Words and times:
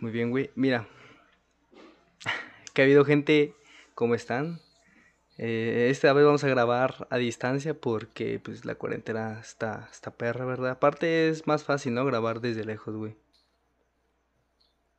Muy 0.00 0.12
bien, 0.12 0.30
güey. 0.30 0.50
Mira, 0.54 0.88
que 2.74 2.82
ha 2.82 2.84
habido 2.84 3.04
gente, 3.04 3.54
¿cómo 3.94 4.14
están? 4.14 4.60
Eh, 5.38 5.88
esta 5.90 6.12
vez 6.12 6.24
vamos 6.24 6.42
a 6.42 6.48
grabar 6.48 7.06
a 7.10 7.16
distancia 7.16 7.74
porque 7.74 8.40
pues 8.40 8.64
la 8.64 8.74
cuarentena 8.74 9.38
está, 9.40 9.88
está 9.90 10.10
perra, 10.10 10.44
¿verdad? 10.44 10.72
Aparte 10.72 11.28
es 11.28 11.46
más 11.46 11.62
fácil, 11.62 11.94
¿no? 11.94 12.04
Grabar 12.04 12.40
desde 12.40 12.64
lejos, 12.64 12.96
güey. 12.96 13.14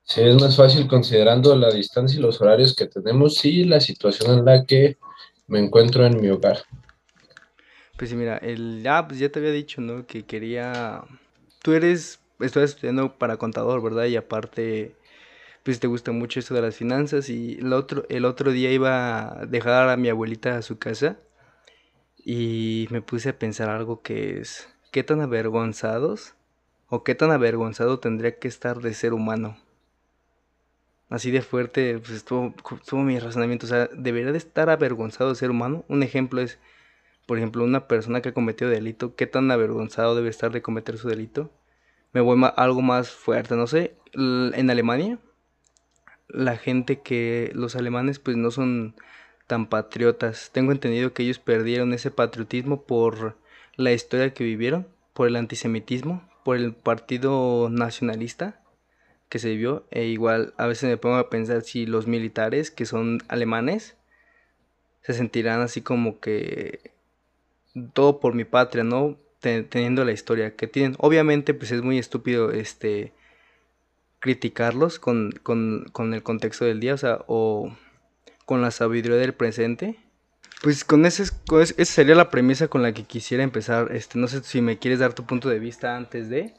Sí, 0.04 0.22
es 0.22 0.42
más 0.42 0.56
fácil 0.56 0.88
considerando 0.88 1.56
la 1.56 1.70
distancia 1.70 2.18
y 2.18 2.22
los 2.22 2.42
horarios 2.42 2.76
que 2.76 2.88
tenemos 2.88 3.44
y 3.46 3.66
la 3.66 3.80
situación 3.80 4.40
en 4.40 4.46
la 4.46 4.66
que 4.66 4.98
me 5.48 5.60
encuentro 5.60 6.06
en 6.06 6.20
mi 6.20 6.30
hogar. 6.30 6.64
Pues 7.96 8.10
sí, 8.10 8.16
mira, 8.16 8.38
el, 8.38 8.84
ah, 8.88 9.06
pues 9.08 9.20
ya 9.20 9.30
te 9.30 9.40
había 9.40 9.52
dicho, 9.52 9.82
¿no? 9.82 10.08
Que 10.08 10.24
quería... 10.24 11.04
Tú 11.62 11.74
eres, 11.74 12.22
estás 12.40 12.72
estudiando 12.72 13.18
para 13.18 13.38
contador, 13.38 13.82
¿verdad? 13.82 14.06
Y 14.06 14.16
aparte, 14.16 14.96
pues 15.64 15.80
te 15.80 15.88
gusta 15.88 16.12
mucho 16.12 16.40
esto 16.40 16.54
de 16.54 16.62
las 16.62 16.76
finanzas 16.76 17.30
y 17.30 17.58
el 17.60 17.74
otro, 17.74 18.06
el 18.10 18.26
otro 18.26 18.52
día 18.52 18.72
iba 18.72 19.42
a 19.42 19.46
dejar 19.46 19.90
a 19.90 19.98
mi 19.98 20.10
abuelita 20.10 20.58
a 20.58 20.62
su 20.62 20.78
casa 20.80 21.18
y 22.24 22.88
me 22.92 23.02
puse 23.02 23.30
a 23.30 23.40
pensar 23.40 23.70
algo 23.70 24.02
que 24.02 24.40
es, 24.40 24.70
¿qué 24.92 25.04
tan 25.04 25.22
avergonzados 25.22 26.36
o 26.88 27.04
qué 27.04 27.16
tan 27.16 27.32
avergonzado 27.32 28.00
tendría 28.00 28.38
que 28.40 28.48
estar 28.48 28.80
de 28.80 28.94
ser 28.94 29.14
humano? 29.14 29.58
Así 31.10 31.32
de 31.32 31.42
fuerte 31.42 31.98
pues 31.98 32.12
estuvo, 32.12 32.54
estuvo 32.76 33.02
mi 33.02 33.18
razonamiento, 33.20 33.66
o 33.66 33.70
sea, 33.70 33.90
¿debería 33.94 34.32
de 34.32 34.38
estar 34.38 34.70
avergonzado 34.70 35.32
de 35.32 35.36
ser 35.36 35.50
humano? 35.50 35.84
Un 35.88 36.04
ejemplo 36.04 36.40
es, 36.40 36.60
por 37.26 37.38
ejemplo, 37.38 37.64
una 37.64 37.88
persona 37.88 38.22
que 38.22 38.30
ha 38.30 38.34
cometido 38.34 38.70
delito, 38.70 39.16
¿qué 39.16 39.26
tan 39.26 39.50
avergonzado 39.50 40.16
debe 40.16 40.30
estar 40.30 40.52
de 40.52 40.62
cometer 40.62 40.98
su 40.98 41.08
delito? 41.08 41.52
Me 42.12 42.22
voy 42.22 42.40
algo 42.56 42.82
más 42.82 43.10
fuerte, 43.12 43.56
no 43.56 43.68
sé, 43.68 43.96
en 44.14 44.70
Alemania 44.70 45.20
la 46.30 46.58
gente 46.58 47.02
que 47.02 47.52
los 47.54 47.76
alemanes 47.76 48.20
pues 48.20 48.38
no 48.38 48.52
son 48.52 48.96
tan 49.48 49.68
patriotas. 49.68 50.52
Tengo 50.54 50.72
entendido 50.72 51.14
que 51.14 51.24
ellos 51.24 51.40
perdieron 51.40 51.94
ese 51.94 52.12
patriotismo 52.12 52.84
por 52.84 53.36
la 53.76 53.92
historia 53.92 54.34
que 54.34 54.44
vivieron, 54.44 54.88
por 55.14 55.28
el 55.28 55.36
antisemitismo, 55.36 56.22
por 56.46 56.56
el 56.56 56.74
partido 56.74 57.70
nacionalista 57.70 58.62
que 59.28 59.40
se 59.40 59.50
vivió. 59.50 59.86
E 59.90 60.06
igual 60.06 60.54
a 60.58 60.68
veces 60.68 60.90
me 60.90 60.98
pongo 60.98 61.16
a 61.16 61.30
pensar 61.30 61.64
si 61.64 61.86
los 61.86 62.08
militares 62.08 62.72
que 62.72 62.86
son 62.86 63.20
alemanes 63.28 63.98
se 65.02 65.14
sentirán 65.14 65.62
así 65.62 65.82
como 65.82 66.20
que 66.20 66.92
todo 67.94 68.20
por 68.20 68.36
mi 68.36 68.46
patria, 68.46 68.84
¿no? 68.84 69.18
Teniendo 69.40 70.04
la 70.04 70.12
historia 70.12 70.56
que 70.56 70.68
tienen. 70.68 70.96
Obviamente 71.00 71.54
pues 71.54 71.72
es 71.72 71.82
muy 71.82 71.98
estúpido 71.98 72.52
este 72.52 73.14
criticarlos 74.20 75.00
con, 75.00 75.34
el 76.14 76.24
contexto 76.24 76.66
del 76.66 76.80
día, 76.80 76.94
o 76.94 76.98
sea, 76.98 77.20
o 77.28 77.74
con 78.46 78.62
la 78.62 78.72
sabiduría 78.72 79.18
del 79.18 79.34
presente. 79.34 79.96
Pues 80.62 80.84
con 80.84 81.06
ese, 81.06 81.24
esa 81.24 81.86
sería 81.86 82.16
la 82.16 82.30
premisa 82.30 82.68
con 82.68 82.82
la 82.82 82.94
que 82.94 83.04
quisiera 83.04 83.44
empezar. 83.44 83.96
Este, 83.96 84.20
no 84.20 84.28
sé 84.28 84.44
si 84.44 84.60
me 84.60 84.78
quieres 84.78 85.00
dar 85.00 85.14
tu 85.14 85.26
punto 85.26 85.48
de 85.48 85.60
vista 85.60 85.96
antes 85.96 86.30
de. 86.30 86.54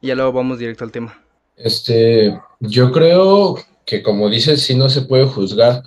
Y 0.00 0.08
ya 0.08 0.16
luego 0.16 0.32
vamos 0.32 0.58
directo 0.58 0.82
al 0.82 0.90
tema. 0.90 1.22
Este, 1.56 2.40
yo 2.58 2.90
creo 2.90 3.58
que 3.86 4.02
como 4.02 4.28
dices, 4.28 4.62
sí 4.62 4.74
no 4.74 4.90
se 4.90 5.02
puede 5.02 5.26
juzgar 5.26 5.84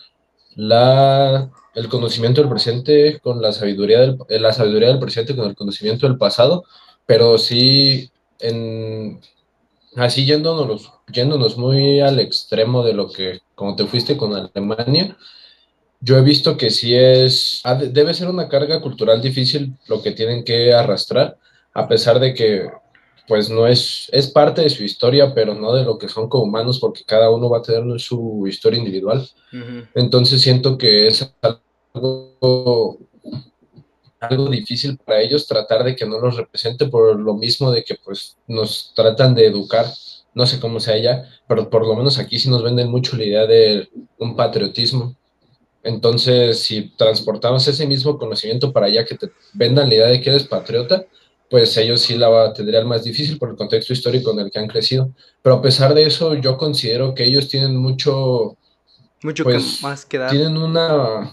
la, 0.55 1.52
el 1.78 1.89
conocimiento 1.89 2.42
del 2.42 2.50
presente 2.50 3.20
con 3.22 3.39
la 3.39 3.52
sabiduría 3.52 4.00
del, 4.00 4.17
la 4.30 4.52
sabiduría 4.52 4.88
del 4.88 5.00
presente 5.00 5.36
con 5.36 5.47
el 5.47 5.56
conocimiento 5.56 6.08
del 6.08 6.17
pasado, 6.17 6.64
pero 7.06 7.38
sí 7.38 8.09
en, 8.39 9.22
así 9.95 10.25
yéndonos, 10.25 10.92
yéndonos 11.14 11.56
muy 11.56 12.00
al 12.00 12.19
extremo 12.19 12.84
de 12.84 12.94
lo 12.94 13.11
que, 13.11 13.42
como 13.53 13.75
te 13.75 13.86
fuiste 13.86 14.17
con 14.17 14.34
Alemania, 14.34 15.16
yo 16.00 16.18
he 16.18 16.22
visto 16.24 16.57
que 16.57 16.72
sí 16.72 16.96
es, 16.96 17.62
debe 17.91 18.16
ser 18.16 18.28
una 18.28 18.50
carga 18.50 18.81
cultural 18.81 19.22
difícil 19.22 19.75
lo 19.88 20.01
que 20.01 20.13
tienen 20.13 20.44
que 20.44 20.74
arrastrar, 20.74 21.38
a 21.75 21.88
pesar 21.88 22.19
de 22.19 22.34
que 22.34 22.69
pues 23.28 23.51
no 23.51 23.68
es, 23.68 24.09
es 24.13 24.28
parte 24.28 24.62
de 24.62 24.69
su 24.72 24.84
historia, 24.84 25.35
pero 25.35 25.53
no 25.53 25.74
de 25.74 25.84
lo 25.84 26.00
que 26.00 26.07
son 26.07 26.28
como 26.28 26.46
humanos, 26.46 26.80
porque 26.80 27.03
cada 27.06 27.30
uno 27.30 27.50
va 27.50 27.59
a 27.59 27.62
tener 27.62 28.00
su 28.00 28.47
historia 28.47 28.80
individual. 28.80 29.30
Entonces 29.94 30.41
siento 30.41 30.78
que 30.78 31.07
es 31.07 31.30
algo, 31.97 32.97
algo 34.19 34.50
difícil 34.50 34.97
para 34.97 35.22
ellos 35.22 35.47
tratar 35.47 35.84
de 35.84 35.96
que 35.96 36.06
no 36.06 36.19
los 36.19 36.35
represente 36.35 36.88
por 36.88 37.19
lo 37.19 37.34
mismo 37.34 37.72
de 37.72 37.84
que 37.84 37.96
pues 38.03 38.38
nos 38.47 38.94
tratan 38.96 39.35
de 39.35 39.47
educar, 39.47 39.85
no 40.34 40.46
sé 40.46 40.59
cómo 40.59 40.80
sea 40.80 40.96
allá, 40.96 41.30
pero 41.47 41.69
por 41.69 41.86
lo 41.86 41.96
menos 41.96 42.19
aquí 42.19 42.40
sí 42.40 42.50
nos 42.50 42.63
venden 42.63 42.90
mucho 42.90 43.18
la 43.18 43.24
idea 43.24 43.46
de 43.46 43.90
un 44.18 44.36
patriotismo. 44.36 45.16
Entonces, 45.84 46.59
si 46.59 46.90
transportamos 46.97 47.68
ese 47.68 47.88
mismo 47.88 48.18
conocimiento 48.18 48.74
para 48.74 48.88
allá, 48.88 49.06
que 49.06 49.16
te 49.16 49.31
vendan 49.53 49.88
la 49.88 49.96
idea 49.96 50.07
de 50.07 50.22
que 50.22 50.30
eres 50.30 50.44
patriota, 50.44 51.06
pues 51.50 51.78
ellos 51.78 52.02
sí 52.02 52.18
la 52.18 52.53
tendrían 52.53 52.88
más 52.88 53.03
difícil 53.06 53.38
por 53.38 53.50
el 53.50 53.56
contexto 53.56 53.94
histórico 53.94 54.31
en 54.31 54.40
el 54.40 54.52
que 54.52 54.59
han 54.59 54.68
crecido. 54.68 55.12
Pero 55.41 55.56
a 55.56 55.62
pesar 55.62 55.94
de 55.94 56.03
eso, 56.03 56.34
yo 56.34 56.57
considero 56.57 57.13
que 57.16 57.24
ellos 57.24 57.47
tienen 57.47 57.78
mucho... 57.78 58.57
Mucho 59.24 59.46
pues, 59.46 59.81
más 59.81 60.06
que 60.06 60.18
dar. 60.18 60.30
Tienen 60.30 60.57
una 60.57 61.31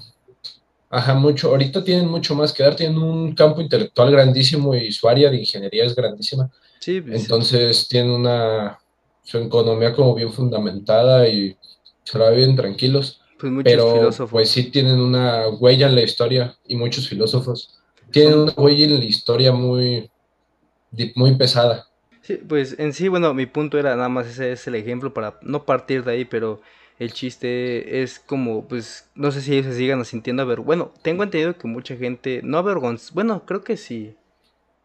Ajá, 0.94 1.12
mucho. 1.14 1.48
Ahorita 1.48 1.82
tienen 1.82 2.06
mucho 2.06 2.36
más 2.36 2.52
que 2.52 2.62
dar, 2.62 2.76
tienen 2.76 2.98
un 2.98 3.34
campo 3.34 3.60
intelectual 3.60 4.12
grandísimo 4.12 4.76
y 4.76 4.92
su 4.92 5.08
área 5.08 5.28
de 5.28 5.38
ingeniería 5.38 5.84
es 5.84 5.96
grandísima. 5.96 6.48
Sí, 6.78 7.00
pues, 7.00 7.22
Entonces 7.22 7.88
tienen 7.88 8.12
una 8.12 8.78
su 9.24 9.38
economía 9.38 9.92
como 9.92 10.14
bien 10.14 10.32
fundamentada 10.32 11.26
y 11.28 11.56
se 12.04 12.16
la 12.16 12.30
bien 12.30 12.54
tranquilos. 12.54 13.20
Pues 13.40 13.52
muchos 13.52 13.72
pero 13.72 13.92
filósofos. 13.92 14.30
pues 14.30 14.50
sí 14.50 14.70
tienen 14.70 15.00
una 15.00 15.48
huella 15.48 15.88
en 15.88 15.96
la 15.96 16.02
historia 16.02 16.56
y 16.64 16.76
muchos 16.76 17.08
filósofos 17.08 17.80
tienen 18.12 18.38
una 18.38 18.52
huella 18.52 18.84
en 18.84 18.98
la 19.00 19.04
historia 19.04 19.50
muy, 19.50 20.08
muy 21.16 21.34
pesada. 21.34 21.88
Sí, 22.22 22.36
pues 22.36 22.76
en 22.78 22.92
sí, 22.92 23.08
bueno, 23.08 23.34
mi 23.34 23.46
punto 23.46 23.80
era 23.80 23.96
nada 23.96 24.08
más 24.08 24.28
ese 24.28 24.52
es 24.52 24.64
el 24.68 24.76
ejemplo 24.76 25.12
para 25.12 25.40
no 25.42 25.64
partir 25.64 26.04
de 26.04 26.12
ahí, 26.12 26.24
pero 26.24 26.60
el 26.98 27.12
chiste 27.12 28.02
es 28.02 28.20
como, 28.20 28.68
pues, 28.68 29.10
no 29.14 29.32
sé 29.32 29.40
si 29.40 29.52
ellos 29.52 29.66
se 29.66 29.74
sigan 29.74 30.04
sintiendo 30.04 30.46
ver. 30.46 30.60
Bueno, 30.60 30.92
tengo 31.02 31.24
entendido 31.24 31.58
que 31.58 31.66
mucha 31.66 31.96
gente, 31.96 32.40
no 32.44 32.58
avergonza, 32.58 33.12
bueno, 33.14 33.44
creo 33.46 33.62
que 33.62 33.76
sí. 33.76 34.16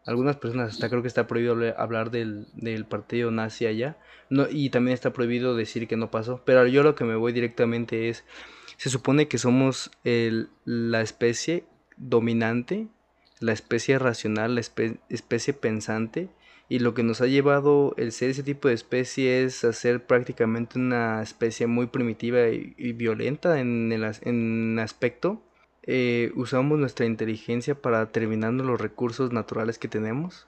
Algunas 0.06 0.36
personas 0.36 0.72
hasta 0.72 0.88
creo 0.88 1.02
que 1.02 1.08
está 1.08 1.26
prohibido 1.26 1.56
hablar 1.76 2.10
del, 2.10 2.46
del 2.54 2.86
partido 2.86 3.30
nazi 3.30 3.66
allá. 3.66 3.98
No, 4.28 4.46
y 4.50 4.70
también 4.70 4.94
está 4.94 5.12
prohibido 5.12 5.54
decir 5.54 5.86
que 5.86 5.96
no 5.96 6.10
pasó. 6.10 6.42
Pero 6.44 6.66
yo 6.66 6.82
lo 6.82 6.94
que 6.94 7.04
me 7.04 7.16
voy 7.16 7.32
directamente 7.32 8.08
es, 8.08 8.24
se 8.76 8.88
supone 8.88 9.28
que 9.28 9.38
somos 9.38 9.90
el, 10.04 10.48
la 10.64 11.02
especie 11.02 11.64
dominante, 11.96 12.88
la 13.40 13.52
especie 13.52 13.98
racional, 13.98 14.54
la 14.54 14.60
especie 14.60 15.52
pensante 15.52 16.30
y 16.70 16.78
lo 16.78 16.94
que 16.94 17.02
nos 17.02 17.20
ha 17.20 17.26
llevado 17.26 17.94
el 17.96 18.12
ser 18.12 18.30
ese 18.30 18.44
tipo 18.44 18.68
de 18.68 18.74
especie 18.74 19.42
es 19.42 19.64
a 19.64 19.72
ser 19.72 20.06
prácticamente 20.06 20.78
una 20.78 21.20
especie 21.20 21.66
muy 21.66 21.88
primitiva 21.88 22.48
y, 22.48 22.92
violenta 22.92 23.58
en 23.58 23.90
el 23.90 24.04
en 24.22 24.78
aspecto. 24.78 25.42
Eh, 25.82 26.30
usamos 26.36 26.78
nuestra 26.78 27.06
inteligencia 27.06 27.74
para 27.74 28.12
terminar 28.12 28.52
los 28.52 28.80
recursos 28.80 29.32
naturales 29.32 29.78
que 29.78 29.88
tenemos. 29.88 30.46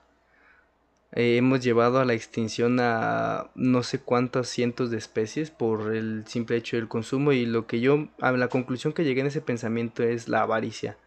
Eh, 1.11 1.35
hemos 1.35 1.59
llevado 1.61 1.99
a 1.99 2.05
la 2.05 2.13
extinción 2.13 2.79
a 2.79 3.51
no 3.55 3.83
sé 3.83 3.99
cuántas 3.99 4.47
cientos 4.47 4.91
de 4.91 4.99
especies 4.99 5.51
por 5.51 5.93
el 5.93 6.23
simple 6.25 6.55
hecho 6.55 6.77
del 6.77 6.87
consumo 6.87 7.33
y 7.33 7.45
lo 7.45 7.67
que 7.67 7.81
yo, 7.81 8.07
la 8.19 8.47
conclusión 8.47 8.93
que 8.93 9.03
llegué 9.03 9.19
en 9.19 9.27
ese 9.27 9.41
pensamiento 9.41 10.03
es 10.03 10.29
la 10.29 10.43
avaricia. 10.43 10.97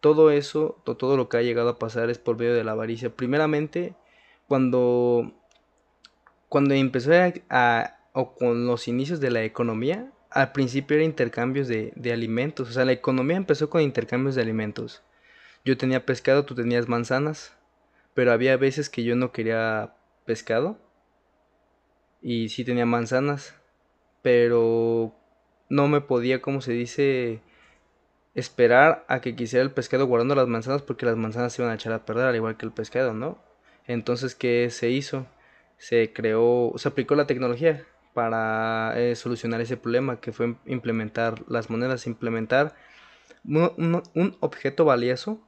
Todo 0.00 0.32
eso, 0.32 0.82
todo 0.84 1.16
lo 1.16 1.28
que 1.28 1.36
ha 1.36 1.42
llegado 1.42 1.68
a 1.68 1.78
pasar 1.78 2.10
es 2.10 2.18
por 2.18 2.36
medio 2.36 2.54
de 2.54 2.64
la 2.64 2.72
avaricia. 2.72 3.14
Primeramente, 3.14 3.94
cuando, 4.50 5.32
cuando 6.48 6.74
empezó 6.74 7.12
a, 7.50 7.98
o 8.12 8.34
con 8.34 8.66
los 8.66 8.88
inicios 8.88 9.20
de 9.20 9.30
la 9.30 9.44
economía, 9.44 10.10
al 10.28 10.50
principio 10.50 10.96
era 10.96 11.04
intercambios 11.04 11.68
de, 11.68 11.92
de 11.94 12.12
alimentos, 12.12 12.68
o 12.68 12.72
sea, 12.72 12.84
la 12.84 12.90
economía 12.90 13.36
empezó 13.36 13.70
con 13.70 13.80
intercambios 13.80 14.34
de 14.34 14.42
alimentos. 14.42 15.04
Yo 15.64 15.76
tenía 15.76 16.04
pescado, 16.04 16.46
tú 16.46 16.56
tenías 16.56 16.88
manzanas, 16.88 17.56
pero 18.12 18.32
había 18.32 18.56
veces 18.56 18.90
que 18.90 19.04
yo 19.04 19.14
no 19.14 19.30
quería 19.30 19.94
pescado 20.24 20.78
y 22.20 22.48
sí 22.48 22.64
tenía 22.64 22.86
manzanas, 22.86 23.54
pero 24.20 25.14
no 25.68 25.86
me 25.86 26.00
podía, 26.00 26.42
como 26.42 26.60
se 26.60 26.72
dice, 26.72 27.40
esperar 28.34 29.04
a 29.06 29.20
que 29.20 29.36
quisiera 29.36 29.62
el 29.62 29.70
pescado 29.70 30.08
guardando 30.08 30.34
las 30.34 30.48
manzanas 30.48 30.82
porque 30.82 31.06
las 31.06 31.14
manzanas 31.14 31.52
se 31.52 31.62
iban 31.62 31.70
a 31.70 31.76
echar 31.76 31.92
a 31.92 32.04
perder 32.04 32.26
al 32.26 32.34
igual 32.34 32.56
que 32.56 32.66
el 32.66 32.72
pescado, 32.72 33.14
¿no? 33.14 33.48
Entonces, 33.86 34.34
¿qué 34.34 34.68
se 34.70 34.90
hizo? 34.90 35.26
Se 35.78 36.12
creó, 36.12 36.72
se 36.76 36.88
aplicó 36.88 37.14
la 37.14 37.26
tecnología 37.26 37.84
para 38.14 38.92
eh, 39.00 39.14
solucionar 39.16 39.60
ese 39.60 39.76
problema, 39.76 40.20
que 40.20 40.32
fue 40.32 40.56
implementar 40.66 41.42
las 41.48 41.70
monedas, 41.70 42.06
implementar 42.06 42.74
un, 43.44 44.36
objeto 44.40 44.84
valioso 44.84 45.40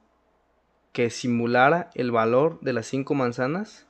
que 0.91 1.09
simulara 1.09 1.89
el 1.95 2.11
valor 2.11 2.59
de 2.61 2.73
las 2.73 2.87
cinco 2.87 3.13
manzanas 3.15 3.87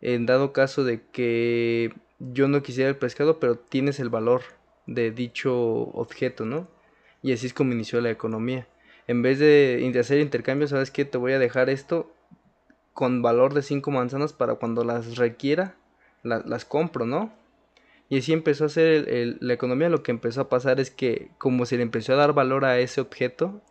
en 0.00 0.26
dado 0.26 0.52
caso 0.52 0.84
de 0.84 1.02
que 1.12 1.92
yo 2.18 2.48
no 2.48 2.62
quisiera 2.62 2.88
el 2.88 2.96
pescado, 2.96 3.38
pero 3.38 3.58
tienes 3.58 4.00
el 4.00 4.08
valor 4.08 4.42
de 4.86 5.10
dicho 5.10 5.54
objeto, 5.54 6.44
¿no? 6.44 6.68
Y 7.22 7.32
así 7.32 7.46
es 7.46 7.54
como 7.54 7.72
inició 7.72 8.00
la 8.00 8.10
economía. 8.10 8.66
En 9.06 9.22
vez 9.22 9.38
de, 9.38 9.92
hacer 9.98 10.20
intercambios, 10.20 10.70
¿sabes 10.70 10.90
qué? 10.90 11.04
Te 11.04 11.18
voy 11.18 11.32
a 11.32 11.38
dejar 11.38 11.68
esto 11.68 12.14
con 13.00 13.22
valor 13.22 13.54
de 13.54 13.62
5 13.62 13.90
manzanas 13.90 14.34
para 14.34 14.56
cuando 14.56 14.84
las 14.84 15.16
requiera, 15.16 15.74
las 16.22 16.66
compro, 16.66 17.06
¿no? 17.06 17.32
Y 18.10 18.18
así 18.18 18.34
empezó 18.34 18.66
a 18.66 18.68
ser 18.68 19.38
la 19.40 19.54
economía. 19.54 19.88
Lo 19.88 20.02
que 20.02 20.10
empezó 20.10 20.42
a 20.42 20.48
pasar 20.50 20.80
es 20.80 20.90
que 20.90 21.30
como 21.38 21.64
se 21.64 21.78
le 21.78 21.82
empezó 21.82 22.12
a 22.12 22.16
dar 22.16 22.34
valor 22.34 22.66
a 22.66 22.78
ese 22.78 23.00
objeto, 23.00 23.62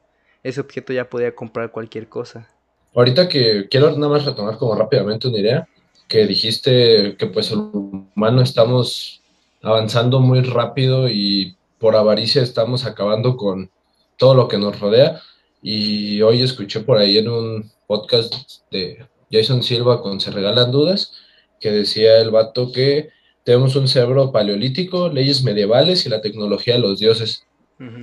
ese 0.42 0.60
objeto 0.62 0.94
ya 0.94 1.12
podía 1.12 1.36
comprar 1.36 1.70
cualquier 1.70 2.10
cosa. 2.10 2.50
Ahorita 2.96 3.30
que 3.30 3.68
quiero 3.70 3.92
nada 3.92 4.14
más 4.14 4.26
retomar 4.26 4.58
como 4.58 4.74
rápidamente 4.74 5.28
una 5.28 5.38
idea, 5.38 5.68
que 6.08 6.26
dijiste 6.26 7.16
que 7.16 7.28
pues 7.28 7.52
el 7.52 7.60
humano 7.60 8.42
estamos 8.42 9.22
avanzando 9.62 10.22
muy 10.22 10.42
rápido 10.42 11.08
y 11.08 11.56
por 11.78 11.96
avaricia 11.96 12.42
estamos 12.42 12.84
acabando 12.84 13.38
con 13.38 13.70
todo 14.18 14.34
lo 14.34 14.48
que 14.48 14.58
nos 14.58 14.80
rodea. 14.80 15.22
Y 15.62 16.20
hoy 16.24 16.42
escuché 16.42 16.80
por 16.80 16.98
ahí 16.98 17.20
en 17.20 17.30
un 17.30 17.72
podcast 17.86 18.34
de 18.72 19.06
Jason 19.32 19.64
Silva 19.64 20.02
con 20.02 20.20
Se 20.20 20.32
Regalan 20.32 20.72
Dudas, 20.72 21.14
que 21.60 21.72
decía 21.72 22.20
el 22.20 22.32
vato 22.32 22.72
que 22.72 23.10
tenemos 23.44 23.76
un 23.76 23.88
cerebro 23.88 24.32
paleolítico, 24.32 25.10
leyes 25.10 25.44
medievales 25.44 26.06
y 26.06 26.10
la 26.10 26.22
tecnología 26.22 26.76
de 26.76 26.82
los 26.82 27.00
dioses. 27.00 27.46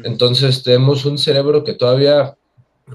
Entonces 0.05 0.63
tenemos 0.63 1.05
un 1.05 1.19
cerebro 1.19 1.63
que 1.63 1.75
todavía 1.75 2.37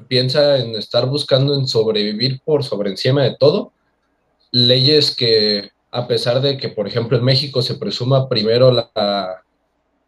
piensa 0.08 0.58
en 0.58 0.76
estar 0.76 1.06
buscando 1.06 1.56
en 1.56 1.68
sobrevivir 1.68 2.42
por 2.44 2.64
sobre 2.64 2.90
encima 2.90 3.24
de 3.24 3.36
todo. 3.38 3.72
Leyes 4.52 5.16
que, 5.16 5.70
a 5.92 6.08
pesar 6.08 6.42
de 6.42 6.58
que, 6.58 6.70
por 6.70 6.88
ejemplo, 6.88 7.18
en 7.18 7.24
México 7.24 7.62
se 7.62 7.76
presuma 7.76 8.28
primero 8.28 8.72
la, 8.72 9.44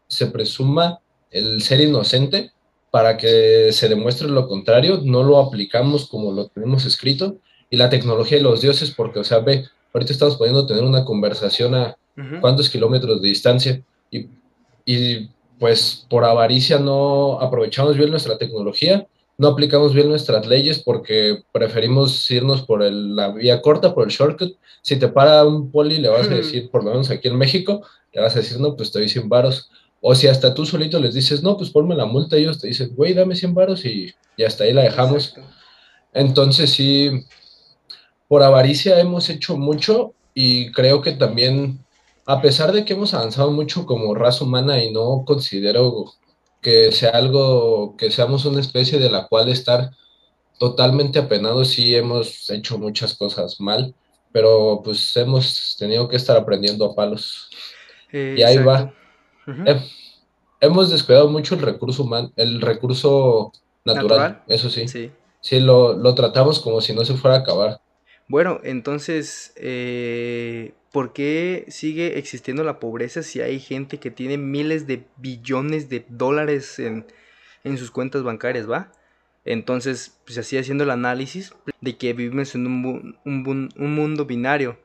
se 0.08 0.28
presuma 0.28 1.00
el 1.30 1.62
ser 1.62 1.82
inocente 1.82 2.52
para 2.92 3.18
que 3.18 3.72
se 3.72 3.90
demuestre 3.90 4.28
lo 4.28 4.48
contrario, 4.48 5.02
no 5.04 5.24
lo 5.24 5.40
aplicamos 5.40 6.08
como 6.08 6.32
lo 6.32 6.48
tenemos 6.48 6.86
escrito, 6.86 7.38
y 7.74 7.76
la 7.76 7.90
tecnología 7.90 8.38
de 8.38 8.44
los 8.44 8.62
dioses, 8.62 8.92
porque, 8.92 9.18
o 9.18 9.24
sea, 9.24 9.40
ve, 9.40 9.66
ahorita 9.96 10.14
estamos 10.14 10.36
pudiendo 10.36 10.68
tener 10.68 10.84
una 10.84 11.04
conversación 11.04 11.74
a 11.74 11.98
cuántos 12.40 12.70
kilómetros 12.70 13.20
de 13.20 13.28
distancia, 13.28 13.82
y, 14.12 14.28
y 14.86 15.28
pues 15.58 16.06
por 16.08 16.24
avaricia 16.24 16.78
no 16.78 17.40
aprovechamos 17.42 17.98
bien 17.98 18.12
nuestra 18.12 18.38
tecnología, 18.38 19.08
no 19.40 19.48
aplicamos 19.48 19.92
bien 19.92 20.08
nuestras 20.08 20.46
leyes 20.46 20.84
porque 20.86 21.42
preferimos 21.52 22.30
irnos 22.30 22.62
por 22.62 22.84
la 22.84 23.32
vía 23.32 23.60
corta, 23.60 23.96
por 23.96 24.04
el 24.04 24.12
shortcut. 24.12 24.56
Si 24.84 24.98
te 24.98 25.08
para 25.08 25.44
un 25.44 25.72
poli, 25.72 25.98
le 25.98 26.10
vas 26.10 26.28
a 26.28 26.36
decir, 26.36 26.70
por 26.70 26.84
lo 26.84 26.92
menos 26.92 27.10
aquí 27.10 27.28
en 27.28 27.40
México, 27.40 27.82
le 28.14 28.22
vas 28.22 28.36
a 28.36 28.40
decir, 28.40 28.60
no, 28.60 28.76
pues 28.76 28.90
estoy 28.90 29.10
sin 29.10 29.28
varos. 29.28 29.72
O 30.00 30.14
si 30.14 30.28
hasta 30.28 30.54
tú 30.54 30.64
solito 30.68 31.00
les 31.00 31.16
dices, 31.16 31.42
no, 31.42 31.58
pues 31.58 31.72
ponme 31.72 31.96
la 31.96 32.06
multa, 32.06 32.38
ellos 32.38 32.60
te 32.60 32.68
dicen, 32.68 32.94
güey, 32.96 33.16
dame 33.16 33.36
100 33.36 33.56
varos 33.56 33.84
y, 33.84 34.14
y, 34.38 34.44
hasta 34.44 34.66
ahí 34.66 34.74
la 34.74 34.84
dejamos. 34.84 35.34
Entonces 36.14 36.70
sí, 36.70 37.26
por 38.34 38.42
avaricia 38.42 39.00
hemos 39.00 39.30
hecho 39.30 39.58
mucho 39.58 40.16
y 40.34 40.72
creo 40.72 41.04
que 41.04 41.12
también, 41.12 41.86
a 42.26 42.42
pesar 42.42 42.72
de 42.72 42.84
que 42.84 42.94
hemos 42.94 43.14
avanzado 43.14 43.52
mucho 43.52 43.86
como 43.86 44.16
raza 44.16 44.44
humana 44.44 44.84
y 44.84 44.92
no 44.92 45.24
considero 45.24 46.06
que 46.60 46.92
sea 46.92 47.12
algo, 47.12 47.96
que 47.96 48.10
seamos 48.10 48.46
una 48.46 48.60
especie 48.60 48.98
de 48.98 49.12
la 49.12 49.28
cual 49.28 49.50
estar 49.50 49.92
totalmente 50.58 51.20
apenados, 51.20 51.68
sí 51.68 51.96
hemos 51.96 52.50
hecho 52.50 52.80
muchas 52.80 53.14
cosas 53.14 53.62
mal, 53.62 53.94
pero 54.32 54.82
pues 54.84 55.16
hemos 55.16 55.76
tenido 55.78 56.08
que 56.08 56.16
estar 56.16 56.36
aprendiendo 56.36 56.86
a 56.86 56.96
palos. 56.96 57.52
y 58.12 58.42
ahí 58.42 58.58
va 58.58 58.92
hemos 60.60 60.90
descuidado 60.90 61.30
mucho 61.30 61.54
el 61.54 61.62
recurso 61.62 62.02
humano, 62.02 62.32
el 62.36 62.62
recurso 62.62 63.52
natural, 63.86 64.42
eso 64.48 64.72
sí. 64.72 64.88
Sí, 64.88 65.12
sí 65.40 65.60
lo, 65.60 66.16
tratamos 66.16 66.60
como 66.60 66.82
si 66.82 66.96
no 66.96 67.06
se 67.06 67.14
fuera 67.14 67.36
a 67.36 67.40
acabar. 67.42 67.80
Bueno, 68.34 68.60
entonces, 68.64 69.54
eh, 69.58 70.74
¿por 70.92 71.14
qué 71.14 71.66
sigue 71.68 72.18
existiendo 72.18 72.64
la 72.64 72.80
pobreza 72.80 73.22
si 73.22 73.42
hay 73.42 73.60
gente 73.60 74.00
que 74.00 74.10
tiene 74.10 74.40
miles 74.40 74.88
de 74.88 75.06
billones 75.18 75.88
de 75.88 76.04
dólares 76.10 76.80
en, 76.80 77.06
sus 77.78 77.92
cuentas 77.92 78.24
bancarias, 78.24 78.68
va? 78.68 78.92
Entonces, 79.46 80.20
pues 80.26 80.40
así 80.40 80.58
haciendo 80.58 80.84
el 80.84 80.90
análisis 80.90 81.54
de 81.80 81.96
que 81.96 82.14
vivimos 82.14 82.56
en 82.56 82.66
un, 82.66 83.20
un 83.24 83.96
mundo 83.96 84.26
binario 84.26 84.80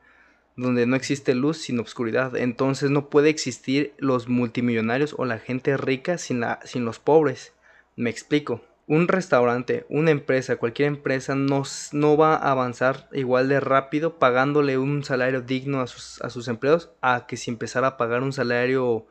donde 0.55 0.85
no 0.85 0.95
existe 0.95 1.33
luz 1.33 1.57
sin 1.57 1.79
obscuridad. 1.79 2.37
Entonces 2.37 2.91
no 2.91 3.09
puede 3.09 3.29
existir 3.29 3.95
los 3.97 4.27
multimillonarios 4.27 5.15
o 5.17 5.25
la 5.25 5.39
gente 5.39 5.75
rica 5.75 6.19
sin, 6.19 6.39
la, 6.39 6.59
sin 6.65 6.85
los 6.85 6.99
pobres. 6.99 7.53
Me 7.95 8.11
explico. 8.11 8.61
Un 8.89 9.07
restaurante, 9.07 9.85
una 9.87 10.09
empresa, 10.09 10.55
cualquier 10.55 10.87
empresa 10.87 11.35
no, 11.35 11.61
no 11.91 12.17
va 12.17 12.33
a 12.33 12.49
avanzar 12.49 13.07
igual 13.13 13.47
de 13.47 13.59
rápido 13.59 14.17
pagándole 14.17 14.79
un 14.79 15.03
salario 15.03 15.41
digno 15.41 15.79
a 15.81 15.85
sus, 15.85 16.19
a 16.23 16.31
sus 16.31 16.47
empleados 16.47 16.89
a 16.99 17.27
que 17.27 17.37
si 17.37 17.51
empezara 17.51 17.85
a 17.85 17.97
pagar 17.97 18.23
un 18.23 18.33
salario 18.33 19.05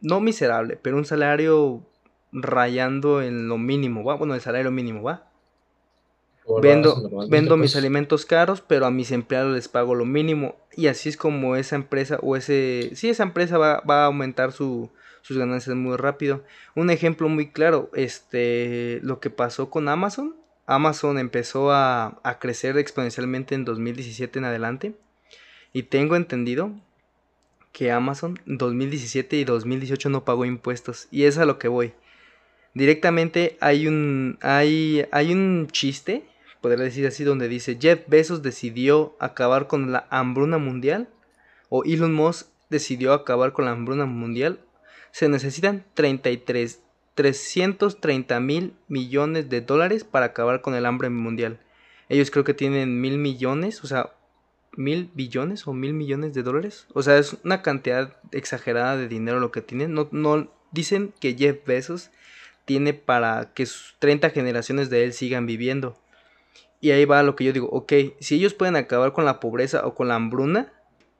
no 0.00 0.20
miserable, 0.20 0.78
pero 0.80 0.96
un 0.96 1.04
salario 1.04 1.84
rayando 2.30 3.20
en 3.20 3.48
lo 3.48 3.58
mínimo, 3.58 4.04
¿va? 4.04 4.14
Bueno, 4.14 4.36
el 4.36 4.40
salario 4.40 4.70
mínimo, 4.70 5.02
¿va? 5.02 5.28
Vendo, 6.60 7.26
vendo 7.28 7.56
mis 7.56 7.76
alimentos 7.76 8.26
caros, 8.26 8.60
pero 8.60 8.86
a 8.86 8.90
mis 8.90 9.10
empleados 9.10 9.54
les 9.54 9.68
pago 9.68 9.94
lo 9.94 10.04
mínimo. 10.04 10.56
Y 10.76 10.88
así 10.88 11.08
es 11.08 11.16
como 11.16 11.56
esa 11.56 11.76
empresa 11.76 12.18
o 12.22 12.36
ese... 12.36 12.90
Sí, 12.94 13.08
esa 13.08 13.22
empresa 13.22 13.58
va, 13.58 13.82
a 13.86 14.04
aumentar 14.06 14.52
sus 14.52 14.90
ganancias 15.28 15.76
muy 15.76 15.96
rápido. 15.96 16.44
Un 16.74 16.90
ejemplo 16.90 17.28
muy 17.28 17.50
claro, 17.50 17.90
este, 17.94 19.00
lo 19.02 19.20
que 19.20 19.30
pasó 19.30 19.70
con 19.70 19.88
Amazon. 19.88 20.36
Amazon 20.66 21.18
empezó 21.18 21.72
a, 21.72 22.20
a 22.22 22.38
crecer 22.38 22.76
exponencialmente 22.78 23.54
en 23.54 23.64
2017 23.64 24.38
en 24.38 24.44
adelante. 24.44 24.94
Y 25.72 25.84
tengo 25.84 26.16
entendido 26.16 26.72
que 27.72 27.92
Amazon 27.92 28.40
2017 28.46 29.36
y 29.36 29.44
2018 29.44 30.08
no 30.08 30.24
pagó 30.24 30.44
impuestos. 30.44 31.08
Y 31.10 31.24
es 31.24 31.38
a 31.38 31.44
lo 31.44 31.58
que 31.58 31.68
voy. 31.68 31.92
Directamente 32.76 33.56
hay 33.60 33.86
un, 33.86 34.38
hay, 34.42 35.06
hay 35.10 35.32
un 35.32 35.66
chiste 35.72 36.24
podría 36.66 36.84
decir 36.86 37.06
así, 37.06 37.22
donde 37.22 37.46
dice 37.46 37.78
Jeff 37.80 38.00
Bezos 38.08 38.42
decidió 38.42 39.14
acabar 39.20 39.68
con 39.68 39.92
la 39.92 40.08
hambruna 40.10 40.58
mundial 40.58 41.08
o 41.68 41.84
Elon 41.84 42.12
Musk 42.12 42.48
decidió 42.70 43.12
acabar 43.12 43.52
con 43.52 43.66
la 43.66 43.70
hambruna 43.70 44.04
mundial, 44.04 44.58
se 45.12 45.28
necesitan 45.28 45.84
33, 45.94 46.82
330 47.14 48.40
mil 48.40 48.74
millones 48.88 49.48
de 49.48 49.60
dólares 49.60 50.02
para 50.02 50.26
acabar 50.26 50.60
con 50.60 50.74
el 50.74 50.86
hambre 50.86 51.08
mundial. 51.08 51.60
Ellos 52.08 52.32
creo 52.32 52.42
que 52.42 52.52
tienen 52.52 53.00
mil 53.00 53.16
millones, 53.16 53.84
o 53.84 53.86
sea, 53.86 54.10
mil 54.76 55.08
billones 55.14 55.68
o 55.68 55.72
mil 55.72 55.92
millones 55.92 56.34
de 56.34 56.42
dólares. 56.42 56.88
O 56.94 57.02
sea, 57.02 57.16
es 57.18 57.36
una 57.44 57.62
cantidad 57.62 58.16
exagerada 58.32 58.96
de 58.96 59.06
dinero 59.06 59.38
lo 59.38 59.52
que 59.52 59.62
tienen. 59.62 59.94
No, 59.94 60.08
no, 60.10 60.50
dicen 60.72 61.14
que 61.20 61.36
Jeff 61.36 61.64
Bezos 61.64 62.10
tiene 62.64 62.92
para 62.92 63.52
que 63.54 63.66
sus 63.66 63.94
30 64.00 64.30
generaciones 64.30 64.90
de 64.90 65.04
él 65.04 65.12
sigan 65.12 65.46
viviendo. 65.46 65.96
Y 66.86 66.92
ahí 66.92 67.04
va 67.04 67.24
lo 67.24 67.34
que 67.34 67.42
yo 67.42 67.52
digo, 67.52 67.68
ok, 67.72 67.92
si 68.20 68.36
ellos 68.36 68.54
pueden 68.54 68.76
acabar 68.76 69.12
con 69.12 69.24
la 69.24 69.40
pobreza 69.40 69.84
o 69.84 69.96
con 69.96 70.06
la 70.06 70.14
hambruna, 70.14 70.72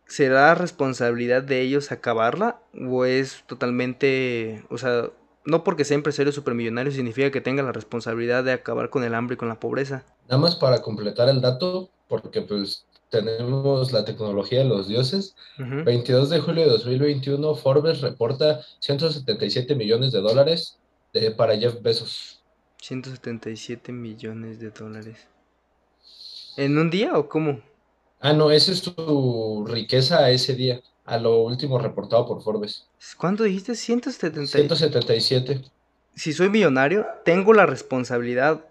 ¿será 0.06 0.54
responsabilidad 0.54 1.42
de 1.42 1.60
ellos 1.60 1.90
acabarla? 1.90 2.60
¿O 2.88 3.04
es 3.04 3.42
totalmente, 3.48 4.64
o 4.70 4.78
sea, 4.78 5.10
no 5.44 5.64
porque 5.64 5.84
sea 5.84 5.96
empresario 5.96 6.30
supermillonario 6.30 6.92
significa 6.92 7.32
que 7.32 7.40
tenga 7.40 7.64
la 7.64 7.72
responsabilidad 7.72 8.44
de 8.44 8.52
acabar 8.52 8.90
con 8.90 9.02
el 9.02 9.12
hambre 9.12 9.34
y 9.34 9.38
con 9.38 9.48
la 9.48 9.58
pobreza? 9.58 10.04
Nada 10.28 10.40
más 10.40 10.54
para 10.54 10.82
completar 10.82 11.28
el 11.28 11.40
dato, 11.40 11.90
porque 12.06 12.42
pues 12.42 12.86
tenemos 13.10 13.90
la 13.90 14.04
tecnología 14.04 14.60
de 14.60 14.66
los 14.66 14.86
dioses. 14.86 15.34
22 15.58 16.30
de 16.30 16.38
julio 16.38 16.62
de 16.62 16.70
2021, 16.70 17.56
Forbes 17.56 18.02
reporta 18.02 18.60
177 18.78 19.74
millones 19.74 20.12
de 20.12 20.20
dólares 20.20 20.78
de, 21.12 21.32
para 21.32 21.56
Jeff 21.56 21.82
Bezos. 21.82 22.40
177 22.82 23.90
millones 23.90 24.60
de 24.60 24.70
dólares. 24.70 25.26
¿En 26.56 26.78
un 26.78 26.90
día 26.90 27.18
o 27.18 27.28
cómo? 27.28 27.60
Ah, 28.20 28.32
no, 28.32 28.50
esa 28.50 28.72
es 28.72 28.82
tu 28.82 29.66
riqueza 29.66 30.30
ese 30.30 30.54
día, 30.54 30.80
a 31.04 31.18
lo 31.18 31.42
último 31.42 31.78
reportado 31.78 32.26
por 32.26 32.42
Forbes. 32.42 32.86
¿Cuánto 33.18 33.44
dijiste? 33.44 33.74
177. 33.74 35.62
Si 36.14 36.32
soy 36.32 36.48
millonario, 36.48 37.06
tengo 37.24 37.52
la 37.52 37.66
responsabilidad 37.66 38.64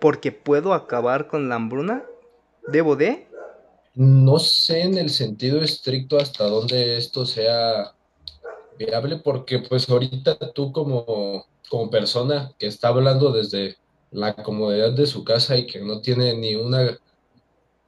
porque 0.00 0.32
puedo 0.32 0.72
acabar 0.72 1.28
con 1.28 1.48
la 1.48 1.56
hambruna. 1.56 2.04
¿Debo 2.66 2.96
de? 2.96 3.26
No 3.94 4.38
sé 4.38 4.82
en 4.82 4.96
el 4.96 5.10
sentido 5.10 5.60
estricto 5.60 6.18
hasta 6.18 6.44
dónde 6.44 6.96
esto 6.96 7.26
sea 7.26 7.92
viable, 8.78 9.16
porque 9.16 9.58
pues 9.58 9.88
ahorita 9.88 10.36
tú 10.52 10.72
como, 10.72 11.46
como 11.68 11.90
persona 11.90 12.52
que 12.58 12.66
está 12.66 12.88
hablando 12.88 13.32
desde 13.32 13.76
la 14.10 14.34
comodidad 14.34 14.92
de 14.92 15.06
su 15.06 15.24
casa 15.24 15.56
y 15.56 15.66
que 15.66 15.80
no 15.80 16.00
tiene 16.00 16.34
ni 16.34 16.54
una 16.54 16.98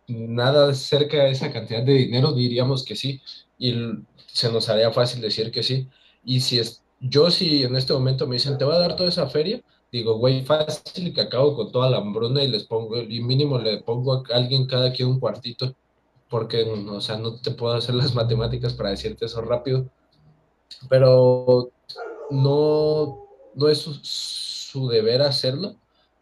nada 0.08 0.74
cerca 0.74 1.24
de 1.24 1.30
esa 1.30 1.52
cantidad 1.52 1.82
de 1.82 1.94
dinero, 1.94 2.32
diríamos 2.32 2.84
que 2.84 2.96
sí. 2.96 3.20
y 3.58 3.74
se 4.26 4.52
nos 4.52 4.68
haría 4.68 4.92
fácil 4.92 5.20
decir 5.20 5.50
que 5.50 5.62
sí. 5.62 5.88
Y 6.24 6.40
si 6.40 6.58
es, 6.58 6.82
yo 7.00 7.30
si 7.30 7.64
en 7.64 7.76
este 7.76 7.92
momento 7.92 8.26
me 8.26 8.36
dicen, 8.36 8.58
te 8.58 8.64
voy 8.64 8.76
a 8.76 8.78
dar 8.78 8.96
toda 8.96 9.08
esa 9.08 9.26
feria, 9.28 9.62
digo, 9.92 10.18
güey, 10.18 10.44
fácil 10.44 11.14
que 11.14 11.20
acabo 11.22 11.56
con 11.56 11.72
toda 11.72 11.90
la 11.90 11.98
hambruna 11.98 12.42
y 12.42 12.48
les 12.48 12.64
pongo, 12.64 13.00
y 13.00 13.20
mínimo 13.20 13.58
le 13.58 13.82
pongo 13.82 14.14
a 14.14 14.22
alguien 14.34 14.66
cada 14.66 14.92
quien 14.92 15.08
un 15.08 15.20
cuartito, 15.20 15.74
porque, 16.28 16.62
o 16.62 17.00
sea, 17.00 17.16
no 17.18 17.40
te 17.40 17.52
puedo 17.52 17.74
hacer 17.74 17.94
las 17.94 18.14
matemáticas 18.14 18.74
para 18.74 18.90
decirte 18.90 19.26
eso 19.26 19.40
rápido, 19.40 19.88
pero 20.88 21.70
no, 22.30 23.26
no 23.54 23.68
es 23.68 23.78
su, 23.80 24.88
deber 24.88 25.22
hacerlo, 25.22 25.76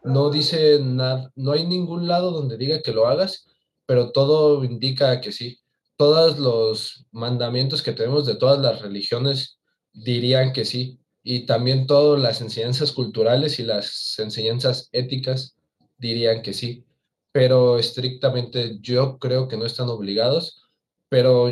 no 0.07 0.29
dice 0.29 0.79
nada, 0.81 1.31
no 1.35 1.51
hay 1.51 1.65
ningún 1.65 2.07
lado 2.07 2.31
donde 2.31 2.57
diga 2.57 2.81
que 2.81 2.93
lo 2.93 3.07
hagas, 3.07 3.45
pero 3.85 4.11
todo 4.11 4.63
indica 4.63 5.21
que 5.21 5.31
sí. 5.31 5.59
Todos 5.95 6.39
los 6.39 7.05
mandamientos 7.11 7.81
que 7.81 7.93
tenemos 7.93 8.25
de 8.25 8.35
todas 8.35 8.59
las 8.59 8.81
religiones 8.81 9.59
dirían 9.93 10.53
que 10.53 10.65
sí. 10.65 10.99
Y 11.23 11.45
también 11.45 11.87
todas 11.87 12.21
las 12.21 12.41
enseñanzas 12.41 12.91
culturales 12.91 13.59
y 13.59 13.63
las 13.63 14.17
enseñanzas 14.19 14.89
éticas 14.91 15.57
dirían 15.97 16.41
que 16.41 16.53
sí. 16.53 16.85
Pero 17.31 17.79
estrictamente 17.79 18.77
yo 18.81 19.17
creo 19.19 19.47
que 19.47 19.57
no 19.57 19.65
están 19.65 19.89
obligados. 19.89 20.63
Pero 21.09 21.49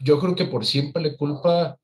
yo 0.00 0.20
creo 0.20 0.34
que 0.34 0.46
por 0.46 0.64
simple 0.64 1.16
culpa 1.16 1.78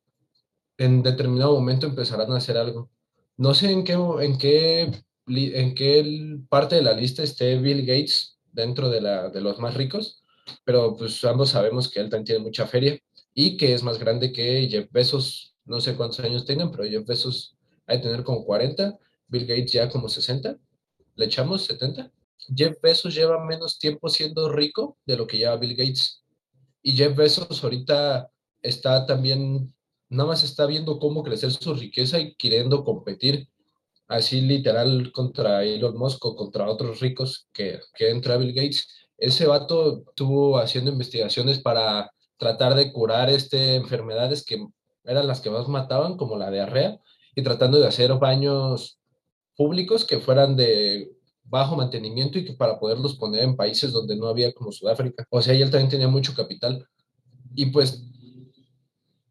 en 0.78 1.02
determinado 1.02 1.54
momento 1.54 1.86
empezarán 1.86 2.32
a 2.32 2.38
hacer 2.38 2.56
algo. 2.56 2.90
No 3.36 3.54
sé 3.54 3.70
en 3.70 3.84
qué, 3.84 3.92
en 3.92 4.38
qué, 4.38 4.90
en 5.30 5.74
qué 5.74 6.38
parte 6.48 6.76
de 6.76 6.82
la 6.82 6.92
lista 6.92 7.22
esté 7.22 7.56
Bill 7.56 7.86
Gates 7.86 8.38
dentro 8.52 8.88
de, 8.88 9.00
la, 9.00 9.30
de 9.30 9.40
los 9.40 9.58
más 9.58 9.74
ricos, 9.74 10.22
pero 10.64 10.96
pues 10.96 11.24
ambos 11.24 11.50
sabemos 11.50 11.88
que 11.88 12.00
él 12.00 12.10
también 12.10 12.24
tiene 12.24 12.44
mucha 12.44 12.66
feria 12.66 12.98
y 13.34 13.56
que 13.56 13.74
es 13.74 13.82
más 13.82 13.98
grande 13.98 14.32
que 14.32 14.68
Jeff 14.68 14.90
Bezos, 14.90 15.54
no 15.64 15.80
sé 15.80 15.94
cuántos 15.94 16.20
años 16.20 16.44
tengan, 16.44 16.70
pero 16.70 16.84
Jeff 16.84 17.06
Bezos 17.06 17.56
hay 17.86 17.98
que 17.98 18.08
tener 18.08 18.24
como 18.24 18.44
40, 18.44 18.98
Bill 19.28 19.46
Gates 19.46 19.72
ya 19.72 19.88
como 19.88 20.08
60, 20.08 20.56
le 21.16 21.24
echamos 21.24 21.64
70. 21.64 22.10
Jeff 22.56 22.80
Bezos 22.82 23.14
lleva 23.14 23.44
menos 23.44 23.78
tiempo 23.78 24.08
siendo 24.08 24.48
rico 24.48 24.98
de 25.06 25.16
lo 25.16 25.26
que 25.26 25.38
lleva 25.38 25.56
Bill 25.56 25.76
Gates. 25.76 26.24
Y 26.82 26.92
Jeff 26.92 27.16
Bezos 27.16 27.62
ahorita 27.62 28.30
está 28.62 29.06
también 29.06 29.72
nada 30.10 30.28
más 30.28 30.42
está 30.42 30.66
viendo 30.66 30.98
cómo 30.98 31.22
crecer 31.22 31.52
su 31.52 31.74
riqueza 31.74 32.18
y 32.18 32.34
queriendo 32.34 32.84
competir 32.84 33.48
así 34.10 34.40
literal 34.40 35.12
contra 35.12 35.64
Elon 35.64 35.96
Musk 35.96 36.24
o 36.26 36.34
contra 36.34 36.68
otros 36.68 37.00
ricos 37.00 37.46
que, 37.52 37.78
que 37.94 38.10
entra 38.10 38.36
Bill 38.36 38.52
Gates. 38.52 38.88
Ese 39.16 39.46
vato 39.46 40.02
estuvo 40.08 40.58
haciendo 40.58 40.90
investigaciones 40.90 41.60
para 41.60 42.10
tratar 42.36 42.74
de 42.74 42.92
curar 42.92 43.30
este, 43.30 43.76
enfermedades 43.76 44.44
que 44.44 44.66
eran 45.04 45.28
las 45.28 45.40
que 45.40 45.50
más 45.50 45.68
mataban, 45.68 46.16
como 46.16 46.36
la 46.36 46.50
diarrea, 46.50 46.98
y 47.36 47.42
tratando 47.42 47.78
de 47.78 47.86
hacer 47.86 48.12
baños 48.14 48.98
públicos 49.56 50.04
que 50.04 50.18
fueran 50.18 50.56
de 50.56 51.12
bajo 51.44 51.76
mantenimiento 51.76 52.38
y 52.38 52.44
que 52.44 52.54
para 52.54 52.80
poderlos 52.80 53.16
poner 53.16 53.44
en 53.44 53.56
países 53.56 53.92
donde 53.92 54.16
no 54.16 54.26
había 54.26 54.52
como 54.52 54.72
Sudáfrica. 54.72 55.24
O 55.30 55.40
sea, 55.40 55.54
él 55.54 55.70
también 55.70 55.90
tenía 55.90 56.08
mucho 56.08 56.34
capital. 56.34 56.84
Y 57.54 57.66
pues 57.66 58.02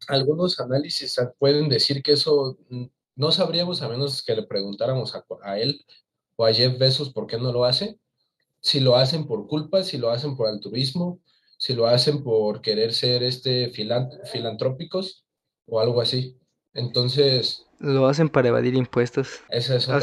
algunos 0.08 0.58
análisis 0.58 1.16
pueden 1.38 1.68
decir 1.68 2.02
que 2.02 2.12
eso 2.12 2.56
no 3.20 3.30
sabríamos 3.32 3.82
a 3.82 3.88
menos 3.88 4.22
que 4.22 4.34
le 4.34 4.42
preguntáramos 4.42 5.14
a, 5.14 5.58
él 5.58 5.84
o 6.36 6.46
a 6.46 6.52
Jeff 6.54 6.78
Bezos 6.78 7.12
por 7.12 7.26
qué 7.26 7.36
no 7.36 7.52
lo 7.52 7.66
hace. 7.66 7.98
Si 8.60 8.80
lo 8.80 8.96
hacen 8.96 9.26
por 9.26 9.46
culpa, 9.46 9.84
si 9.84 9.98
lo 9.98 10.10
hacen 10.10 10.36
por 10.36 10.48
altruismo, 10.48 11.20
si 11.58 11.74
lo 11.74 11.86
hacen 11.86 12.24
por 12.24 12.62
querer 12.62 12.94
ser 12.94 13.22
este 13.22 13.70
filantrópicos 14.32 15.26
o 15.66 15.80
algo 15.80 16.00
así. 16.00 16.38
Entonces... 16.72 17.66
Lo 17.78 18.06
hacen 18.06 18.30
para 18.30 18.48
evadir 18.48 18.74
impuestos. 18.74 19.40
Es 19.50 19.68
eso. 19.68 19.94
O 19.94 20.00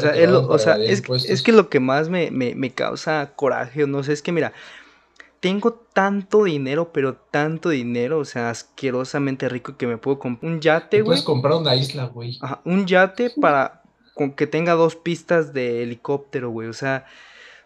sea, 0.58 0.76
es, 0.76 1.02
es, 1.28 1.42
que 1.42 1.52
lo 1.52 1.68
que 1.68 1.80
más 1.80 2.08
me, 2.08 2.30
me, 2.30 2.54
me 2.54 2.72
causa 2.72 3.32
coraje, 3.34 3.86
no 3.86 4.02
sé, 4.04 4.12
es 4.12 4.22
que 4.22 4.32
mira, 4.32 4.52
tengo 5.40 5.72
tanto 5.92 6.44
dinero, 6.44 6.92
pero 6.92 7.16
tanto 7.16 7.68
dinero, 7.68 8.18
o 8.18 8.24
sea, 8.24 8.50
asquerosamente 8.50 9.48
rico 9.48 9.76
que 9.76 9.86
me 9.86 9.98
puedo 9.98 10.18
comprar 10.18 10.52
un 10.52 10.60
yate, 10.60 10.98
güey. 10.98 11.06
Puedes 11.06 11.22
comprar 11.22 11.54
una 11.54 11.74
isla, 11.76 12.06
güey. 12.06 12.38
Ajá, 12.40 12.60
un 12.64 12.86
yate 12.86 13.30
para 13.40 13.82
con 14.14 14.32
que 14.32 14.48
tenga 14.48 14.72
dos 14.72 14.96
pistas 14.96 15.52
de 15.52 15.82
helicóptero, 15.82 16.50
güey. 16.50 16.68
O 16.68 16.72
sea, 16.72 17.06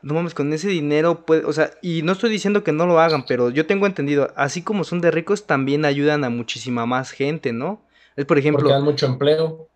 no 0.02 0.14
mames, 0.14 0.34
con 0.34 0.52
ese 0.52 0.68
dinero 0.68 1.24
puede, 1.24 1.44
o 1.46 1.52
sea, 1.52 1.70
y 1.80 2.02
no 2.02 2.12
estoy 2.12 2.30
diciendo 2.30 2.62
que 2.62 2.72
no 2.72 2.86
lo 2.86 3.00
hagan, 3.00 3.24
pero 3.26 3.48
yo 3.48 3.66
tengo 3.66 3.86
entendido, 3.86 4.32
así 4.36 4.62
como 4.62 4.84
son 4.84 5.00
de 5.00 5.10
ricos, 5.10 5.46
también 5.46 5.84
ayudan 5.84 6.24
a 6.24 6.30
muchísima 6.30 6.84
más 6.84 7.10
gente, 7.10 7.52
¿no? 7.52 7.80
Es 8.16 8.26
por 8.26 8.38
ejemplo. 8.38 8.60
Porque 8.60 8.74
dan 8.74 8.84
mucho 8.84 9.06
empleo. 9.06 9.68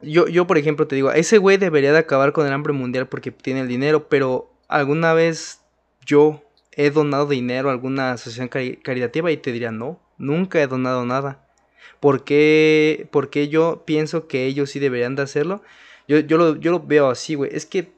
Yo, 0.00 0.26
yo, 0.26 0.46
por 0.46 0.58
ejemplo, 0.58 0.88
te 0.88 0.96
digo, 0.96 1.12
ese 1.12 1.38
güey 1.38 1.58
debería 1.58 1.92
de 1.92 1.98
acabar 1.98 2.32
con 2.32 2.46
el 2.46 2.52
hambre 2.52 2.72
mundial 2.72 3.06
porque 3.08 3.30
tiene 3.30 3.60
el 3.60 3.68
dinero, 3.68 4.08
pero 4.08 4.50
alguna 4.68 5.12
vez 5.12 5.60
yo 6.04 6.42
he 6.74 6.90
donado 6.90 7.26
dinero 7.26 7.68
a 7.68 7.72
alguna 7.72 8.12
asociación 8.12 8.48
caritativa 8.48 9.30
y 9.30 9.36
te 9.36 9.52
diría, 9.52 9.70
no, 9.70 10.00
nunca 10.18 10.60
he 10.60 10.66
donado 10.66 11.04
nada. 11.04 11.46
¿Por 12.00 12.24
qué, 12.24 13.08
porque 13.12 13.48
yo 13.48 13.84
pienso 13.86 14.26
que 14.26 14.46
ellos 14.46 14.70
sí 14.70 14.80
deberían 14.80 15.14
de 15.14 15.22
hacerlo? 15.22 15.62
Yo, 16.08 16.18
yo, 16.18 16.36
lo, 16.38 16.56
yo 16.56 16.72
lo 16.72 16.80
veo 16.80 17.10
así, 17.10 17.34
güey. 17.34 17.50
Es 17.54 17.66
que 17.66 17.92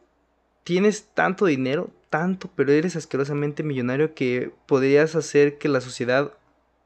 tienes 0.65 1.09
tanto 1.15 1.47
dinero, 1.47 1.91
tanto, 2.11 2.51
pero 2.55 2.73
eres 2.73 2.97
asquerosamente 2.97 3.63
millonario 3.63 4.15
que 4.15 4.51
podrías 4.67 5.15
hacer 5.15 5.59
que 5.59 5.69
la 5.69 5.81
sociedad 5.81 6.33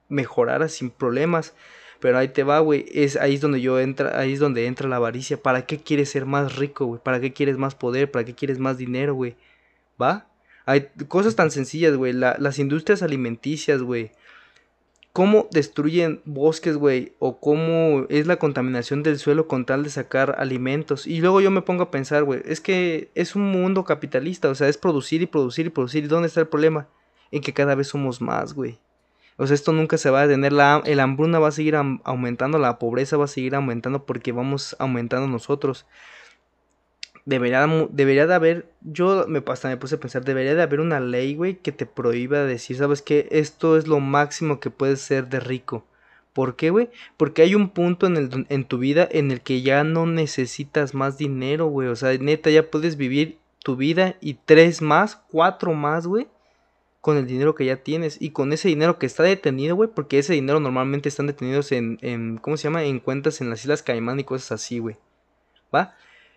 mejorara 0.09 0.68
sin 0.68 0.90
problemas. 0.90 1.54
Pero 2.00 2.18
ahí 2.18 2.28
te 2.28 2.45
va, 2.45 2.61
güey. 2.61 2.87
Es 2.92 3.16
ahí 3.16 3.35
es 3.35 3.40
donde 3.40 3.61
yo 3.61 3.80
entra, 3.80 4.18
ahí 4.18 4.33
es 4.35 4.38
donde 4.38 4.66
entra 4.66 4.88
la 4.88 4.97
avaricia. 4.97 5.42
¿Para 5.42 5.66
qué 5.66 5.78
quieres 5.78 6.11
ser 6.11 6.26
más 6.26 6.57
rico, 6.57 6.87
güey? 6.87 7.00
¿Para 7.02 7.21
qué 7.21 7.33
quieres 7.33 7.59
más 7.59 7.75
poder? 7.75 8.11
¿Para 8.11 8.25
qué 8.25 8.35
quieres 8.35 8.59
más 8.59 8.78
dinero, 8.78 9.14
güey? 9.14 9.37
¿Va? 10.00 10.28
Hay 10.68 10.90
cosas 11.08 11.34
tan 11.34 11.50
sencillas, 11.50 11.96
güey. 11.96 12.12
las 12.12 12.58
industrias 12.58 13.02
alimenticias, 13.02 13.80
güey. 13.80 14.10
Cómo 15.14 15.48
destruyen 15.50 16.20
bosques, 16.26 16.76
güey. 16.76 17.14
O 17.20 17.40
cómo 17.40 18.04
es 18.10 18.26
la 18.26 18.37
contaminación 18.37 19.02
del 19.02 19.18
suelo 19.18 19.48
con 19.48 19.64
tal 19.64 19.82
de 19.82 19.88
sacar 19.88 20.37
alimentos. 20.38 21.06
Y 21.06 21.22
luego 21.22 21.40
yo 21.40 21.50
me 21.50 21.62
pongo 21.62 21.84
a 21.84 21.90
pensar, 21.90 22.25
güey. 22.25 22.42
Es 22.44 22.60
que 22.60 23.10
es 23.14 23.34
un 23.34 23.50
mundo 23.50 23.84
capitalista. 23.84 24.50
O 24.50 24.54
sea, 24.54 24.68
es 24.68 24.76
producir 24.76 25.22
y 25.22 25.26
producir 25.26 25.64
y 25.64 25.70
producir. 25.70 26.04
¿Y 26.04 26.08
dónde 26.08 26.28
está 26.28 26.40
el 26.40 26.48
problema? 26.48 26.87
En 27.30 27.40
que 27.40 27.54
cada 27.54 27.75
vez 27.75 27.88
somos 27.88 28.20
más, 28.20 28.52
güey. 28.52 28.78
O 29.38 29.46
sea, 29.46 29.54
esto 29.54 29.72
nunca 29.72 29.96
se 29.96 30.10
va 30.10 30.20
a 30.20 30.26
detener. 30.26 30.52
La, 30.52 30.82
el 30.84 31.00
hambruna 31.00 31.38
va 31.38 31.48
a 31.48 31.52
seguir 31.52 31.76
aumentando. 31.76 32.58
La 32.58 32.78
pobreza 32.78 33.16
va 33.16 33.25
a 33.25 33.28
seguir 33.28 33.54
aumentando 33.54 34.04
porque 34.04 34.32
vamos 34.32 34.76
aumentando 34.78 35.28
nosotros 35.28 35.87
debería, 37.28 37.66
debería 37.90 38.26
de 38.26 38.35
haber, 38.35 38.66
yo 38.80 39.26
me, 39.28 39.42
hasta 39.47 39.68
me 39.68 39.76
puse 39.76 39.97
a 39.97 40.00
pensar, 40.00 40.25
debería 40.25 40.54
de 40.54 40.62
haber 40.62 40.80
una 40.80 40.99
ley, 40.99 41.35
güey, 41.35 41.56
que 41.56 41.73
te 41.73 41.85
prohíba 41.85 42.44
decir, 42.44 42.78
¿sabes 42.78 43.02
qué? 43.02 43.28
Esto 43.30 43.76
es 43.76 43.87
lo 43.87 44.00
máximo 44.00 44.61
que 44.61 44.70
puedes 44.70 45.02
ser 45.02 45.28
de 45.28 45.38
rico. 45.38 45.85
¿Por 46.32 46.56
qué, 46.56 46.70
güey? 46.70 46.88
Porque 47.18 47.42
hay 47.42 47.54
un 47.54 47.68
punto 47.68 48.06
en, 48.06 48.16
el, 48.16 48.47
en 48.49 48.64
tu 48.64 48.78
vida 48.78 49.06
en 49.11 49.30
el 49.30 49.42
que 49.42 49.61
ya 49.61 49.85
no 49.85 50.06
necesitas 50.06 50.94
más 50.94 51.18
dinero, 51.18 51.66
güey. 51.66 51.88
O 51.88 51.97
sea, 51.97 52.16
neta, 52.16 52.49
ya 52.49 52.70
puedes 52.70 52.97
vivir 52.97 53.38
tu 53.62 53.76
vida 53.76 54.16
y 54.20 54.35
tres 54.35 54.80
más, 54.80 55.16
cuatro 55.30 55.75
más, 55.75 56.06
güey. 56.06 56.28
Con 57.00 57.16
el 57.16 57.26
dinero 57.26 57.54
que 57.54 57.64
ya 57.64 57.78
tienes. 57.78 58.23
Y 58.23 58.30
con 58.30 58.52
ese 58.52 58.68
dinero 58.68 58.99
que 58.99 59.06
está 59.06 59.25
detenido, 59.25 59.75
güey. 59.75 59.90
Porque 59.92 60.20
ese 60.20 60.32
dinero 60.32 60.61
normalmente 60.61 61.08
están 61.08 61.26
detenidos 61.26 61.73
en, 61.73 61.99
en, 62.02 62.38
¿cómo 62.38 62.56
se 62.56 62.64
llama? 62.64 62.85
En 62.85 63.00
cuentas 63.00 63.40
en 63.40 63.50
las 63.50 63.62
Islas 63.62 63.82
Caimán 63.82 64.20
y 64.20 64.25
cosas 64.25 64.52
así, 64.52 64.78
güey. 64.78 64.97
¿Va? 65.75 65.97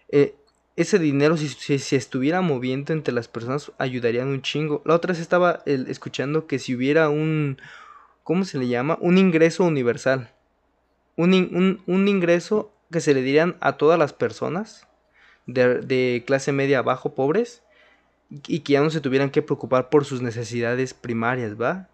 Eh, 0.09 0.35
ese 0.81 0.99
dinero, 0.99 1.37
si, 1.37 1.47
si, 1.49 1.95
estuviera 1.95 2.41
moviendo 2.41 2.93
entre 2.93 3.13
las 3.13 3.27
personas, 3.27 3.71
ayudarían 3.77 4.27
un 4.27 4.41
chingo. 4.41 4.81
La 4.85 4.95
otra 4.95 5.13
vez 5.13 5.21
estaba 5.21 5.63
escuchando 5.65 6.47
que 6.47 6.59
si 6.59 6.75
hubiera 6.75 7.09
un, 7.09 7.57
¿cómo 8.23 8.43
se 8.43 8.57
le 8.57 8.67
llama? 8.67 8.97
Un 9.01 9.17
ingreso 9.17 9.63
universal. 9.63 10.31
Un, 11.15 11.81
un, 11.85 12.07
ingreso 12.07 12.71
que 12.91 13.01
se 13.01 13.13
le 13.13 13.21
dirían 13.21 13.55
a 13.59 13.77
todas 13.77 13.99
las 13.99 14.13
personas 14.13 14.87
de, 15.45 16.23
clase 16.25 16.51
media 16.51 16.81
bajo, 16.81 17.15
pobres, 17.15 17.63
y 18.47 18.61
que 18.61 18.73
ya 18.73 18.81
no 18.81 18.89
se 18.89 19.01
tuvieran 19.01 19.29
que 19.29 19.41
preocupar 19.41 19.89
por 19.89 20.05
sus 20.05 20.21
necesidades 20.21 20.93
primarias, 20.93 21.59
¿va? 21.59 21.89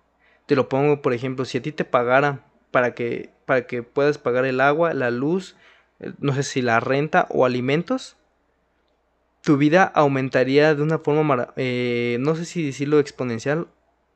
Te 0.46 0.56
lo 0.56 0.70
pongo, 0.70 1.02
por 1.02 1.14
ejemplo, 1.14 1.46
si 1.46 1.58
a 1.58 1.62
ti 1.62 1.72
te 1.72 1.84
pagara 1.84 2.46
para 2.72 2.94
que, 2.94 3.32
para 3.46 3.66
que 3.66 3.84
puedas 3.84 4.18
pagar 4.18 4.46
el 4.46 4.62
agua, 4.62 4.94
la 4.94 5.12
luz, 5.12 5.56
eh, 6.00 6.14
no 6.20 6.34
sé 6.36 6.44
si 6.44 6.62
la 6.62 6.80
renta 6.80 7.28
o 7.30 7.46
alimentos, 7.46 8.18
tu 9.48 9.56
vida 9.56 9.86
aumentaría 9.96 10.76
de 10.76 10.84
una 10.84 11.00
forma, 11.00 11.54
eh, 11.56 12.18
no 12.20 12.36
sé 12.36 12.44
si 12.44 12.66
decirlo 12.66 13.00
exponencial, 13.00 13.70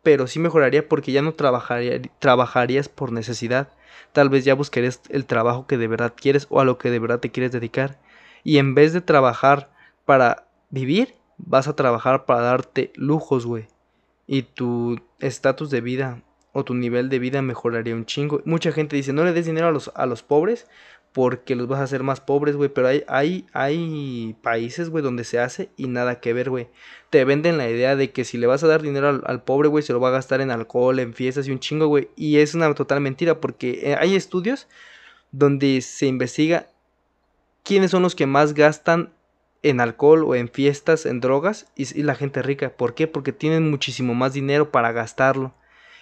pero 0.03 0.27
sí 0.27 0.39
mejoraría 0.39 0.89
porque 0.89 1.13
ya 1.13 1.21
no 1.21 1.35
trabajaría, 1.35 2.01
trabajarías 2.19 2.89
por 2.89 3.13
necesidad. 3.13 3.69
Tal 4.11 4.27
vez 4.27 4.43
ya 4.43 4.55
buscarías 4.55 4.99
el 5.07 5.25
trabajo 5.25 5.67
que 5.67 5.77
de 5.77 5.87
verdad 5.87 6.11
quieres 6.17 6.47
o 6.49 6.59
a 6.59 6.65
lo 6.65 6.77
que 6.77 6.91
de 6.91 6.99
verdad 6.99 7.21
te 7.21 7.31
quieres 7.31 7.53
dedicar. 7.53 7.97
Y 8.43 8.57
en 8.57 8.75
vez 8.75 8.91
de 8.91 8.99
trabajar 8.99 9.71
para 10.03 10.47
vivir, 10.69 11.15
vas 11.37 11.69
a 11.69 11.77
trabajar 11.77 12.25
para 12.25 12.41
darte 12.41 12.91
lujos, 12.95 13.45
güey. 13.45 13.69
Y 14.27 14.41
tu 14.41 14.99
estatus 15.19 15.69
de 15.69 15.79
vida 15.79 16.23
o 16.51 16.65
tu 16.65 16.73
nivel 16.73 17.07
de 17.07 17.19
vida 17.19 17.41
mejoraría 17.41 17.95
un 17.95 18.05
chingo. 18.05 18.41
Mucha 18.43 18.73
gente 18.73 18.97
dice, 18.97 19.13
no 19.13 19.23
le 19.23 19.31
des 19.31 19.45
dinero 19.45 19.69
a 19.69 19.71
los, 19.71 19.93
a 19.95 20.05
los 20.05 20.23
pobres 20.23 20.67
porque 21.13 21.55
los 21.55 21.67
vas 21.67 21.79
a 21.79 21.83
hacer 21.83 22.03
más 22.03 22.21
pobres, 22.21 22.55
güey. 22.55 22.69
Pero 22.69 22.87
hay, 22.87 23.03
hay, 23.07 23.45
hay 23.53 24.35
países, 24.41 24.89
güey, 24.89 25.03
donde 25.03 25.23
se 25.23 25.39
hace 25.39 25.69
y 25.77 25.87
nada 25.87 26.19
que 26.19 26.33
ver, 26.33 26.49
güey. 26.49 26.67
Te 27.09 27.25
venden 27.25 27.57
la 27.57 27.69
idea 27.69 27.95
de 27.95 28.11
que 28.11 28.23
si 28.23 28.37
le 28.37 28.47
vas 28.47 28.63
a 28.63 28.67
dar 28.67 28.81
dinero 28.81 29.09
al, 29.09 29.21
al 29.25 29.43
pobre, 29.43 29.67
güey, 29.67 29.83
se 29.83 29.93
lo 29.93 29.99
va 29.99 30.09
a 30.09 30.11
gastar 30.11 30.41
en 30.41 30.51
alcohol, 30.51 30.99
en 30.99 31.13
fiestas 31.13 31.47
y 31.47 31.51
un 31.51 31.59
chingo, 31.59 31.87
güey. 31.87 32.09
Y 32.15 32.37
es 32.37 32.55
una 32.55 32.73
total 32.73 33.01
mentira 33.01 33.39
porque 33.39 33.81
eh, 33.83 33.95
hay 33.99 34.15
estudios 34.15 34.67
donde 35.31 35.81
se 35.81 36.07
investiga 36.07 36.67
quiénes 37.63 37.91
son 37.91 38.03
los 38.03 38.15
que 38.15 38.25
más 38.25 38.53
gastan 38.53 39.13
en 39.63 39.79
alcohol 39.79 40.23
o 40.23 40.35
en 40.35 40.49
fiestas, 40.49 41.05
en 41.05 41.19
drogas, 41.19 41.67
y, 41.75 42.03
la 42.03 42.15
gente 42.15 42.41
rica. 42.41 42.71
¿Por 42.71 42.95
qué? 42.95 43.07
Porque 43.07 43.31
tienen 43.31 43.69
muchísimo 43.69 44.13
más 44.13 44.33
dinero 44.33 44.71
para 44.71 44.91
gastarlo. 44.91 45.53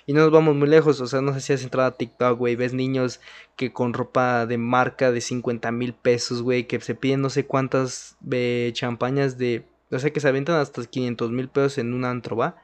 Y 0.10 0.14
no 0.14 0.22
nos 0.22 0.32
vamos 0.32 0.56
muy 0.56 0.68
lejos, 0.68 1.00
o 1.02 1.06
sea, 1.06 1.22
no 1.22 1.36
sé 1.36 1.40
si 1.40 1.54
has 1.54 1.62
entrado 1.62 1.88
a 1.88 1.96
TikTok, 1.96 2.36
güey, 2.36 2.56
ves 2.56 2.74
niños 2.74 3.22
que 3.56 3.72
con 3.72 3.94
ropa 3.94 4.48
de 4.48 4.58
marca 4.58 5.12
de 5.12 5.22
50 5.22 5.72
mil 5.72 5.94
pesos, 5.94 6.42
güey, 6.42 6.66
que 6.66 6.82
se 6.82 6.96
piden 6.96 7.22
no 7.22 7.30
sé 7.30 7.46
cuántas 7.46 8.18
eh, 8.32 8.72
champañas 8.74 9.38
de, 9.38 9.68
o 9.92 10.00
sea, 10.00 10.10
que 10.10 10.20
se 10.20 10.28
avientan 10.28 10.56
hasta 10.56 10.84
500 10.84 11.30
mil 11.30 11.48
pesos 11.48 11.78
en 11.78 11.94
un 11.94 12.06
antro, 12.06 12.36
¿va? 12.36 12.58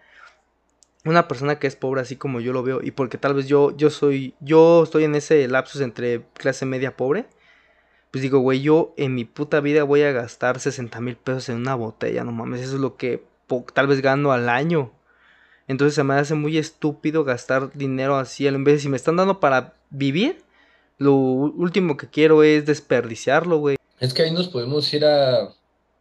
Una 1.04 1.28
persona 1.28 1.60
que 1.60 1.68
es 1.68 1.75
pobre 1.75 2.02
así 2.02 2.16
como 2.16 2.40
yo 2.40 2.52
lo 2.52 2.64
veo, 2.64 2.82
y 2.82 2.90
porque 2.90 3.20
tal 3.20 3.36
vez 3.36 3.48
yo, 3.48 3.78
yo 3.78 3.92
soy, 3.92 4.34
yo 4.40 4.82
estoy 4.82 5.04
en 5.04 5.14
ese 5.14 5.48
lapsus 5.48 5.82
entre 5.82 6.25
clase 6.34 6.66
media 6.66 6.98
pobre, 6.98 7.28
pues 8.10 8.24
digo, 8.24 8.40
güey, 8.40 8.64
yo 8.64 8.96
en 8.98 9.14
mi 9.14 9.24
puta 9.24 9.60
vida 9.60 9.84
voy 9.84 10.02
a 10.02 10.12
gastar 10.12 10.60
60 10.60 11.00
mil 11.00 11.16
pesos 11.16 11.50
en 11.50 11.58
una 11.58 11.75
botella, 11.75 12.24
no 12.24 12.32
mames, 12.32 12.62
eso 12.62 12.74
es 12.74 12.82
lo 12.82 12.98
que 12.98 13.24
tal 13.75 13.86
vez 13.86 14.02
gano 14.02 14.32
al 14.32 14.50
año. 14.50 14.95
Entonces 15.67 15.95
se 15.95 16.03
me 16.03 16.13
hace 16.15 16.36
muy 16.36 16.57
estúpido 16.57 17.24
gastar 17.24 17.72
dinero 17.74 18.17
así, 18.17 18.48
en 18.48 18.63
vez 18.63 18.75
de 18.75 18.79
si 18.81 18.89
me 18.89 18.98
están 18.98 19.15
dando 19.15 19.39
para 19.39 19.74
vivir, 19.89 20.43
lo 20.98 21.15
último 21.15 21.98
que 21.98 22.07
quiero 22.07 22.43
es 22.43 22.65
desperdiciarlo, 22.65 23.57
güey. 23.57 23.77
Es 24.00 24.13
que 24.13 24.24
ahí 24.24 24.31
nos 24.31 24.48
podemos 24.48 24.93
ir 24.93 25.05
a 25.05 25.50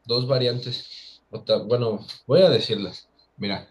dos 0.04 0.26
variantes. 0.26 1.20
Bueno, 1.66 2.04
voy 2.26 2.42
a 2.42 2.50
decirlas. 2.50 3.08
Mira, 3.36 3.66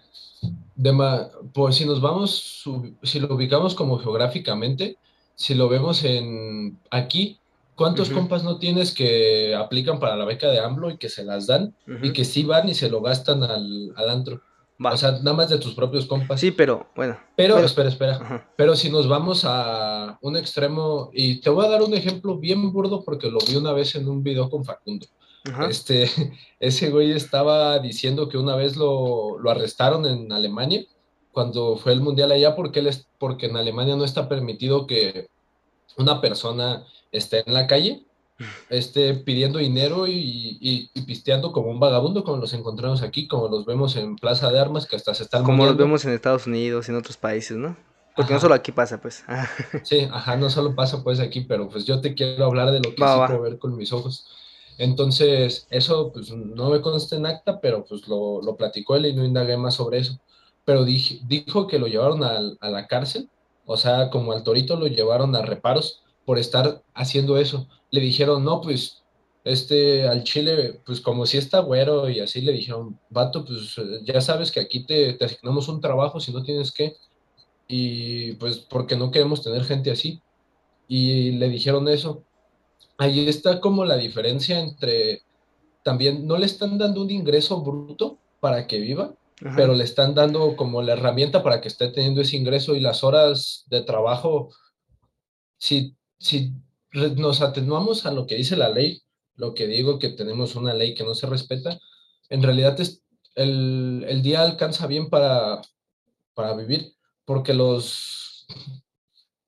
de 0.75 1.27
pues 1.53 1.75
si 1.75 1.85
nos 1.85 2.01
vamos, 2.01 2.63
si 3.03 3.19
lo 3.19 3.33
ubicamos 3.33 3.75
como 3.75 3.99
geográficamente, 3.99 4.97
si 5.35 5.53
lo 5.55 5.69
vemos 5.69 6.03
en 6.03 6.79
aquí, 6.89 7.39
¿Cuántos 7.75 8.11
compas 8.11 8.43
no 8.43 8.59
tienes 8.59 8.93
que 8.93 9.55
aplican 9.55 9.99
para 9.99 10.15
la 10.15 10.25
beca 10.25 10.47
de 10.47 10.59
AMLO 10.59 10.91
y 10.91 10.97
que 10.97 11.09
se 11.09 11.23
las 11.23 11.47
dan 11.47 11.73
y 12.03 12.13
que 12.13 12.23
sí 12.23 12.43
van 12.43 12.69
y 12.69 12.75
se 12.75 12.89
lo 12.89 13.01
gastan 13.01 13.41
al, 13.43 13.93
antro? 14.09 14.41
O 14.83 14.97
sea, 14.97 15.11
nada 15.13 15.33
más 15.33 15.49
de 15.49 15.57
tus 15.57 15.73
propios 15.73 16.05
compas. 16.05 16.39
Sí, 16.39 16.51
pero 16.51 16.87
bueno. 16.95 17.17
Pero, 17.35 17.59
espera, 17.59 17.89
espera. 17.89 18.51
Pero 18.55 18.75
si 18.75 18.89
nos 18.89 19.07
vamos 19.07 19.43
a 19.45 20.17
un 20.21 20.35
extremo, 20.35 21.09
y 21.13 21.39
te 21.41 21.49
voy 21.49 21.65
a 21.65 21.69
dar 21.69 21.81
un 21.81 21.93
ejemplo 21.93 22.37
bien 22.37 22.71
burdo 22.71 23.03
porque 23.03 23.29
lo 23.29 23.39
vi 23.47 23.55
una 23.55 23.73
vez 23.73 23.95
en 23.95 24.07
un 24.07 24.23
video 24.23 24.49
con 24.49 24.65
Facundo. 24.65 25.05
Este, 25.69 26.09
ese 26.59 26.89
güey 26.89 27.11
estaba 27.11 27.79
diciendo 27.79 28.29
que 28.29 28.37
una 28.37 28.55
vez 28.55 28.77
lo, 28.77 29.37
lo, 29.39 29.51
arrestaron 29.51 30.05
en 30.05 30.31
Alemania 30.31 30.85
cuando 31.31 31.75
fue 31.75 31.91
el 31.91 32.01
mundial 32.01 32.31
allá 32.31 32.55
porque, 32.55 32.79
él 32.79 32.87
es, 32.87 33.07
porque 33.17 33.47
en 33.47 33.57
Alemania 33.57 33.95
no 33.95 34.05
está 34.05 34.29
permitido 34.29 34.87
que 34.87 35.27
una 35.97 36.21
persona 36.21 36.85
esté 37.11 37.43
en 37.45 37.53
la 37.53 37.67
calle, 37.67 38.05
esté 38.69 39.13
pidiendo 39.13 39.59
dinero 39.59 40.05
y, 40.07 40.89
pisteando 41.05 41.51
como 41.51 41.69
un 41.69 41.79
vagabundo, 41.79 42.23
como 42.23 42.37
los 42.37 42.53
encontramos 42.53 43.01
aquí, 43.01 43.27
como 43.27 43.47
los 43.47 43.65
vemos 43.65 43.95
en 43.95 44.15
Plaza 44.15 44.51
de 44.51 44.59
Armas, 44.59 44.85
que 44.85 44.95
hasta 44.95 45.13
se 45.13 45.23
están... 45.23 45.43
Como 45.43 45.65
los 45.65 45.77
vemos 45.77 46.05
en 46.05 46.13
Estados 46.13 46.47
Unidos 46.47 46.87
y 46.87 46.91
en 46.91 46.97
otros 46.97 47.17
países, 47.17 47.57
¿no? 47.57 47.75
Porque 48.15 48.33
no 48.33 48.39
solo 48.39 48.53
aquí 48.53 48.71
pasa, 48.71 49.01
pues. 49.01 49.23
sí, 49.83 50.07
ajá, 50.11 50.35
no 50.35 50.49
solo 50.49 50.75
pasa 50.75 51.03
pues 51.03 51.19
aquí, 51.19 51.41
pero 51.41 51.67
pues 51.67 51.85
yo 51.85 51.99
te 51.99 52.13
quiero 52.13 52.45
hablar 52.45 52.71
de 52.71 52.77
lo 52.77 52.91
que 52.91 53.03
sí 53.03 53.25
puedo 53.27 53.41
ver 53.41 53.57
con 53.57 53.75
mis 53.75 53.91
ojos. 53.91 54.27
Entonces, 54.77 55.67
eso 55.69 56.11
pues 56.11 56.31
no 56.31 56.69
me 56.69 56.81
consta 56.81 57.15
en 57.15 57.25
acta, 57.25 57.59
pero 57.59 57.83
pues 57.85 58.07
lo, 58.07 58.41
lo 58.41 58.55
platicó 58.55 58.95
él 58.95 59.07
y 59.07 59.13
no 59.13 59.25
indagué 59.25 59.57
más 59.57 59.75
sobre 59.75 59.99
eso. 59.99 60.19
Pero 60.63 60.85
dijo 60.85 61.67
que 61.67 61.79
lo 61.79 61.87
llevaron 61.87 62.23
a 62.23 62.69
la 62.69 62.87
cárcel 62.87 63.29
o 63.65 63.77
sea, 63.77 64.09
como 64.09 64.33
al 64.33 64.43
torito 64.43 64.75
lo 64.75 64.87
llevaron 64.87 65.35
a 65.35 65.41
reparos 65.41 66.02
por 66.25 66.39
estar 66.39 66.83
haciendo 66.93 67.37
eso. 67.37 67.67
Le 67.91 68.01
dijeron, 68.01 68.43
no, 68.43 68.61
pues, 68.61 69.03
este, 69.43 70.07
al 70.07 70.23
Chile, 70.23 70.81
pues 70.85 71.01
como 71.01 71.25
si 71.25 71.37
está 71.37 71.59
güero 71.59 72.09
y 72.09 72.19
así 72.19 72.41
le 72.41 72.53
dijeron, 72.53 72.99
vato, 73.09 73.45
pues 73.45 73.75
ya 74.03 74.21
sabes 74.21 74.51
que 74.51 74.61
aquí 74.61 74.85
te, 74.85 75.13
te 75.13 75.25
asignamos 75.25 75.67
un 75.67 75.81
trabajo 75.81 76.19
si 76.19 76.31
no 76.31 76.43
tienes 76.43 76.71
que, 76.71 76.95
y 77.67 78.33
pues 78.33 78.57
porque 78.57 78.95
no 78.95 79.11
queremos 79.11 79.41
tener 79.41 79.63
gente 79.63 79.91
así. 79.91 80.21
Y 80.87 81.31
le 81.31 81.49
dijeron 81.49 81.87
eso. 81.87 82.23
Ahí 82.97 83.27
está 83.27 83.59
como 83.59 83.85
la 83.85 83.97
diferencia 83.97 84.59
entre, 84.59 85.23
también 85.83 86.27
no 86.27 86.37
le 86.37 86.45
están 86.45 86.77
dando 86.77 87.01
un 87.01 87.09
ingreso 87.09 87.61
bruto 87.61 88.19
para 88.39 88.67
que 88.67 88.79
viva, 88.79 89.15
pero 89.55 89.73
le 89.73 89.83
están 89.83 90.13
dando 90.13 90.55
como 90.55 90.81
la 90.81 90.93
herramienta 90.93 91.43
para 91.43 91.59
que 91.59 91.67
esté 91.67 91.89
teniendo 91.89 92.21
ese 92.21 92.37
ingreso 92.37 92.75
y 92.75 92.79
las 92.79 93.03
horas 93.03 93.65
de 93.67 93.81
trabajo, 93.81 94.49
si, 95.57 95.95
si 96.23 96.53
nos 96.91 97.41
atenuamos 97.41 98.05
a 98.05 98.11
lo 98.11 98.25
que 98.25 98.35
dice 98.35 98.55
la 98.55 98.69
ley, 98.69 99.03
lo 99.35 99.53
que 99.53 99.67
digo 99.67 99.99
que 99.99 100.09
tenemos 100.09 100.55
una 100.55 100.73
ley 100.73 100.95
que 100.95 101.03
no 101.03 101.13
se 101.13 101.27
respeta, 101.27 101.77
en 102.29 102.41
realidad 102.41 102.79
es, 102.79 103.03
el, 103.35 104.05
el 104.07 104.21
día 104.23 104.41
alcanza 104.41 104.87
bien 104.87 105.09
para, 105.09 105.61
para 106.33 106.55
vivir, 106.55 106.93
porque 107.25 107.53
los 107.53 108.47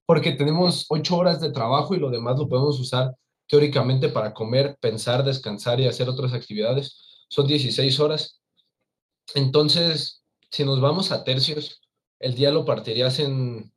porque 0.05 0.33
tenemos 0.33 0.85
ocho 0.89 1.17
horas 1.17 1.41
de 1.41 1.51
trabajo 1.51 1.95
y 1.95 1.99
lo 1.99 2.11
demás 2.11 2.37
lo 2.37 2.47
podemos 2.47 2.79
usar 2.79 3.15
teóricamente 3.47 4.09
para 4.09 4.33
comer, 4.33 4.77
pensar, 4.79 5.23
descansar 5.23 5.79
y 5.79 5.87
hacer 5.87 6.07
otras 6.07 6.31
actividades. 6.33 7.25
Son 7.27 7.47
16 7.47 7.99
horas 7.99 8.39
entonces, 9.33 10.23
si 10.51 10.63
nos 10.63 10.79
vamos 10.79 11.11
a 11.11 11.23
tercios, 11.23 11.81
el 12.19 12.35
día 12.35 12.51
lo 12.51 12.65
partirías 12.65 13.19
en, 13.19 13.73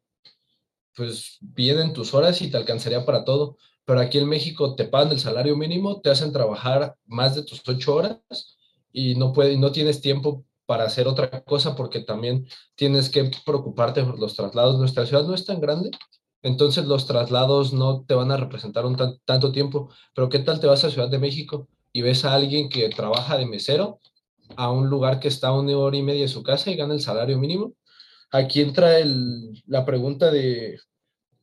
pues 0.98 1.38
bien 1.40 1.78
en 1.78 1.92
tus 1.92 2.12
horas 2.12 2.42
y 2.42 2.50
te 2.50 2.56
alcanzaría 2.56 3.06
para 3.06 3.24
todo. 3.24 3.56
Pero 3.84 4.00
aquí 4.00 4.18
en 4.18 4.28
México 4.28 4.74
te 4.74 4.84
pagan 4.84 5.12
el 5.12 5.20
salario 5.20 5.56
mínimo, 5.56 6.00
te 6.02 6.10
hacen 6.10 6.32
trabajar 6.32 6.96
más 7.06 7.36
de 7.36 7.44
tus 7.44 7.62
ocho 7.66 7.94
horas 7.94 8.18
y 8.92 9.14
no, 9.14 9.32
puedes, 9.32 9.56
no 9.58 9.72
tienes 9.72 10.00
tiempo 10.02 10.44
para 10.66 10.84
hacer 10.84 11.06
otra 11.08 11.42
cosa 11.44 11.76
porque 11.76 12.00
también 12.00 12.46
tienes 12.74 13.08
que 13.08 13.30
preocuparte 13.46 14.02
por 14.02 14.18
los 14.18 14.34
traslados. 14.34 14.78
Nuestra 14.78 15.06
ciudad 15.06 15.24
no 15.24 15.34
es 15.34 15.46
tan 15.46 15.60
grande, 15.60 15.90
entonces 16.42 16.84
los 16.86 17.06
traslados 17.06 17.72
no 17.72 18.04
te 18.04 18.14
van 18.14 18.32
a 18.32 18.36
representar 18.36 18.84
un 18.84 18.96
tanto 19.24 19.52
tiempo. 19.52 19.88
Pero 20.14 20.28
¿qué 20.28 20.40
tal 20.40 20.60
te 20.60 20.66
vas 20.66 20.84
a 20.84 20.90
Ciudad 20.90 21.08
de 21.08 21.18
México 21.18 21.68
y 21.92 22.02
ves 22.02 22.24
a 22.24 22.34
alguien 22.34 22.68
que 22.68 22.88
trabaja 22.88 23.38
de 23.38 23.46
mesero 23.46 24.00
a 24.56 24.70
un 24.70 24.90
lugar 24.90 25.20
que 25.20 25.28
está 25.28 25.48
a 25.48 25.58
una 25.58 25.78
hora 25.78 25.96
y 25.96 26.02
media 26.02 26.22
de 26.22 26.28
su 26.28 26.42
casa 26.42 26.70
y 26.70 26.76
gana 26.76 26.94
el 26.94 27.00
salario 27.00 27.38
mínimo. 27.38 27.74
Aquí 28.30 28.60
entra 28.60 28.98
el, 28.98 29.62
la 29.66 29.86
pregunta 29.86 30.30
de 30.30 30.78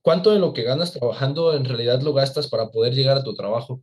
cuánto 0.06 0.30
de 0.30 0.38
lo 0.38 0.54
que 0.54 0.62
ganas 0.62 0.92
trabajando 0.92 1.56
en 1.56 1.66
realidad 1.66 2.00
lo 2.04 2.14
gastas 2.14 2.48
para 2.48 2.70
poder 2.70 2.94
llegar 2.94 3.18
a 3.18 3.24
tu 3.24 3.34
trabajo. 3.34 3.82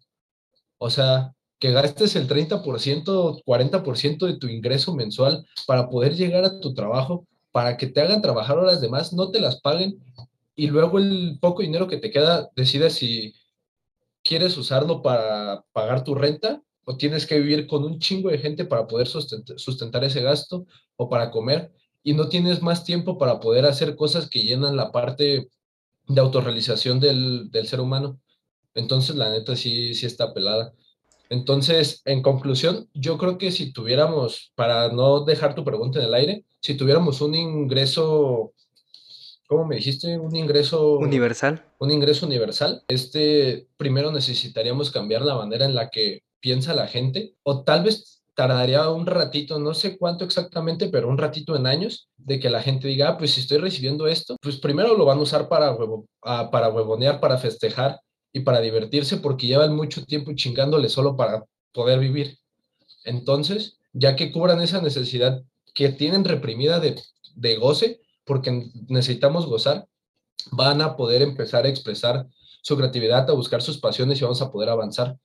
O 0.79 0.89
sea, 0.89 1.35
que 1.59 1.73
gastes 1.73 2.15
el 2.15 2.29
30%, 2.29 3.43
40% 3.45 4.27
de 4.27 4.37
tu 4.39 4.47
ingreso 4.47 4.95
mensual 4.95 5.45
para 5.67 5.89
poder 5.89 6.15
llegar 6.15 6.45
a 6.45 6.61
tu 6.61 6.75
trabajo, 6.75 7.27
para 7.51 7.77
que 7.77 7.89
te 7.89 8.01
hagan 8.01 8.23
trabajar 8.23 8.57
horas 8.57 8.81
de 8.81 8.89
más, 8.89 9.13
no 9.13 9.33
te 9.33 9.41
las 9.41 9.61
paguen 9.61 10.01
y 10.55 10.69
luego 10.69 11.01
el 11.01 11.39
poco 11.41 11.63
dinero 11.63 11.89
que 11.89 11.97
te 11.97 12.13
queda 12.13 12.49
decides 12.55 12.95
si 12.95 13.35
quieres 14.23 14.57
usarlo 14.57 15.03
para 15.03 15.65
pagar 15.73 16.05
tu 16.05 16.15
renta 16.15 16.63
o 16.85 16.97
tienes 16.97 17.27
que 17.27 17.41
vivir 17.41 17.67
con 17.67 17.83
un 17.83 17.99
chingo 17.99 18.31
de 18.31 18.39
gente 18.39 18.65
para 18.65 18.87
poder 18.87 19.09
sustentar, 19.09 20.05
ese 20.05 20.23
gasto 20.23 20.67
o 20.95 21.09
para 21.09 21.33
comer 21.33 21.73
y 22.05 22.15
no 22.15 22.29
tienes 22.29 22.63
más 22.63 22.85
tiempo 22.85 23.19
para 23.19 23.41
poder 23.41 23.67
hacer 23.67 23.97
cosas 23.97 24.31
que 24.31 24.43
llenan 24.43 24.77
la 24.77 24.93
parte 24.93 25.49
de 26.09 26.21
autorrealización 26.21 27.01
del, 27.01 27.51
del 27.51 27.67
ser 27.67 27.81
humano. 27.81 28.21
Entonces, 28.75 29.17
la 29.17 29.31
neta 29.31 29.57
sí, 29.57 29.95
sí 29.95 30.07
está 30.07 30.33
pelada. 30.33 30.73
Entonces, 31.29 32.03
en 32.05 32.23
conclusión, 32.23 32.88
yo 32.93 33.17
creo 33.17 33.38
que 33.38 33.51
si 33.51 33.73
tuviéramos, 33.73 34.53
para 34.55 34.91
no 34.91 35.25
dejar 35.25 35.55
tu 35.55 35.65
pregunta 35.65 35.99
en 35.99 36.05
el 36.05 36.15
aire, 36.15 36.45
si 36.61 36.75
tuviéramos 36.75 37.21
un 37.23 37.35
ingreso, 37.35 38.53
¿cómo 39.47 39.67
me 39.67 39.77
dijiste? 39.77 40.19
Un 40.19 40.37
ingreso... 40.37 40.99
Universal. 40.99 41.65
Un 41.79 41.91
ingreso 41.91 42.27
universal. 42.27 42.85
Este, 42.87 43.67
primero 43.79 44.12
necesitaríamos 44.12 44.91
cambiar 44.91 45.23
la 45.23 45.35
manera 45.35 45.65
en 45.65 45.75
la 45.75 45.88
que 45.88 46.23
piensa 46.38 46.75
la 46.75 46.87
gente, 46.87 47.35
o 47.45 47.62
tal 47.62 47.85
vez 47.85 48.22
tardaría 48.35 48.88
un 48.88 49.07
ratito, 49.07 49.59
no 49.59 49.75
sé 49.75 49.99
cuánto 49.99 50.25
exactamente, 50.25 50.88
pero 50.88 51.09
un 51.09 51.18
ratito 51.18 51.55
en 51.57 51.66
años, 51.66 52.09
de 52.16 52.40
que 52.40 52.51
la 52.51 52.62
gente 52.62 52.88
diga, 52.88 53.11
ah, 53.11 53.18
pues 53.18 53.33
si 53.33 53.40
estoy 53.40 53.59
recibiendo 53.59 54.07
esto, 54.07 54.37
pues 54.40 54.57
primero 54.59 54.97
lo 54.97 55.05
van 55.05 55.18
a 55.18 55.23
usar 55.23 55.49
para, 55.49 55.73
huevo, 55.73 56.07
ah, 56.23 56.51
para 56.51 56.71
huevonear, 56.71 57.21
para 57.21 57.38
festejar 57.38 58.01
y 58.33 58.40
para 58.40 58.61
divertirse, 58.61 59.18
porque 59.18 59.47
llevan 59.47 59.77
mucho 59.77 60.05
tiempo 60.05 60.33
chingándole 60.35 60.88
solo 60.88 61.16
para 61.16 61.45
poder 61.73 61.99
vivir. 61.99 62.38
Entonces, 63.05 63.79
ya 63.92 64.16
que 64.16 64.33
cubran 64.33 64.61
esa 64.62 64.81
necesidad 64.81 65.42
que 65.75 65.90
tienen 65.90 66.25
reprimida 66.25 66.81
de, 66.81 67.01
de 67.35 67.57
goce, 67.57 68.01
porque 68.25 68.71
necesitamos 68.88 69.47
gozar, 69.47 69.87
van 70.51 70.81
a 70.81 70.97
poder 70.97 71.23
empezar 71.23 71.66
a 71.66 71.68
expresar 71.68 72.27
su 72.62 72.77
creatividad, 72.77 73.29
a 73.29 73.35
buscar 73.35 73.61
sus 73.61 73.79
pasiones 73.79 74.21
y 74.21 74.25
vamos 74.25 74.40
a 74.40 74.51
poder 74.51 74.68
avanzar. 74.68 75.18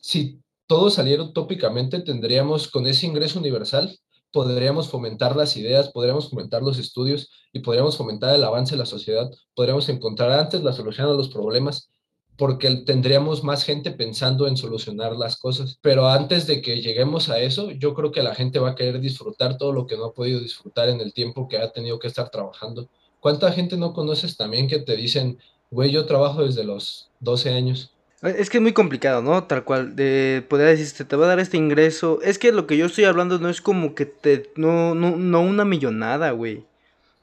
Si 0.00 0.40
todo 0.66 0.90
saliera 0.90 1.22
utópicamente, 1.22 2.00
tendríamos 2.00 2.68
con 2.68 2.86
ese 2.86 3.06
ingreso 3.06 3.38
universal, 3.38 3.98
podríamos 4.32 4.88
fomentar 4.88 5.36
las 5.36 5.56
ideas, 5.56 5.90
podríamos 5.90 6.30
fomentar 6.30 6.62
los 6.62 6.78
estudios 6.78 7.30
y 7.52 7.60
podríamos 7.60 7.96
fomentar 7.96 8.34
el 8.34 8.44
avance 8.44 8.74
de 8.74 8.78
la 8.78 8.86
sociedad, 8.86 9.30
podríamos 9.54 9.88
encontrar 9.88 10.32
antes 10.32 10.62
la 10.62 10.72
solución 10.72 11.08
a 11.08 11.14
los 11.14 11.28
problemas 11.28 11.90
porque 12.36 12.82
tendríamos 12.84 13.42
más 13.44 13.64
gente 13.64 13.92
pensando 13.92 14.46
en 14.46 14.56
solucionar 14.56 15.16
las 15.16 15.36
cosas. 15.36 15.78
Pero 15.80 16.08
antes 16.08 16.46
de 16.46 16.60
que 16.60 16.82
lleguemos 16.82 17.28
a 17.28 17.40
eso, 17.40 17.70
yo 17.70 17.94
creo 17.94 18.12
que 18.12 18.22
la 18.22 18.34
gente 18.34 18.58
va 18.58 18.70
a 18.70 18.74
querer 18.74 19.00
disfrutar 19.00 19.56
todo 19.56 19.72
lo 19.72 19.86
que 19.86 19.96
no 19.96 20.06
ha 20.06 20.14
podido 20.14 20.40
disfrutar 20.40 20.88
en 20.88 21.00
el 21.00 21.12
tiempo 21.12 21.48
que 21.48 21.58
ha 21.58 21.72
tenido 21.72 21.98
que 21.98 22.08
estar 22.08 22.28
trabajando. 22.30 22.88
¿Cuánta 23.20 23.52
gente 23.52 23.76
no 23.76 23.94
conoces 23.94 24.36
también 24.36 24.68
que 24.68 24.78
te 24.78 24.96
dicen, 24.96 25.38
güey, 25.70 25.90
yo 25.90 26.04
trabajo 26.04 26.44
desde 26.44 26.64
los 26.64 27.10
12 27.20 27.54
años? 27.54 27.90
Es 28.26 28.50
que 28.50 28.58
es 28.58 28.62
muy 28.62 28.72
complicado, 28.72 29.22
¿no? 29.22 29.44
Tal 29.44 29.64
cual, 29.64 29.94
de 29.94 30.44
poder 30.48 30.76
decir, 30.76 31.06
te 31.06 31.16
va 31.16 31.26
a 31.26 31.28
dar 31.28 31.40
este 31.40 31.56
ingreso. 31.56 32.20
Es 32.22 32.38
que 32.38 32.52
lo 32.52 32.66
que 32.66 32.76
yo 32.76 32.86
estoy 32.86 33.04
hablando 33.04 33.38
no 33.38 33.48
es 33.48 33.60
como 33.60 33.94
que 33.94 34.06
te, 34.06 34.50
no, 34.56 34.94
no, 34.94 35.16
no 35.16 35.40
una 35.42 35.64
millonada, 35.64 36.30
güey. 36.30 36.64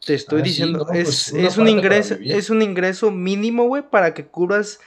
Te 0.05 0.13
estoy 0.13 0.41
ah, 0.41 0.43
diciendo, 0.43 0.87
es, 0.93 1.31
pues, 1.31 1.33
es 1.33 1.57
un 1.57 1.69
ingreso, 1.69 2.17
es 2.21 2.49
un 2.49 2.61
ingreso 2.61 3.09
mínimo, 3.09 3.65
güey, 3.65 3.83
para 3.89 4.13
que 4.13 4.25
cubras 4.25 4.79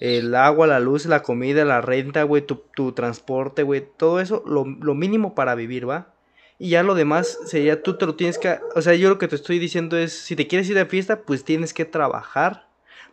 el 0.00 0.34
agua, 0.34 0.66
la 0.66 0.80
luz, 0.80 1.06
la 1.06 1.22
comida, 1.22 1.64
la 1.64 1.80
renta, 1.80 2.24
güey, 2.24 2.42
tu, 2.42 2.62
tu, 2.74 2.92
transporte, 2.92 3.62
güey, 3.62 3.86
todo 3.96 4.20
eso, 4.20 4.42
lo, 4.46 4.64
lo, 4.64 4.94
mínimo 4.94 5.34
para 5.34 5.54
vivir, 5.54 5.88
¿va? 5.88 6.12
Y 6.58 6.70
ya 6.70 6.82
lo 6.82 6.94
demás 6.94 7.38
sería, 7.46 7.82
tú 7.82 7.96
te 7.96 8.06
lo 8.06 8.16
tienes 8.16 8.38
que, 8.38 8.58
o 8.74 8.82
sea, 8.82 8.94
yo 8.94 9.08
lo 9.08 9.18
que 9.18 9.28
te 9.28 9.36
estoy 9.36 9.60
diciendo 9.60 9.96
es, 9.96 10.12
si 10.12 10.34
te 10.34 10.48
quieres 10.48 10.68
ir 10.68 10.74
de 10.74 10.86
fiesta, 10.86 11.22
pues 11.22 11.44
tienes 11.44 11.72
que 11.72 11.84
trabajar, 11.84 12.66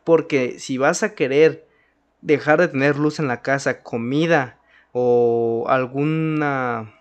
porque 0.03 0.59
si 0.59 0.79
vas 0.79 1.03
a 1.03 1.13
querer 1.13 1.67
dejar 2.21 2.59
de 2.59 2.67
tener 2.67 2.97
luz 2.97 3.19
en 3.19 3.27
la 3.27 3.41
casa, 3.41 3.81
comida 3.83 4.57
o 4.91 5.65
alguna 5.67 6.93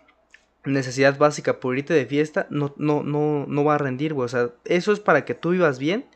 necesidad 0.64 1.18
básica 1.18 1.60
por 1.60 1.76
irte 1.76 1.94
de 1.94 2.06
fiesta, 2.06 2.46
no, 2.50 2.74
no, 2.76 3.02
no, 3.02 3.46
no 3.46 3.64
va 3.64 3.74
a 3.76 3.78
rendir, 3.78 4.12
o 4.12 4.28
sea, 4.28 4.50
eso 4.64 4.92
es 4.92 5.00
para 5.00 5.24
que 5.24 5.34
tú 5.34 5.50
vivas 5.50 5.78
bien, 5.78 6.06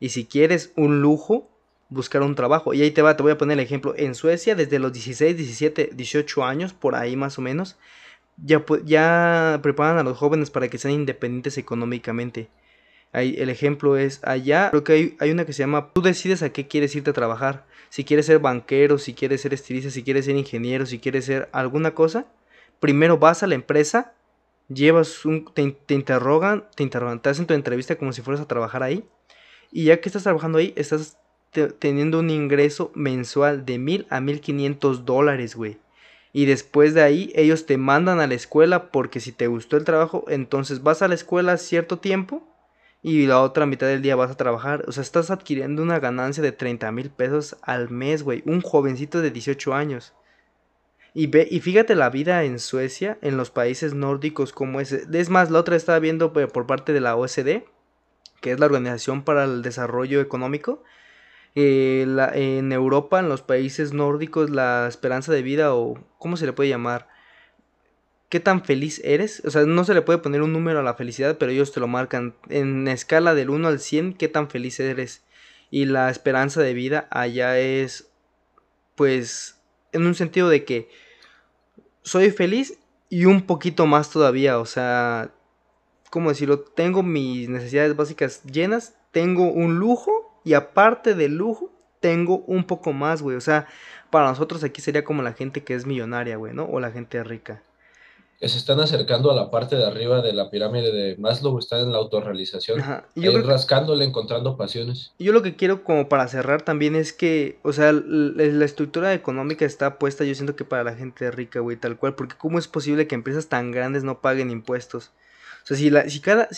y 0.00 0.10
si 0.10 0.26
quieres 0.26 0.72
un 0.76 1.00
lujo, 1.00 1.48
buscar 1.92 2.22
un 2.22 2.34
trabajo. 2.34 2.74
Y 2.74 2.82
ahí 2.82 2.90
te 2.90 3.02
va, 3.02 3.16
te 3.16 3.22
voy 3.22 3.32
a 3.32 3.38
poner 3.38 3.58
el 3.58 3.64
ejemplo. 3.64 3.94
En 3.96 4.14
Suecia, 4.14 4.54
desde 4.54 4.78
los 4.78 4.92
16, 4.92 5.36
17, 5.36 5.90
18 5.94 6.44
años, 6.44 6.72
por 6.72 6.94
ahí 6.94 7.16
más 7.16 7.38
o 7.38 7.42
menos, 7.42 7.76
ya, 8.36 8.64
ya 8.84 9.60
preparan 9.62 9.98
a 9.98 10.02
los 10.02 10.18
jóvenes 10.18 10.50
para 10.50 10.68
que 10.68 10.78
sean 10.78 10.94
independientes 10.94 11.58
económicamente. 11.58 12.48
El 13.12 13.50
ejemplo 13.50 13.98
es 13.98 14.20
allá, 14.24 14.70
creo 14.70 14.84
que 14.84 14.92
hay, 14.94 15.16
hay, 15.20 15.30
una 15.30 15.44
que 15.44 15.52
se 15.52 15.62
llama, 15.62 15.90
tú 15.92 16.00
decides 16.00 16.42
a 16.42 16.50
qué 16.50 16.66
quieres 16.66 16.96
irte 16.96 17.10
a 17.10 17.12
trabajar. 17.12 17.66
Si 17.90 18.04
quieres 18.04 18.24
ser 18.24 18.38
banquero, 18.38 18.96
si 18.96 19.12
quieres 19.12 19.42
ser 19.42 19.52
estilista, 19.52 19.90
si 19.90 20.02
quieres 20.02 20.24
ser 20.24 20.36
ingeniero, 20.36 20.86
si 20.86 20.98
quieres 20.98 21.26
ser 21.26 21.50
alguna 21.52 21.94
cosa. 21.94 22.26
Primero 22.80 23.18
vas 23.18 23.42
a 23.42 23.46
la 23.46 23.54
empresa, 23.54 24.14
llevas 24.68 25.26
un, 25.26 25.44
te, 25.52 25.70
te 25.72 25.92
interrogan, 25.92 26.64
te 26.74 26.82
interrogan, 26.84 27.20
te 27.20 27.28
hacen 27.28 27.46
tu 27.46 27.52
entrevista 27.52 27.96
como 27.96 28.14
si 28.14 28.22
fueras 28.22 28.40
a 28.40 28.48
trabajar 28.48 28.82
ahí. 28.82 29.04
Y 29.70 29.84
ya 29.84 30.00
que 30.00 30.08
estás 30.08 30.22
trabajando 30.22 30.56
ahí, 30.56 30.72
estás 30.76 31.18
teniendo 31.78 32.18
un 32.20 32.30
ingreso 32.30 32.92
mensual 32.94 33.66
de 33.66 33.78
mil 33.78 34.06
a 34.08 34.20
mil 34.20 34.40
quinientos 34.40 35.04
dólares, 35.04 35.54
güey. 35.54 35.78
Y 36.32 36.46
después 36.46 36.94
de 36.94 37.02
ahí 37.02 37.30
ellos 37.34 37.66
te 37.66 37.76
mandan 37.76 38.20
a 38.20 38.26
la 38.26 38.34
escuela 38.34 38.90
porque 38.90 39.20
si 39.20 39.32
te 39.32 39.48
gustó 39.48 39.76
el 39.76 39.84
trabajo, 39.84 40.24
entonces 40.28 40.82
vas 40.82 41.02
a 41.02 41.08
la 41.08 41.14
escuela 41.14 41.58
cierto 41.58 41.98
tiempo 41.98 42.48
y 43.02 43.26
la 43.26 43.40
otra 43.40 43.66
mitad 43.66 43.88
del 43.88 44.00
día 44.00 44.16
vas 44.16 44.30
a 44.30 44.36
trabajar. 44.36 44.84
O 44.86 44.92
sea, 44.92 45.02
estás 45.02 45.30
adquiriendo 45.30 45.82
una 45.82 45.98
ganancia 45.98 46.42
de 46.42 46.52
30 46.52 46.92
mil 46.92 47.10
pesos 47.10 47.56
al 47.62 47.90
mes, 47.90 48.22
güey. 48.22 48.42
Un 48.46 48.60
jovencito 48.60 49.20
de 49.20 49.30
18 49.30 49.74
años. 49.74 50.14
Y, 51.12 51.26
ve, 51.26 51.46
y 51.50 51.60
fíjate 51.60 51.94
la 51.94 52.10
vida 52.10 52.44
en 52.44 52.58
Suecia, 52.58 53.18
en 53.20 53.36
los 53.36 53.50
países 53.50 53.92
nórdicos 53.92 54.52
como 54.52 54.80
ese. 54.80 55.04
Es 55.12 55.30
más, 55.30 55.50
la 55.50 55.58
otra 55.58 55.76
estaba 55.76 55.98
viendo 55.98 56.32
por 56.32 56.66
parte 56.66 56.92
de 56.92 57.00
la 57.00 57.16
OSD, 57.16 57.64
que 58.40 58.52
es 58.52 58.60
la 58.60 58.66
Organización 58.66 59.24
para 59.24 59.44
el 59.44 59.62
Desarrollo 59.62 60.20
Económico 60.20 60.82
eh, 61.54 62.06
en 62.34 62.72
Europa, 62.72 63.20
en 63.20 63.28
los 63.28 63.42
países 63.42 63.92
nórdicos, 63.92 64.50
la 64.50 64.86
esperanza 64.88 65.32
de 65.32 65.42
vida 65.42 65.74
o 65.74 65.98
¿cómo 66.18 66.36
se 66.36 66.46
le 66.46 66.52
puede 66.52 66.70
llamar? 66.70 67.08
¿Qué 68.32 68.40
tan 68.40 68.64
feliz 68.64 68.98
eres? 69.04 69.42
O 69.44 69.50
sea, 69.50 69.66
no 69.66 69.84
se 69.84 69.92
le 69.92 70.00
puede 70.00 70.18
poner 70.18 70.40
un 70.40 70.54
número 70.54 70.80
a 70.80 70.82
la 70.82 70.94
felicidad, 70.94 71.36
pero 71.36 71.52
ellos 71.52 71.70
te 71.70 71.80
lo 71.80 71.86
marcan 71.86 72.34
en 72.48 72.88
escala 72.88 73.34
del 73.34 73.50
1 73.50 73.68
al 73.68 73.78
100, 73.78 74.14
¿qué 74.14 74.26
tan 74.26 74.48
feliz 74.48 74.80
eres? 74.80 75.22
Y 75.70 75.84
la 75.84 76.08
esperanza 76.08 76.62
de 76.62 76.72
vida 76.72 77.08
allá 77.10 77.58
es, 77.58 78.10
pues, 78.94 79.60
en 79.92 80.06
un 80.06 80.14
sentido 80.14 80.48
de 80.48 80.64
que 80.64 80.88
soy 82.00 82.30
feliz 82.30 82.78
y 83.10 83.26
un 83.26 83.42
poquito 83.42 83.84
más 83.86 84.08
todavía, 84.08 84.58
o 84.58 84.64
sea, 84.64 85.34
¿cómo 86.08 86.30
decirlo? 86.30 86.60
Tengo 86.60 87.02
mis 87.02 87.50
necesidades 87.50 87.94
básicas 87.96 88.42
llenas, 88.44 88.94
tengo 89.10 89.52
un 89.52 89.78
lujo 89.78 90.40
y 90.42 90.54
aparte 90.54 91.14
del 91.14 91.36
lujo, 91.36 91.70
tengo 92.00 92.38
un 92.46 92.64
poco 92.64 92.94
más, 92.94 93.20
güey. 93.20 93.36
O 93.36 93.42
sea, 93.42 93.66
para 94.08 94.30
nosotros 94.30 94.64
aquí 94.64 94.80
sería 94.80 95.04
como 95.04 95.20
la 95.20 95.34
gente 95.34 95.62
que 95.62 95.74
es 95.74 95.84
millonaria, 95.84 96.38
güey, 96.38 96.54
¿no? 96.54 96.64
O 96.64 96.80
la 96.80 96.92
gente 96.92 97.22
rica. 97.22 97.62
Que 98.42 98.48
se 98.48 98.58
están 98.58 98.80
acercando 98.80 99.30
a 99.30 99.36
la 99.36 99.52
parte 99.52 99.76
de 99.76 99.86
arriba 99.86 100.20
de 100.20 100.32
la 100.32 100.50
pirámide 100.50 100.90
de 100.90 101.16
Maslow, 101.16 101.56
están 101.60 101.82
en 101.82 101.92
la 101.92 101.98
autorrealización. 101.98 102.80
Ajá. 102.80 103.04
Y 103.14 103.22
yo 103.22 103.40
rascándole, 103.40 104.04
encontrando 104.04 104.56
pasiones. 104.56 105.12
Yo 105.20 105.32
lo 105.32 105.42
que 105.42 105.54
quiero 105.54 105.84
como 105.84 106.08
para 106.08 106.26
cerrar 106.26 106.62
también 106.62 106.96
es 106.96 107.12
que, 107.12 107.60
o 107.62 107.72
sea, 107.72 107.92
la 107.92 108.64
estructura 108.64 109.14
económica 109.14 109.64
está 109.64 109.96
puesta, 109.96 110.24
yo 110.24 110.34
siento 110.34 110.56
que 110.56 110.64
para 110.64 110.82
la 110.82 110.96
gente 110.96 111.30
rica, 111.30 111.60
güey, 111.60 111.76
tal 111.76 111.96
cual. 111.96 112.16
Porque 112.16 112.34
cómo 112.36 112.58
es 112.58 112.66
posible 112.66 113.06
que 113.06 113.14
empresas 113.14 113.46
tan 113.46 113.70
grandes 113.70 114.02
no 114.02 114.20
paguen 114.20 114.50
impuestos. 114.50 115.12
O 115.62 115.66
sea, 115.66 115.76
si, 115.76 115.90
la, 115.90 116.10
si 116.10 116.18
cada... 116.18 116.48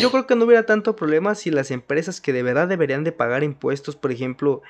yo 0.00 0.12
creo 0.12 0.28
que 0.28 0.36
no 0.36 0.44
hubiera 0.44 0.66
tanto 0.66 0.94
problema 0.94 1.34
si 1.34 1.50
las 1.50 1.72
empresas 1.72 2.20
que 2.20 2.32
de 2.32 2.44
verdad 2.44 2.68
deberían 2.68 3.02
de 3.02 3.10
pagar 3.10 3.42
impuestos, 3.42 3.96
por 3.96 4.12
ejemplo, 4.12 4.62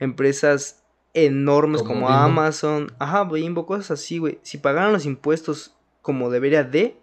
empresas 0.00 0.82
enormes 1.14 1.82
como, 1.82 2.10
Amazon, 2.10 2.92
ajá, 2.98 3.24
Bimbo, 3.24 3.64
cosas 3.64 3.92
así, 3.92 4.18
güey. 4.18 4.38
Si 4.42 4.58
pagaran 4.58 4.92
los 4.92 5.06
impuestos 5.06 5.74
como 6.04 6.30
debería 6.30 6.62
de, 6.64 6.96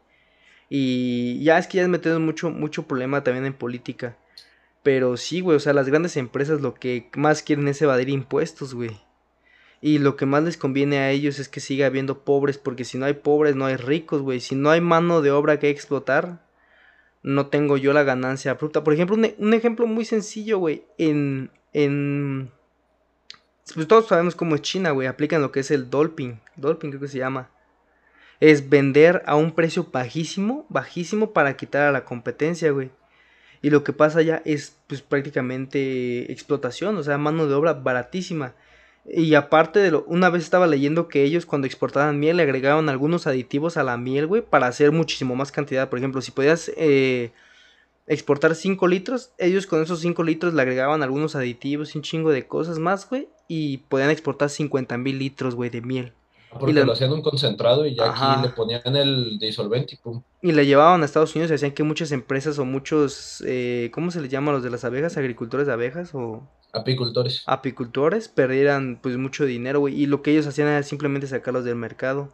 y 0.69 1.43
ya 1.43 1.57
es 1.57 1.67
que 1.67 1.77
ya 1.77 1.83
es 1.83 1.89
metido 1.89 2.19
mucho, 2.19 2.51
mucho 2.51 2.83
problema 2.83 3.23
también 3.23 3.45
en 3.45 3.53
política. 3.53 4.15
Pero 4.83 5.17
sí, 5.17 5.41
güey, 5.41 5.57
o 5.57 5.59
sea, 5.59 5.73
las 5.73 5.87
grandes 5.87 6.17
empresas 6.17 6.61
lo 6.61 6.75
que 6.75 7.09
más 7.15 7.43
quieren 7.43 7.67
es 7.67 7.81
evadir 7.81 8.09
impuestos, 8.09 8.73
güey. 8.73 8.91
Y 9.81 9.97
lo 9.97 10.15
que 10.15 10.27
más 10.27 10.43
les 10.43 10.57
conviene 10.57 10.99
a 10.99 11.09
ellos 11.09 11.39
es 11.39 11.49
que 11.49 11.59
siga 11.59 11.87
habiendo 11.87 12.23
pobres, 12.23 12.59
porque 12.59 12.85
si 12.85 12.99
no 12.99 13.05
hay 13.05 13.15
pobres, 13.15 13.55
no 13.55 13.65
hay 13.65 13.75
ricos, 13.75 14.21
güey. 14.21 14.39
Si 14.39 14.55
no 14.55 14.69
hay 14.69 14.81
mano 14.81 15.21
de 15.21 15.31
obra 15.31 15.59
que 15.59 15.71
explotar, 15.71 16.45
no 17.23 17.47
tengo 17.47 17.77
yo 17.77 17.91
la 17.91 18.03
ganancia 18.03 18.53
bruta. 18.53 18.83
Por 18.83 18.93
ejemplo, 18.93 19.17
un, 19.17 19.53
ejemplo 19.53 19.87
muy 19.87 20.05
sencillo, 20.05 20.59
güey. 20.59 20.85
En, 20.99 21.49
en... 21.73 22.51
Pues 23.73 23.87
todos 23.87 24.07
sabemos 24.07 24.35
cómo 24.35 24.55
es 24.55 24.61
China, 24.61 24.91
güey. 24.91 25.07
Aplican 25.07 25.41
lo 25.41 25.51
que 25.51 25.61
es 25.61 25.71
el 25.71 25.89
dolping. 25.89 26.39
Dolping 26.55 26.91
creo 26.91 27.01
que 27.01 27.07
se 27.07 27.17
llama. 27.17 27.49
Es 28.41 28.69
vender 28.69 29.23
a 29.25 29.36
un 29.38 29.54
precio 29.54 29.88
bajísimo, 29.89 30.65
bajísimo 30.67 31.32
para 31.32 31.56
quitar 31.56 31.84
a 31.84 31.91
la 31.93 32.04
competencia, 32.04 32.71
güey. 32.71 32.89
Y 33.62 33.69
lo 33.69 33.84
que 33.84 33.93
pasa 33.93 34.21
ya 34.21 34.41
es 34.43 34.75
pues 34.88 35.01
prácticamente 35.01 36.32
explotación, 36.32 36.97
o 36.97 37.04
sea, 37.04 37.17
mano 37.17 37.47
de 37.47 37.54
obra 37.54 37.73
baratísima. 37.73 38.56
Y 39.06 39.34
aparte 39.36 39.80
de 39.80 39.91
lo, 39.91 40.04
una 40.06 40.30
vez 40.30 40.43
estaba 40.43 40.67
leyendo 40.67 41.08
que 41.08 41.23
ellos 41.23 41.45
cuando 41.45 41.67
exportaban 41.67 42.19
miel 42.19 42.38
le 42.38 42.43
agregaban 42.43 42.89
algunos 42.89 43.25
aditivos 43.27 43.77
a 43.77 43.84
la 43.84 43.97
miel, 43.97 44.27
güey, 44.27 44.41
para 44.41 44.67
hacer 44.67 44.91
muchísimo 44.91 45.36
más 45.36 45.51
cantidad. 45.51 45.89
Por 45.89 45.99
ejemplo, 45.99 46.21
si 46.21 46.32
podías 46.32 46.71
eh, 46.77 47.32
exportar 48.08 48.56
5 48.56 48.88
litros, 48.88 49.32
ellos 49.38 49.67
con 49.67 49.82
esos 49.82 50.01
5 50.01 50.23
litros 50.23 50.54
le 50.54 50.62
agregaban 50.62 51.04
algunos 51.04 51.36
aditivos 51.36 51.95
y 51.95 51.97
un 51.99 52.04
chingo 52.04 52.32
de 52.32 52.47
cosas 52.47 52.80
más, 52.80 53.10
güey, 53.10 53.27
y 53.47 53.77
podían 53.77 54.10
exportar 54.10 54.49
50 54.49 54.97
mil 54.97 55.17
litros, 55.19 55.56
güey, 55.56 55.69
de 55.69 55.82
miel. 55.82 56.13
Porque 56.59 56.83
lo 56.83 56.91
hacían 56.91 57.13
un 57.13 57.21
concentrado 57.21 57.85
y 57.85 57.95
ya 57.95 58.11
aquí 58.11 58.41
le 58.41 58.49
ponían 58.49 58.95
el 58.95 59.39
disolvente 59.39 59.95
y 59.95 59.97
pum. 59.97 60.21
Y 60.41 60.51
le 60.51 60.65
llevaban 60.65 61.01
a 61.01 61.05
Estados 61.05 61.33
Unidos 61.35 61.51
y 61.51 61.55
hacían 61.55 61.71
que 61.71 61.83
muchas 61.83 62.11
empresas 62.11 62.59
o 62.59 62.65
muchos, 62.65 63.41
eh, 63.47 63.89
¿cómo 63.93 64.11
se 64.11 64.19
les 64.19 64.29
llama 64.29 64.51
a 64.51 64.55
los 64.55 64.63
de 64.63 64.69
las 64.69 64.83
abejas? 64.83 65.17
¿Agricultores 65.17 65.67
de 65.67 65.73
abejas 65.73 66.13
o...? 66.13 66.47
Apicultores. 66.73 67.43
Apicultores 67.45 68.27
perdieran 68.27 68.99
pues 69.01 69.17
mucho 69.17 69.45
dinero, 69.45 69.79
güey. 69.79 70.01
Y 70.01 70.05
lo 70.07 70.21
que 70.21 70.31
ellos 70.31 70.47
hacían 70.47 70.67
era 70.67 70.83
simplemente 70.83 71.27
sacarlos 71.27 71.63
del 71.63 71.75
mercado. 71.75 72.33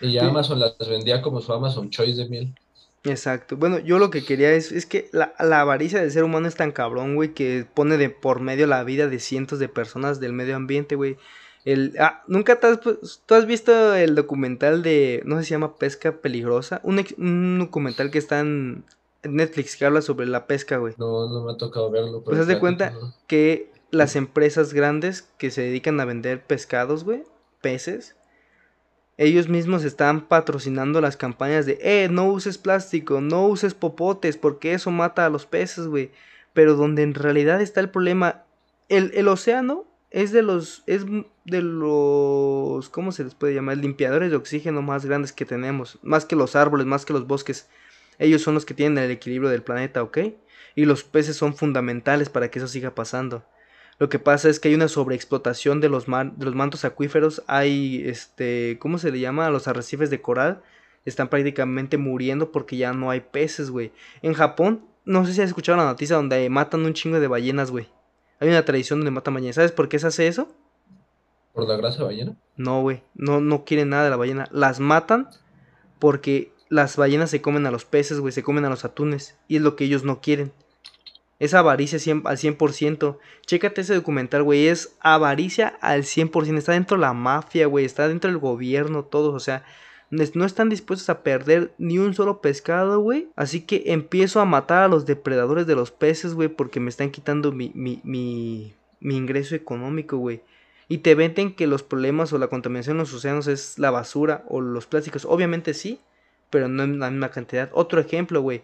Y 0.00 0.12
ya 0.12 0.26
Amazon 0.26 0.60
las 0.60 0.76
vendía 0.78 1.22
como 1.22 1.40
su 1.40 1.52
Amazon 1.52 1.90
Choice 1.90 2.16
de 2.16 2.28
miel. 2.28 2.54
Exacto. 3.04 3.56
Bueno, 3.56 3.78
yo 3.78 3.98
lo 3.98 4.10
que 4.10 4.24
quería 4.24 4.52
es, 4.52 4.72
es 4.72 4.86
que 4.86 5.08
la, 5.12 5.34
la, 5.38 5.60
avaricia 5.60 6.00
del 6.00 6.10
ser 6.10 6.24
humano 6.24 6.48
es 6.48 6.56
tan 6.56 6.72
cabrón, 6.72 7.14
güey, 7.14 7.32
que 7.32 7.66
pone 7.72 7.96
de 7.96 8.10
por 8.10 8.40
medio 8.40 8.66
la 8.66 8.84
vida 8.84 9.08
de 9.08 9.18
cientos 9.18 9.58
de 9.58 9.68
personas 9.68 10.20
del 10.20 10.32
medio 10.32 10.56
ambiente, 10.56 10.96
güey. 10.96 11.16
El, 11.68 11.96
ah, 12.00 12.22
¿Nunca 12.28 12.58
te 12.60 12.66
has, 12.66 12.80
tú 12.80 13.34
has 13.34 13.44
visto 13.44 13.94
el 13.94 14.14
documental 14.14 14.82
de, 14.82 15.20
no 15.26 15.36
sé 15.36 15.42
si 15.42 15.48
se 15.48 15.54
llama 15.54 15.76
Pesca 15.76 16.12
Peligrosa? 16.12 16.80
Un, 16.82 17.04
un 17.18 17.58
documental 17.58 18.10
que 18.10 18.16
está 18.16 18.40
en, 18.40 18.84
Netflix 19.22 19.76
que 19.76 19.84
habla 19.84 20.00
sobre 20.00 20.24
la 20.24 20.46
pesca, 20.46 20.78
güey. 20.78 20.94
No, 20.96 21.28
no 21.28 21.44
me 21.44 21.52
ha 21.52 21.56
tocado 21.58 21.90
verlo. 21.90 22.22
Pues 22.24 22.38
haz 22.38 22.46
de 22.46 22.58
cuenta 22.58 22.94
que 23.26 23.70
las 23.90 24.16
empresas 24.16 24.72
grandes 24.72 25.28
que 25.36 25.50
se 25.50 25.60
dedican 25.60 26.00
a 26.00 26.06
vender 26.06 26.42
pescados, 26.42 27.04
güey, 27.04 27.24
peces, 27.60 28.16
ellos 29.18 29.50
mismos 29.50 29.84
están 29.84 30.26
patrocinando 30.26 31.02
las 31.02 31.18
campañas 31.18 31.66
de, 31.66 31.78
eh, 31.82 32.08
no 32.10 32.30
uses 32.30 32.56
plástico, 32.56 33.20
no 33.20 33.46
uses 33.46 33.74
popotes, 33.74 34.38
porque 34.38 34.72
eso 34.72 34.90
mata 34.90 35.26
a 35.26 35.28
los 35.28 35.44
peces, 35.44 35.86
güey. 35.86 36.12
Pero 36.54 36.76
donde 36.76 37.02
en 37.02 37.12
realidad 37.12 37.60
está 37.60 37.80
el 37.80 37.90
problema, 37.90 38.44
el, 38.88 39.10
el 39.12 39.28
océano 39.28 39.87
es 40.10 40.32
de 40.32 40.42
los, 40.42 40.82
es 40.86 41.04
de 41.44 41.62
los, 41.62 42.88
¿cómo 42.88 43.12
se 43.12 43.24
les 43.24 43.34
puede 43.34 43.54
llamar? 43.54 43.76
Limpiadores 43.76 44.30
de 44.30 44.36
oxígeno 44.36 44.82
más 44.82 45.04
grandes 45.04 45.32
que 45.32 45.44
tenemos, 45.44 45.98
más 46.02 46.24
que 46.24 46.36
los 46.36 46.56
árboles, 46.56 46.86
más 46.86 47.04
que 47.04 47.12
los 47.12 47.26
bosques. 47.26 47.68
Ellos 48.18 48.42
son 48.42 48.54
los 48.54 48.64
que 48.64 48.74
tienen 48.74 49.02
el 49.02 49.10
equilibrio 49.10 49.50
del 49.50 49.62
planeta, 49.62 50.02
¿ok? 50.02 50.18
Y 50.74 50.84
los 50.86 51.04
peces 51.04 51.36
son 51.36 51.54
fundamentales 51.54 52.30
para 52.30 52.50
que 52.50 52.58
eso 52.58 52.68
siga 52.68 52.94
pasando. 52.94 53.44
Lo 53.98 54.08
que 54.08 54.18
pasa 54.18 54.48
es 54.48 54.60
que 54.60 54.68
hay 54.68 54.74
una 54.74 54.88
sobreexplotación 54.88 55.80
de 55.80 55.88
los, 55.88 56.06
de 56.06 56.44
los 56.44 56.54
mantos 56.54 56.84
acuíferos. 56.84 57.42
Hay, 57.46 58.02
este, 58.06 58.78
¿cómo 58.78 58.98
se 58.98 59.10
le 59.10 59.20
llama? 59.20 59.50
Los 59.50 59.66
arrecifes 59.66 60.08
de 60.08 60.20
coral. 60.20 60.62
Están 61.04 61.28
prácticamente 61.28 61.96
muriendo 61.96 62.52
porque 62.52 62.76
ya 62.76 62.92
no 62.92 63.10
hay 63.10 63.20
peces, 63.20 63.70
güey. 63.70 63.92
En 64.22 64.34
Japón, 64.34 64.84
no 65.04 65.26
sé 65.26 65.34
si 65.34 65.42
has 65.42 65.48
escuchado 65.48 65.78
la 65.78 65.84
noticia 65.84 66.16
donde 66.16 66.48
matan 66.48 66.84
un 66.84 66.94
chingo 66.94 67.18
de 67.18 67.26
ballenas, 67.26 67.70
güey. 67.70 67.88
Hay 68.40 68.48
una 68.48 68.64
tradición 68.64 69.00
donde 69.00 69.10
matan 69.10 69.34
ballenas. 69.34 69.56
¿Sabes 69.56 69.72
por 69.72 69.88
qué 69.88 69.98
se 69.98 70.06
hace 70.06 70.28
eso? 70.28 70.48
¿Por 71.52 71.68
la 71.68 71.76
grasa 71.76 71.98
de 71.98 72.04
ballena? 72.04 72.36
No, 72.56 72.82
güey. 72.82 73.02
No, 73.14 73.40
no 73.40 73.64
quieren 73.64 73.90
nada 73.90 74.04
de 74.04 74.10
la 74.10 74.16
ballena. 74.16 74.48
Las 74.52 74.80
matan 74.80 75.28
porque 75.98 76.52
las 76.68 76.96
ballenas 76.96 77.30
se 77.30 77.40
comen 77.40 77.66
a 77.66 77.70
los 77.70 77.84
peces, 77.84 78.20
güey. 78.20 78.32
Se 78.32 78.42
comen 78.42 78.64
a 78.64 78.70
los 78.70 78.84
atunes. 78.84 79.36
Y 79.48 79.56
es 79.56 79.62
lo 79.62 79.74
que 79.74 79.84
ellos 79.84 80.04
no 80.04 80.20
quieren. 80.20 80.52
Es 81.40 81.54
avaricia 81.54 81.98
al 82.24 82.36
100%. 82.36 83.18
Chécate 83.46 83.80
ese 83.80 83.94
documental, 83.94 84.42
güey. 84.42 84.68
Es 84.68 84.96
avaricia 85.00 85.78
al 85.80 86.02
100%. 86.04 86.58
Está 86.58 86.72
dentro 86.72 86.96
de 86.96 87.02
la 87.02 87.12
mafia, 87.12 87.66
güey. 87.66 87.84
Está 87.84 88.08
dentro 88.08 88.30
del 88.30 88.38
gobierno, 88.38 89.04
todos. 89.04 89.34
O 89.34 89.40
sea, 89.40 89.64
no 90.10 90.44
están 90.44 90.68
dispuestos 90.68 91.10
a 91.10 91.22
perder 91.22 91.72
ni 91.78 91.98
un 91.98 92.14
solo 92.14 92.40
pescado, 92.40 93.00
güey. 93.00 93.28
Así 93.36 93.60
que 93.60 93.84
empiezo 93.86 94.40
a 94.40 94.46
matar 94.46 94.82
a 94.82 94.88
los 94.88 95.04
depredadores 95.04 95.66
de 95.66 95.74
los 95.74 95.90
peces, 95.90 96.34
güey. 96.34 96.48
Porque 96.48 96.80
me 96.80 96.88
están 96.88 97.10
quitando 97.10 97.52
mi, 97.52 97.72
mi, 97.74 98.00
mi, 98.04 98.74
mi 99.00 99.16
ingreso 99.16 99.54
económico, 99.54 100.16
güey. 100.16 100.40
Y 100.88 100.98
te 100.98 101.14
venden 101.14 101.54
que 101.54 101.66
los 101.66 101.82
problemas 101.82 102.32
o 102.32 102.38
la 102.38 102.48
contaminación 102.48 102.96
en 102.96 103.00
los 103.00 103.12
océanos 103.12 103.46
es 103.46 103.78
la 103.78 103.90
basura 103.90 104.44
o 104.48 104.62
los 104.62 104.86
plásticos. 104.86 105.26
Obviamente 105.26 105.74
sí, 105.74 106.00
pero 106.48 106.68
no 106.68 106.82
en 106.84 106.98
la 106.98 107.10
misma 107.10 107.30
cantidad. 107.30 107.68
Otro 107.72 108.00
ejemplo, 108.00 108.40
güey. 108.40 108.62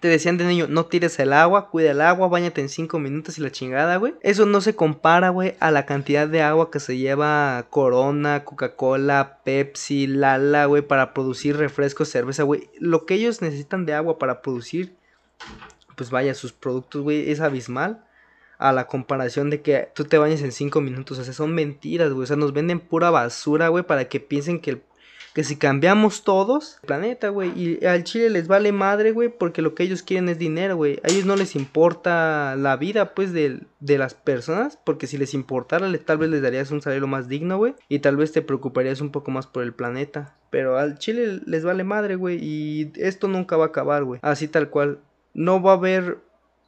Te 0.00 0.08
decían 0.08 0.36
de 0.36 0.44
niño, 0.44 0.66
no 0.68 0.86
tires 0.86 1.18
el 1.18 1.32
agua, 1.32 1.70
cuida 1.70 1.90
el 1.90 2.00
agua, 2.00 2.28
bañate 2.28 2.60
en 2.60 2.68
5 2.68 2.98
minutos 2.98 3.38
y 3.38 3.40
la 3.40 3.50
chingada, 3.50 3.96
güey. 3.96 4.14
Eso 4.20 4.46
no 4.46 4.60
se 4.60 4.74
compara, 4.74 5.30
güey, 5.30 5.54
a 5.60 5.70
la 5.70 5.86
cantidad 5.86 6.28
de 6.28 6.42
agua 6.42 6.70
que 6.70 6.80
se 6.80 6.98
lleva 6.98 7.66
Corona, 7.70 8.44
Coca-Cola, 8.44 9.40
Pepsi, 9.44 10.06
Lala, 10.06 10.66
güey, 10.66 10.82
para 10.82 11.14
producir 11.14 11.56
refrescos, 11.56 12.08
cerveza, 12.08 12.42
güey. 12.42 12.68
Lo 12.78 13.06
que 13.06 13.14
ellos 13.14 13.42
necesitan 13.42 13.86
de 13.86 13.94
agua 13.94 14.18
para 14.18 14.42
producir, 14.42 14.94
pues 15.96 16.10
vaya, 16.10 16.34
sus 16.34 16.52
productos, 16.52 17.02
güey, 17.02 17.30
es 17.30 17.40
abismal. 17.40 18.02
A 18.58 18.72
la 18.72 18.86
comparación 18.86 19.50
de 19.50 19.60
que 19.60 19.90
tú 19.94 20.04
te 20.04 20.16
bañes 20.16 20.40
en 20.40 20.50
5 20.50 20.80
minutos. 20.80 21.18
O 21.18 21.24
sea, 21.24 21.34
son 21.34 21.54
mentiras, 21.54 22.10
güey. 22.10 22.22
O 22.22 22.26
sea, 22.26 22.36
nos 22.36 22.54
venden 22.54 22.80
pura 22.80 23.10
basura, 23.10 23.68
güey, 23.68 23.84
para 23.84 24.06
que 24.08 24.18
piensen 24.18 24.60
que 24.60 24.70
el 24.70 24.82
que 25.36 25.44
si 25.44 25.56
cambiamos 25.56 26.24
todos, 26.24 26.78
el 26.80 26.86
planeta, 26.86 27.28
güey, 27.28 27.52
y 27.54 27.84
al 27.84 28.04
Chile 28.04 28.30
les 28.30 28.48
vale 28.48 28.72
madre, 28.72 29.12
güey, 29.12 29.28
porque 29.28 29.60
lo 29.60 29.74
que 29.74 29.82
ellos 29.82 30.02
quieren 30.02 30.30
es 30.30 30.38
dinero, 30.38 30.76
güey. 30.76 30.98
A 31.04 31.12
ellos 31.12 31.26
no 31.26 31.36
les 31.36 31.56
importa 31.56 32.56
la 32.56 32.78
vida, 32.78 33.14
pues, 33.14 33.34
de, 33.34 33.60
de 33.78 33.98
las 33.98 34.14
personas, 34.14 34.78
porque 34.82 35.06
si 35.06 35.18
les 35.18 35.34
importara, 35.34 35.92
tal 35.98 36.16
vez 36.16 36.30
les 36.30 36.40
darías 36.40 36.70
un 36.70 36.80
salario 36.80 37.06
más 37.06 37.28
digno, 37.28 37.58
güey, 37.58 37.74
y 37.90 37.98
tal 37.98 38.16
vez 38.16 38.32
te 38.32 38.40
preocuparías 38.40 39.02
un 39.02 39.10
poco 39.10 39.30
más 39.30 39.46
por 39.46 39.62
el 39.62 39.74
planeta. 39.74 40.34
Pero 40.48 40.78
al 40.78 40.98
Chile 40.98 41.42
les 41.44 41.64
vale 41.64 41.84
madre, 41.84 42.16
güey, 42.16 42.42
y 42.42 42.92
esto 42.96 43.28
nunca 43.28 43.58
va 43.58 43.64
a 43.64 43.68
acabar, 43.68 44.04
güey. 44.04 44.20
Así 44.22 44.48
tal 44.48 44.70
cual. 44.70 45.00
No 45.34 45.60
va 45.60 45.72
a 45.72 45.74
haber 45.74 46.16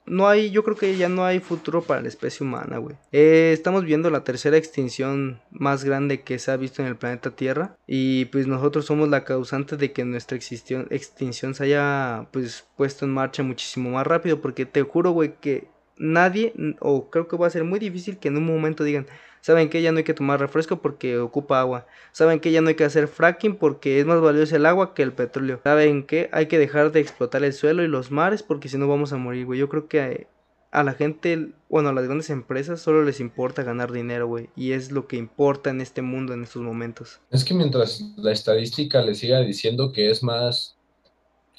no 0.09 0.29
hay, 0.29 0.51
yo 0.51 0.65
creo 0.65 0.77
que 0.77 0.97
ya 0.97 1.09
no 1.09 1.25
hay 1.25 1.41
futuro 1.41 1.83
para 1.83 2.03
la 2.03 2.09
especie 2.09 2.47
humana, 2.47 2.79
güey. 2.79 2.97
Eh, 3.13 3.51
estamos 3.53 3.85
viendo 3.85 4.11
la 4.11 4.25
tercera 4.25 4.57
extinción 4.57 5.41
más 5.51 5.85
grande 5.85 6.23
que 6.23 6.39
se 6.39 6.51
ha 6.51 6.57
visto 6.57 6.83
en 6.83 6.89
el 6.89 6.97
planeta 6.97 7.31
Tierra. 7.31 7.77
Y 7.87 8.27
pues 8.27 8.47
nosotros 8.47 8.87
somos 8.87 9.09
la 9.09 9.25
causante 9.25 9.77
de 9.77 9.93
que 9.93 10.05
nuestra 10.05 10.37
extinción 10.37 11.55
se 11.55 11.65
haya 11.65 12.27
pues 12.33 12.67
puesto 12.77 13.05
en 13.05 13.13
marcha 13.13 13.43
muchísimo 13.43 13.91
más 13.91 14.07
rápido. 14.07 14.41
Porque 14.41 14.67
te 14.67 14.83
juro, 14.83 15.11
güey, 15.11 15.35
que 15.41 15.69
nadie, 15.99 16.53
o 16.81 17.11
creo 17.11 17.29
que 17.29 17.37
va 17.37 17.47
a 17.47 17.51
ser 17.51 17.65
muy 17.65 17.79
difícil 17.79 18.19
que 18.19 18.29
en 18.29 18.37
un 18.37 18.47
momento 18.47 18.85
digan, 18.85 19.07
Saben 19.41 19.71
que 19.71 19.83
ya 19.83 19.93
no 19.93 19.99
hay 19.99 20.05
que 20.05 20.15
tomar 20.15 20.41
refresco 20.41 20.81
porque 20.81 21.19
ocupa 21.19 21.61
agua. 21.61 21.87
Saben 22.13 22.41
que 22.41 22.53
ya 22.53 22.61
no 22.61 22.69
hay 22.69 22.75
que 22.75 22.85
hacer 22.85 23.09
fracking 23.09 23.57
porque 23.57 24.01
es 24.01 24.07
más 24.07 24.21
valioso 24.21 24.57
el 24.57 24.67
agua 24.67 24.95
que 24.95 25.03
el 25.03 25.13
petróleo. 25.13 25.61
Saben 25.65 26.05
que 26.05 26.29
hay 26.33 26.47
que 26.47 26.59
dejar 26.59 26.93
de 26.93 27.01
explotar 27.01 27.45
el 27.45 27.53
suelo 27.53 27.83
y 27.83 27.89
los 27.89 28.11
mares 28.11 28.43
porque 28.43 28.69
si 28.69 28.79
no 28.79 28.89
vamos 28.89 29.13
a 29.13 29.17
morir, 29.17 29.47
güey. 29.47 29.59
Yo 29.59 29.69
creo 29.69 29.89
que 29.89 30.27
a, 30.71 30.83
la 30.83 30.93
gente, 30.93 31.53
bueno, 31.69 31.91
a 31.91 31.93
las 31.93 32.05
grandes 32.05 32.31
empresas 32.31 32.81
solo 32.81 33.05
les 33.05 33.21
importa 33.21 33.63
ganar 33.63 33.93
dinero, 33.93 34.27
güey. 34.27 34.51
Y 34.57 34.73
es 34.73 34.91
lo 34.91 35.07
que 35.07 35.17
importa 35.17 35.71
en 35.71 35.81
este 35.81 36.03
mundo 36.03 36.35
en 36.35 36.43
estos 36.43 36.63
momentos. 36.63 37.21
Es 37.31 37.45
que 37.45 37.55
mientras 37.55 38.03
la 38.17 38.33
estadística 38.33 39.03
le 39.03 39.15
siga 39.15 39.41
diciendo 39.41 39.93
que 39.93 40.11
es 40.11 40.23
más, 40.23 40.77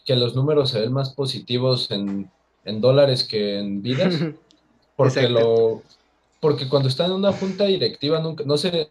que 0.06 0.16
los 0.16 0.36
números 0.36 0.72
se 0.72 0.82
ven 0.82 0.94
más 0.94 1.14
positivos 1.14 1.90
en, 1.92 2.30
en 2.70 2.82
dólares 2.82 3.24
que 3.24 3.60
en 3.60 3.82
vidas, 3.82 4.16
porque 4.96 5.28
lo 5.28 5.82
porque 6.40 6.70
cuando 6.70 6.88
está 6.88 7.06
en 7.06 7.12
una 7.12 7.34
junta 7.34 7.66
directiva, 7.66 8.20
nunca, 8.20 8.44
no 8.46 8.58
sé, 8.58 8.90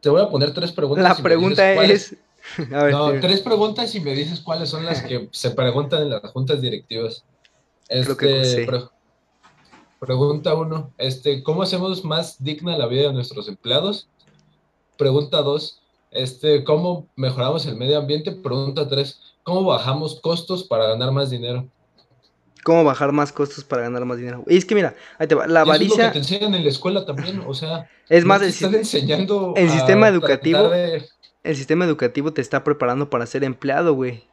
te 0.00 0.08
voy 0.08 0.22
a 0.22 0.30
poner 0.30 0.54
tres 0.54 0.72
preguntas. 0.72 1.18
La 1.18 1.22
pregunta 1.22 1.74
es... 1.84 2.16
no, 2.70 3.20
tres 3.20 3.40
preguntas 3.40 3.94
y 3.94 4.00
me 4.00 4.14
dices 4.14 4.40
cuáles 4.40 4.70
son 4.70 4.86
las 4.86 5.02
que 5.02 5.28
se 5.32 5.50
preguntan 5.50 6.02
en 6.02 6.10
las 6.10 6.22
juntas 6.32 6.60
directivas. 6.60 7.22
Este, 7.88 8.66
pregunta 9.98 10.54
uno, 10.54 10.90
este, 10.96 11.42
¿cómo 11.42 11.62
hacemos 11.62 12.04
más 12.04 12.42
digna 12.42 12.78
la 12.78 12.86
vida 12.86 13.08
de 13.08 13.12
nuestros 13.12 13.48
empleados? 13.48 14.08
Pregunta 14.96 15.42
dos, 15.42 15.82
este, 16.10 16.64
¿cómo 16.64 17.06
mejoramos 17.16 17.66
el 17.66 17.76
medio 17.76 17.98
ambiente? 17.98 18.32
Pregunta 18.32 18.88
tres, 18.88 19.20
¿cómo 19.42 19.64
bajamos 19.64 20.18
costos 20.20 20.64
para 20.64 20.86
ganar 20.86 21.12
más 21.12 21.30
dinero? 21.30 21.66
Cómo 22.64 22.84
bajar 22.84 23.12
más 23.12 23.32
costos 23.32 23.64
para 23.64 23.82
ganar 23.82 24.04
más 24.04 24.18
dinero. 24.18 24.44
Y 24.46 24.56
es 24.56 24.64
que 24.64 24.74
mira, 24.74 24.94
ahí 25.18 25.26
te 25.26 25.34
va, 25.34 25.46
la 25.46 25.62
avaricia. 25.62 25.94
Es 25.94 25.98
lo 25.98 26.06
que 26.06 26.12
te 26.12 26.18
enseñan 26.18 26.54
en 26.54 26.64
la 26.64 26.70
escuela 26.70 27.04
también, 27.04 27.42
o 27.46 27.54
sea. 27.54 27.88
Es 28.08 28.24
más, 28.24 28.42
el, 28.42 28.48
están 28.48 28.74
enseñando. 28.74 29.54
El 29.56 29.70
sistema 29.70 30.08
educativo. 30.08 30.70
El 31.42 31.56
sistema 31.56 31.86
educativo 31.86 32.32
te 32.32 32.42
está 32.42 32.64
preparando 32.64 33.08
para 33.08 33.24
ser 33.26 33.44
empleado, 33.44 33.94
güey. 33.94 34.24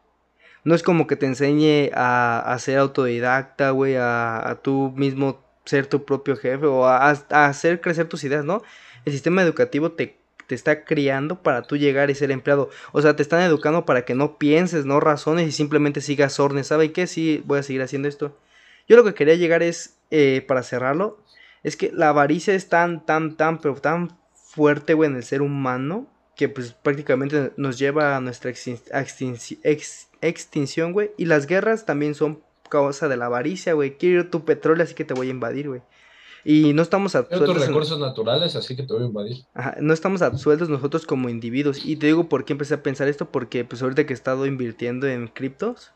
No 0.65 0.75
es 0.75 0.83
como 0.83 1.07
que 1.07 1.15
te 1.15 1.25
enseñe 1.25 1.91
a, 1.93 2.39
a 2.39 2.59
ser 2.59 2.79
autodidacta, 2.79 3.71
güey, 3.71 3.95
a, 3.95 4.49
a 4.49 4.55
tú 4.55 4.91
mismo 4.95 5.41
ser 5.63 5.87
tu 5.87 6.03
propio 6.03 6.35
jefe 6.35 6.65
o 6.65 6.85
a, 6.85 7.11
a 7.11 7.45
hacer 7.45 7.79
crecer 7.79 8.09
tus 8.09 8.23
ideas, 8.25 8.43
¿no? 8.43 8.61
El 9.05 9.13
sistema 9.13 9.41
educativo 9.41 9.91
te 9.93 10.16
te 10.47 10.55
está 10.55 10.85
criando 10.85 11.43
para 11.43 11.63
tú 11.63 11.77
llegar 11.77 12.09
y 12.09 12.15
ser 12.15 12.31
empleado. 12.31 12.69
O 12.93 13.01
sea, 13.01 13.15
te 13.15 13.21
están 13.21 13.41
educando 13.41 13.85
para 13.85 14.05
que 14.05 14.15
no 14.15 14.37
pienses, 14.37 14.85
no 14.85 14.99
razones 14.99 15.47
y 15.47 15.51
simplemente 15.51 16.01
sigas 16.01 16.39
órdenes. 16.39 16.67
¿Sabe 16.67 16.91
qué? 16.91 17.05
Sí, 17.05 17.43
voy 17.45 17.59
a 17.59 17.63
seguir 17.63 17.81
haciendo 17.81 18.07
esto. 18.07 18.37
Yo 18.87 18.95
lo 18.95 19.03
que 19.03 19.13
quería 19.13 19.35
llegar 19.35 19.61
es, 19.61 19.97
eh, 20.09 20.43
para 20.47 20.63
cerrarlo, 20.63 21.21
es 21.63 21.75
que 21.75 21.91
la 21.93 22.09
avaricia 22.09 22.55
es 22.55 22.69
tan, 22.69 23.05
tan, 23.05 23.35
tan, 23.35 23.59
pero 23.59 23.75
tan 23.75 24.17
fuerte, 24.33 24.93
güey, 24.93 25.09
en 25.09 25.17
el 25.17 25.23
ser 25.23 25.41
humano, 25.41 26.07
que 26.37 26.47
pues 26.47 26.71
prácticamente 26.71 27.51
nos 27.57 27.77
lleva 27.77 28.15
a 28.15 28.21
nuestra 28.21 28.51
extinción, 30.21 30.93
güey. 30.93 31.11
Y 31.17 31.25
las 31.25 31.47
guerras 31.47 31.85
también 31.85 32.15
son 32.15 32.41
causa 32.69 33.07
de 33.09 33.17
la 33.17 33.25
avaricia, 33.25 33.73
güey. 33.73 33.97
Quiero 33.97 34.29
tu 34.29 34.45
petróleo, 34.45 34.83
así 34.83 34.93
que 34.93 35.03
te 35.03 35.13
voy 35.13 35.27
a 35.27 35.31
invadir, 35.31 35.67
güey. 35.67 35.81
Y 36.49 36.71
no 36.71 36.81
estamos 36.81 37.13
absueltos. 37.13 37.49
otros 37.49 37.67
recursos 37.67 37.99
naturales, 37.99 38.55
así 38.55 38.77
que 38.77 38.83
te 38.83 38.93
voy 38.93 39.03
a 39.03 39.07
invadir. 39.07 39.43
no 39.81 39.93
estamos 39.93 40.21
absueltos 40.21 40.69
nosotros 40.69 41.05
como 41.05 41.27
individuos. 41.27 41.85
Y 41.85 41.97
te 41.97 42.07
digo 42.07 42.29
por 42.29 42.45
qué 42.45 42.53
empecé 42.53 42.75
a 42.75 42.83
pensar 42.83 43.09
esto, 43.09 43.29
porque 43.31 43.65
pues 43.65 43.81
ahorita 43.81 44.05
que 44.05 44.13
he 44.13 44.15
estado 44.15 44.45
invirtiendo 44.45 45.07
en 45.07 45.27
criptos, 45.27 45.91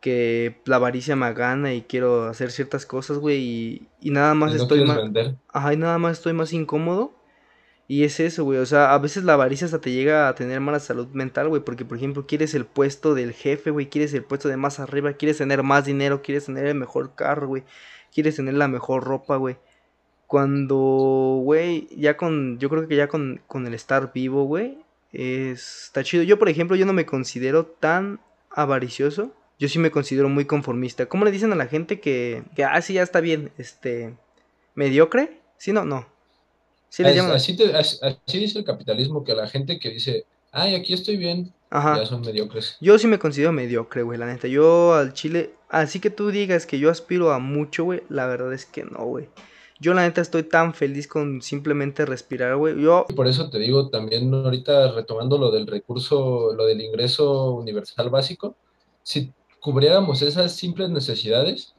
que 0.00 0.60
la 0.66 0.76
avaricia 0.76 1.16
me 1.16 1.34
gana 1.34 1.74
y 1.74 1.82
quiero 1.82 2.28
hacer 2.28 2.52
ciertas 2.52 2.86
cosas, 2.86 3.18
güey, 3.18 3.88
y, 4.00 4.10
nada 4.10 4.34
más 4.34 4.54
estoy 4.54 4.84
más... 4.84 5.00
Ajá, 5.48 5.74
y 5.74 5.76
nada 5.76 5.98
más 5.98 6.18
estoy 6.18 6.32
más 6.32 6.52
incómodo. 6.52 7.16
Y 7.88 8.04
es 8.04 8.20
eso, 8.20 8.44
güey. 8.44 8.60
O 8.60 8.66
sea, 8.66 8.94
a 8.94 8.98
veces 8.98 9.24
la 9.24 9.32
avaricia 9.32 9.64
hasta 9.64 9.80
te 9.80 9.90
llega 9.90 10.28
a 10.28 10.36
tener 10.36 10.60
mala 10.60 10.78
salud 10.78 11.08
mental, 11.08 11.48
güey. 11.48 11.62
Porque, 11.64 11.84
por 11.84 11.96
ejemplo, 11.98 12.24
quieres 12.28 12.54
el 12.54 12.66
puesto 12.66 13.14
del 13.14 13.32
jefe, 13.32 13.72
güey. 13.72 13.88
Quieres 13.88 14.14
el 14.14 14.22
puesto 14.22 14.48
de 14.48 14.56
más 14.56 14.78
arriba. 14.78 15.14
Quieres 15.14 15.38
tener 15.38 15.64
más 15.64 15.84
dinero. 15.84 16.22
Quieres 16.22 16.46
tener 16.46 16.66
el 16.66 16.76
mejor 16.76 17.16
carro, 17.16 17.48
güey 17.48 17.64
quieres 18.12 18.36
tener 18.36 18.54
la 18.54 18.68
mejor 18.68 19.04
ropa, 19.04 19.36
güey. 19.36 19.56
Cuando, 20.32 21.40
güey, 21.44 21.88
ya 21.94 22.16
con, 22.16 22.58
yo 22.58 22.70
creo 22.70 22.88
que 22.88 22.96
ya 22.96 23.06
con, 23.06 23.42
con 23.46 23.66
el 23.66 23.74
estar 23.74 24.14
vivo, 24.14 24.44
güey, 24.44 24.78
está 25.12 26.02
chido. 26.04 26.22
Yo, 26.22 26.38
por 26.38 26.48
ejemplo, 26.48 26.74
yo 26.74 26.86
no 26.86 26.94
me 26.94 27.04
considero 27.04 27.66
tan 27.66 28.18
avaricioso. 28.48 29.34
yo 29.58 29.68
sí 29.68 29.78
me 29.78 29.90
considero 29.90 30.30
muy 30.30 30.46
conformista. 30.46 31.04
¿Cómo 31.04 31.26
le 31.26 31.32
dicen 31.32 31.52
a 31.52 31.54
la 31.54 31.66
gente 31.66 32.00
que, 32.00 32.44
que 32.56 32.64
ah, 32.64 32.80
sí, 32.80 32.94
ya 32.94 33.02
está 33.02 33.20
bien, 33.20 33.52
este, 33.58 34.14
mediocre? 34.74 35.38
Sí, 35.58 35.74
no, 35.74 35.84
no. 35.84 36.06
Sí 36.88 37.02
le 37.02 37.14
llaman. 37.14 37.32
Así, 37.32 37.54
así, 37.74 38.38
dice 38.38 38.58
el 38.58 38.64
capitalismo, 38.64 39.24
que 39.24 39.34
la 39.34 39.48
gente 39.48 39.78
que 39.78 39.90
dice, 39.90 40.24
ay, 40.50 40.76
aquí 40.76 40.94
estoy 40.94 41.18
bien, 41.18 41.52
ya 41.70 42.06
son 42.06 42.22
mediocres. 42.22 42.78
Yo 42.80 42.98
sí 42.98 43.06
me 43.06 43.18
considero 43.18 43.52
mediocre, 43.52 44.02
güey, 44.02 44.18
la 44.18 44.24
neta. 44.24 44.48
Yo 44.48 44.94
al 44.94 45.12
chile, 45.12 45.50
así 45.68 46.00
que 46.00 46.08
tú 46.08 46.30
digas 46.30 46.64
que 46.64 46.78
yo 46.78 46.88
aspiro 46.88 47.32
a 47.32 47.38
mucho, 47.38 47.84
güey, 47.84 48.02
la 48.08 48.26
verdad 48.26 48.54
es 48.54 48.64
que 48.64 48.84
no, 48.84 49.04
güey. 49.04 49.28
Yo 49.82 49.94
la 49.94 50.02
neta 50.02 50.20
estoy 50.20 50.44
tan 50.44 50.74
feliz 50.74 51.08
con 51.08 51.42
simplemente 51.42 52.06
respirar, 52.06 52.54
güey. 52.54 52.80
Yo... 52.80 53.04
Por 53.16 53.26
eso 53.26 53.50
te 53.50 53.58
digo 53.58 53.88
también 53.88 54.32
ahorita 54.32 54.92
retomando 54.92 55.38
lo 55.38 55.50
del 55.50 55.66
recurso, 55.66 56.54
lo 56.54 56.66
del 56.66 56.80
ingreso 56.80 57.54
universal 57.54 58.08
básico, 58.08 58.54
si 59.02 59.32
cubriéramos 59.60 60.22
esas 60.22 60.52
simples 60.52 60.88
necesidades, 60.90 61.74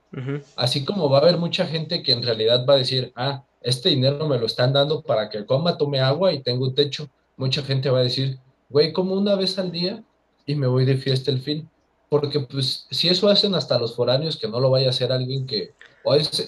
así 0.58 0.84
como 0.84 1.10
va 1.10 1.20
a 1.20 1.22
haber 1.22 1.38
mucha 1.38 1.66
gente 1.66 2.04
que 2.04 2.12
en 2.12 2.24
realidad 2.24 2.66
va 2.68 2.74
a 2.74 2.78
decir, 2.78 3.14
ah, 3.16 3.46
este 3.62 3.88
dinero 3.88 4.28
me 4.28 4.38
lo 4.38 4.48
están 4.48 4.74
dando 4.74 5.02
para 5.02 5.30
que 5.30 5.46
coma, 5.46 5.78
tome 5.78 6.02
agua 6.02 6.34
y 6.34 6.44
tenga 6.44 6.66
un 6.66 6.76
techo. 6.76 7.10
Mucha 7.38 7.64
gente 7.64 7.90
va 7.90 8.00
a 8.00 8.04
decir, 8.04 8.38
güey, 8.68 8.92
como 8.92 9.14
una 9.14 9.36
vez 9.36 9.58
al 9.58 9.72
día 9.72 10.04
y 10.46 10.56
me 10.56 10.68
voy 10.68 10.84
de 10.84 10.98
fiesta 10.98 11.32
el 11.32 11.40
fin. 11.40 11.70
Porque 12.10 12.42
pues 12.42 12.86
si 12.92 13.08
eso 13.08 13.30
hacen 13.30 13.56
hasta 13.56 13.80
los 13.80 13.96
foráneos, 13.96 14.36
que 14.36 14.50
no 14.50 14.60
lo 14.60 14.70
vaya 14.70 14.88
a 14.88 14.90
hacer 14.90 15.14
alguien 15.14 15.48
que 15.48 15.72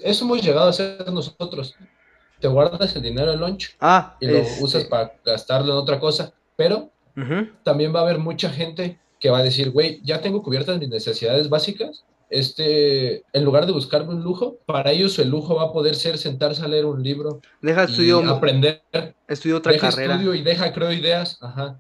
eso 0.04 0.26
hemos 0.26 0.42
llegado 0.42 0.68
a 0.68 0.70
hacer 0.70 1.12
nosotros. 1.12 1.76
Te 2.40 2.48
guardas 2.48 2.96
el 2.96 3.02
dinero 3.02 3.32
en 3.32 3.40
lunch 3.40 3.76
ah, 3.80 4.18
y 4.20 4.28
lo 4.28 4.42
usas 4.60 4.84
para 4.86 5.14
gastarlo 5.24 5.72
en 5.72 5.78
otra 5.78 6.00
cosa, 6.00 6.34
pero 6.56 6.92
también 7.64 7.96
va 7.96 8.00
a 8.00 8.04
haber 8.04 8.20
mucha 8.20 8.50
gente 8.50 9.00
que 9.20 9.30
va 9.30 9.40
a 9.40 9.44
decir, 9.44 9.72
güey, 9.72 10.02
ya 10.04 10.22
tengo 10.22 10.44
cubiertas 10.44 10.78
mis 10.78 10.90
necesidades 10.90 11.50
básicas, 11.50 12.04
este, 12.30 13.24
en 13.32 13.46
lugar 13.46 13.66
de 13.66 13.72
buscarme 13.72 14.14
un 14.14 14.22
lujo, 14.22 14.58
para 14.66 14.92
ellos 14.92 15.18
el 15.20 15.30
lujo 15.30 15.56
va 15.56 15.64
a 15.64 15.72
poder 15.72 15.96
ser 15.96 16.18
sentarse 16.18 16.64
a 16.64 16.68
leer 16.68 16.86
un 16.86 17.02
libro, 17.02 17.40
deja 17.62 17.86
estudio, 17.86 18.20
aprender, 18.30 18.82
estudio 19.28 19.58
otra 19.58 19.72
deja 19.72 19.90
carrera. 19.90 20.16
estudio 20.16 20.36
y 20.36 20.42
deja 20.42 20.74
creo 20.74 20.92
ideas, 20.92 21.38
ajá. 21.42 21.80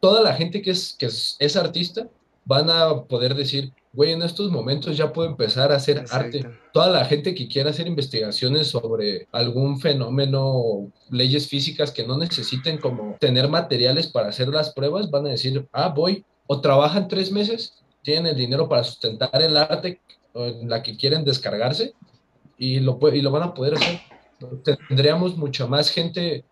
Toda 0.00 0.22
la 0.22 0.34
gente 0.34 0.60
que 0.60 0.72
es 0.72 0.96
que 0.98 1.06
es 1.06 1.56
artista 1.56 2.08
van 2.44 2.70
a 2.70 3.04
poder 3.04 3.34
decir, 3.34 3.72
güey, 3.92 4.12
en 4.12 4.22
estos 4.22 4.50
momentos 4.50 4.96
ya 4.96 5.12
puedo 5.12 5.28
empezar 5.28 5.72
a 5.72 5.76
hacer 5.76 6.04
arte. 6.10 6.44
Toda 6.72 6.90
la 6.90 7.04
gente 7.04 7.34
que 7.34 7.48
quiera 7.48 7.70
hacer 7.70 7.86
investigaciones 7.86 8.68
sobre 8.68 9.28
algún 9.32 9.80
fenómeno, 9.80 10.90
leyes 11.10 11.48
físicas 11.48 11.92
que 11.92 12.06
no 12.06 12.18
necesiten 12.18 12.78
como 12.78 13.16
tener 13.20 13.48
materiales 13.48 14.08
para 14.08 14.28
hacer 14.28 14.48
las 14.48 14.72
pruebas, 14.72 15.10
van 15.10 15.26
a 15.26 15.30
decir, 15.30 15.66
ah, 15.72 15.88
voy, 15.88 16.24
o 16.46 16.60
trabajan 16.60 17.08
tres 17.08 17.30
meses, 17.30 17.74
tienen 18.02 18.26
el 18.26 18.36
dinero 18.36 18.68
para 18.68 18.84
sustentar 18.84 19.40
el 19.40 19.56
arte 19.56 20.00
en 20.34 20.68
la 20.68 20.82
que 20.82 20.96
quieren 20.96 21.24
descargarse 21.24 21.94
y 22.58 22.80
lo, 22.80 22.98
y 23.12 23.22
lo 23.22 23.30
van 23.30 23.44
a 23.44 23.54
poder 23.54 23.74
hacer. 23.74 24.00
Tendríamos 24.88 25.36
mucha 25.36 25.66
más 25.66 25.90
gente 25.90 26.44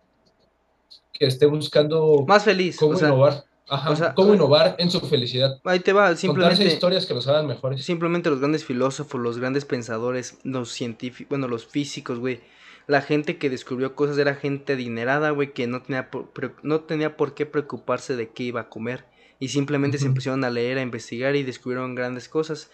que 1.11 1.27
esté 1.27 1.45
buscando 1.45 2.25
más 2.27 2.43
feliz, 2.43 2.77
cómo 2.77 2.97
innovar. 2.97 3.43
Ajá, 3.69 4.13
cómo 4.13 4.33
innovar 4.33 4.75
en 4.77 4.91
su 4.91 4.99
felicidad. 5.01 5.59
Ahí 5.63 5.79
te 5.79 5.93
va, 5.93 6.15
simplemente. 6.15 6.65
historias 6.65 7.05
que 7.05 7.13
los 7.13 7.27
hagan 7.27 7.47
mejores. 7.47 7.83
Simplemente 7.83 8.29
los 8.29 8.39
grandes 8.39 8.65
filósofos, 8.65 9.21
los 9.21 9.39
grandes 9.39 9.65
pensadores, 9.65 10.37
los 10.43 10.71
científicos, 10.71 11.29
bueno, 11.29 11.47
los 11.47 11.65
físicos, 11.65 12.19
güey. 12.19 12.41
La 12.85 13.01
gente 13.01 13.37
que 13.37 13.49
descubrió 13.49 13.95
cosas 13.95 14.17
era 14.17 14.35
gente 14.35 14.73
adinerada, 14.73 15.29
güey, 15.29 15.53
que 15.53 15.67
no 15.67 15.81
tenía, 15.81 16.11
por, 16.11 16.29
no 16.63 16.81
tenía 16.81 17.15
por 17.15 17.33
qué 17.33 17.45
preocuparse 17.45 18.17
de 18.17 18.29
qué 18.29 18.43
iba 18.43 18.61
a 18.61 18.69
comer. 18.69 19.05
Y 19.39 19.49
simplemente 19.49 19.97
se 19.97 20.05
empezaron 20.05 20.43
a 20.43 20.49
leer, 20.49 20.77
a 20.77 20.81
investigar 20.81 21.35
y 21.35 21.43
descubrieron 21.43 21.95
grandes 21.95 22.27
cosas. 22.27 22.69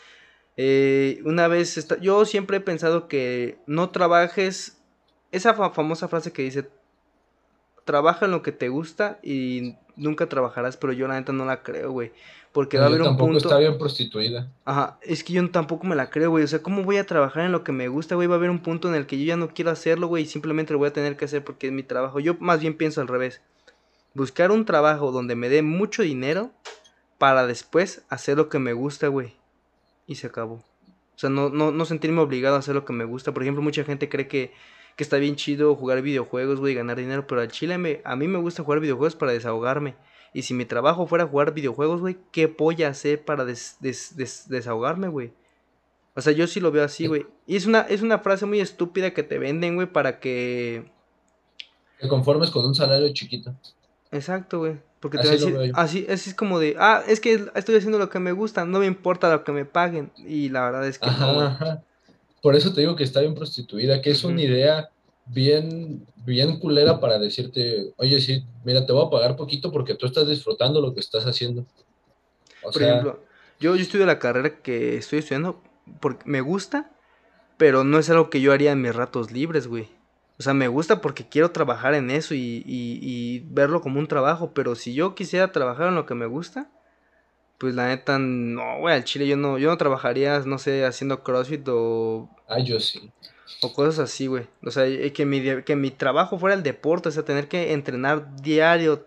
Eh, 0.57 1.21
una 1.25 1.47
vez, 1.47 1.87
yo 2.01 2.25
siempre 2.25 2.57
he 2.57 2.61
pensado 2.61 3.07
que 3.07 3.59
no 3.67 3.91
trabajes. 3.91 4.77
Esa 5.31 5.53
famosa 5.53 6.07
frase 6.07 6.33
que 6.33 6.41
dice: 6.41 6.69
trabaja 7.85 8.25
en 8.25 8.31
lo 8.31 8.41
que 8.41 8.51
te 8.51 8.69
gusta 8.69 9.19
y 9.23 9.75
nunca 9.99 10.27
trabajarás, 10.27 10.77
pero 10.77 10.93
yo 10.93 11.07
la 11.07 11.15
neta 11.15 11.33
no 11.33 11.45
la 11.45 11.61
creo, 11.61 11.91
güey. 11.91 12.11
Porque 12.51 12.79
va 12.79 12.85
a 12.85 12.87
haber 12.87 13.03
un 13.03 13.15
punto. 13.15 13.37
está 13.37 13.59
bien 13.59 13.77
prostituida. 13.77 14.51
Ajá, 14.65 14.97
es 15.03 15.23
que 15.23 15.33
yo 15.33 15.49
tampoco 15.51 15.85
me 15.85 15.95
la 15.95 16.09
creo, 16.09 16.31
güey. 16.31 16.43
O 16.43 16.47
sea, 16.47 16.63
¿cómo 16.63 16.83
voy 16.83 16.97
a 16.97 17.05
trabajar 17.05 17.45
en 17.45 17.51
lo 17.51 17.63
que 17.63 17.71
me 17.71 17.87
gusta, 17.87 18.15
güey? 18.15 18.27
Va 18.27 18.35
a 18.35 18.37
haber 18.37 18.49
un 18.49 18.59
punto 18.59 18.89
en 18.89 18.95
el 18.95 19.05
que 19.05 19.19
yo 19.19 19.25
ya 19.25 19.37
no 19.37 19.53
quiero 19.53 19.69
hacerlo, 19.69 20.07
güey, 20.07 20.23
y 20.23 20.25
simplemente 20.25 20.73
lo 20.73 20.79
voy 20.79 20.87
a 20.87 20.93
tener 20.93 21.15
que 21.15 21.25
hacer 21.25 21.43
porque 21.43 21.67
es 21.67 21.73
mi 21.73 21.83
trabajo. 21.83 22.19
Yo 22.19 22.35
más 22.39 22.59
bien 22.59 22.75
pienso 22.75 23.01
al 23.01 23.07
revés. 23.07 23.41
Buscar 24.15 24.49
un 24.51 24.65
trabajo 24.65 25.11
donde 25.11 25.35
me 25.35 25.49
dé 25.49 25.61
mucho 25.61 26.01
dinero 26.01 26.51
para 27.19 27.45
después 27.45 28.03
hacer 28.09 28.37
lo 28.37 28.49
que 28.49 28.57
me 28.57 28.73
gusta, 28.73 29.09
güey. 29.09 29.33
Y 30.07 30.15
se 30.15 30.27
acabó. 30.27 30.55
O 30.55 31.19
sea, 31.19 31.29
no, 31.29 31.49
no, 31.49 31.71
no 31.71 31.85
sentirme 31.85 32.21
obligado 32.21 32.55
a 32.55 32.59
hacer 32.59 32.73
lo 32.73 32.85
que 32.85 32.93
me 32.93 33.05
gusta. 33.05 33.31
Por 33.31 33.43
ejemplo, 33.43 33.61
mucha 33.61 33.83
gente 33.83 34.09
cree 34.09 34.27
que 34.27 34.53
que 34.99 35.03
está 35.03 35.15
bien 35.15 35.37
chido 35.37 35.77
jugar 35.77 36.01
videojuegos, 36.01 36.59
güey, 36.59 36.75
ganar 36.75 36.97
dinero, 36.97 37.25
pero 37.25 37.39
al 37.39 37.47
chile 37.47 37.77
me, 37.77 38.01
a 38.03 38.17
mí 38.17 38.27
me 38.27 38.37
gusta 38.37 38.63
jugar 38.63 38.81
videojuegos 38.81 39.15
para 39.15 39.31
desahogarme. 39.31 39.95
Y 40.33 40.41
si 40.41 40.53
mi 40.53 40.65
trabajo 40.65 41.07
fuera 41.07 41.25
jugar 41.25 41.53
videojuegos, 41.53 42.01
güey, 42.01 42.17
¿qué 42.33 42.47
voy 42.47 42.83
a 42.83 42.89
hacer 42.89 43.23
para 43.23 43.45
desahogarme, 43.45 45.07
güey? 45.07 45.31
O 46.15 46.21
sea, 46.21 46.33
yo 46.33 46.47
sí 46.47 46.59
lo 46.59 46.73
veo 46.73 46.83
así, 46.83 47.07
güey. 47.07 47.25
Y 47.47 47.55
es 47.55 47.65
una, 47.65 47.79
es 47.83 48.01
una 48.01 48.19
frase 48.19 48.45
muy 48.45 48.59
estúpida 48.59 49.11
que 49.11 49.23
te 49.23 49.39
venden, 49.39 49.75
güey, 49.75 49.87
para 49.87 50.19
que... 50.19 50.91
Te 52.01 52.09
conformes 52.09 52.49
con 52.49 52.65
un 52.65 52.75
salario 52.75 53.07
chiquito. 53.13 53.55
Exacto, 54.11 54.59
güey. 54.59 54.81
Porque 54.99 55.17
te 55.17 55.29
así, 55.29 55.45
así, 55.75 56.07
así 56.09 56.29
es 56.31 56.35
como 56.35 56.59
de, 56.59 56.75
ah, 56.77 57.03
es 57.07 57.21
que 57.21 57.45
estoy 57.55 57.75
haciendo 57.77 57.99
lo 57.99 58.09
que 58.09 58.19
me 58.19 58.33
gusta, 58.33 58.65
no 58.65 58.79
me 58.79 58.85
importa 58.85 59.31
lo 59.31 59.45
que 59.45 59.53
me 59.53 59.63
paguen. 59.63 60.11
Y 60.17 60.49
la 60.49 60.65
verdad 60.65 60.85
es 60.85 60.99
que 60.99 61.09
no, 61.09 61.57
por 62.41 62.55
eso 62.55 62.73
te 62.73 62.81
digo 62.81 62.95
que 62.95 63.03
está 63.03 63.21
bien 63.21 63.35
prostituida, 63.35 64.01
que 64.01 64.11
es 64.11 64.23
una 64.23 64.41
idea 64.41 64.89
bien, 65.25 66.05
bien 66.25 66.59
culera 66.59 66.99
para 66.99 67.19
decirte, 67.19 67.93
oye, 67.97 68.19
sí, 68.21 68.43
mira, 68.63 68.85
te 68.85 68.93
voy 68.93 69.05
a 69.05 69.09
pagar 69.09 69.35
poquito 69.35 69.71
porque 69.71 69.95
tú 69.95 70.05
estás 70.05 70.27
disfrutando 70.27 70.81
lo 70.81 70.93
que 70.93 70.99
estás 70.99 71.25
haciendo. 71.25 71.65
Por 72.61 72.81
ejemplo, 72.81 73.19
yo, 73.59 73.75
yo 73.75 73.81
estudio 73.81 74.05
la 74.05 74.19
carrera 74.19 74.61
que 74.61 74.97
estoy 74.97 75.19
estudiando 75.19 75.61
porque 75.99 76.23
me 76.25 76.41
gusta, 76.41 76.91
pero 77.57 77.83
no 77.83 77.99
es 77.99 78.09
algo 78.09 78.29
que 78.29 78.41
yo 78.41 78.53
haría 78.53 78.71
en 78.71 78.81
mis 78.81 78.95
ratos 78.95 79.31
libres, 79.31 79.67
güey. 79.67 79.87
O 80.37 80.43
sea, 80.43 80.53
me 80.53 80.69
gusta 80.69 81.01
porque 81.01 81.27
quiero 81.27 81.51
trabajar 81.51 81.93
en 81.93 82.09
eso 82.09 82.33
y, 82.33 82.63
y, 82.65 82.99
y 83.01 83.39
verlo 83.49 83.81
como 83.81 83.99
un 83.99 84.07
trabajo, 84.07 84.53
pero 84.53 84.75
si 84.75 84.93
yo 84.93 85.13
quisiera 85.13 85.51
trabajar 85.51 85.89
en 85.89 85.95
lo 85.95 86.05
que 86.05 86.15
me 86.15 86.27
gusta, 86.27 86.69
pues 87.59 87.75
la 87.75 87.87
neta, 87.87 88.17
no, 88.19 88.79
güey, 88.79 88.95
al 88.95 89.03
chile 89.03 89.27
yo 89.27 89.37
no, 89.37 89.57
yo 89.57 89.69
no 89.69 89.77
trabajaría, 89.77 90.39
no 90.39 90.57
sé, 90.57 90.85
haciendo 90.85 91.23
CrossFit 91.23 91.67
o... 91.67 92.29
Ah, 92.47 92.59
yo 92.59 92.79
sí. 92.79 93.11
O 93.61 93.73
cosas 93.73 93.99
así, 93.99 94.27
güey. 94.27 94.47
O 94.63 94.71
sea, 94.71 94.85
que 95.11 95.25
mi, 95.25 95.61
que 95.63 95.75
mi 95.75 95.91
trabajo 95.91 96.39
fuera 96.39 96.55
el 96.55 96.63
deporte, 96.63 97.09
o 97.09 97.11
sea, 97.11 97.23
tener 97.23 97.49
que 97.49 97.73
entrenar 97.73 98.35
diario, 98.41 99.05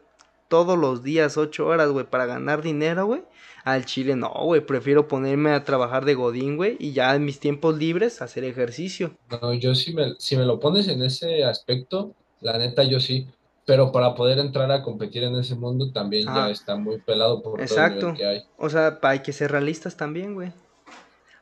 todos 0.52 0.78
los 0.78 1.02
días, 1.02 1.38
ocho 1.38 1.66
horas, 1.66 1.88
güey, 1.88 2.04
para 2.04 2.26
ganar 2.26 2.60
dinero, 2.60 3.06
güey. 3.06 3.22
Al 3.64 3.86
chile 3.86 4.16
no, 4.16 4.30
güey, 4.44 4.60
prefiero 4.60 5.08
ponerme 5.08 5.52
a 5.52 5.64
trabajar 5.64 6.04
de 6.04 6.12
godín, 6.12 6.58
güey, 6.58 6.76
y 6.78 6.92
ya 6.92 7.14
en 7.14 7.24
mis 7.24 7.40
tiempos 7.40 7.78
libres 7.78 8.20
hacer 8.20 8.44
ejercicio. 8.44 9.16
No, 9.30 9.54
yo 9.54 9.74
sí 9.74 9.94
me, 9.94 10.14
si 10.18 10.36
me 10.36 10.44
lo 10.44 10.60
pones 10.60 10.88
en 10.88 11.02
ese 11.02 11.42
aspecto, 11.42 12.14
la 12.42 12.58
neta 12.58 12.82
yo 12.82 13.00
sí. 13.00 13.28
Pero 13.64 13.92
para 13.92 14.14
poder 14.14 14.38
entrar 14.38 14.70
a 14.72 14.82
competir 14.82 15.22
en 15.22 15.36
ese 15.36 15.54
mundo 15.54 15.92
también 15.92 16.26
ya 16.26 16.50
está 16.50 16.74
muy 16.76 16.98
pelado 16.98 17.42
por 17.42 17.60
Exacto. 17.60 18.00
todo 18.00 18.10
el 18.10 18.16
que 18.16 18.26
hay. 18.26 18.44
O 18.58 18.68
sea, 18.68 18.98
hay 19.02 19.20
que 19.20 19.32
ser 19.32 19.52
realistas 19.52 19.96
también, 19.96 20.34
güey. 20.34 20.52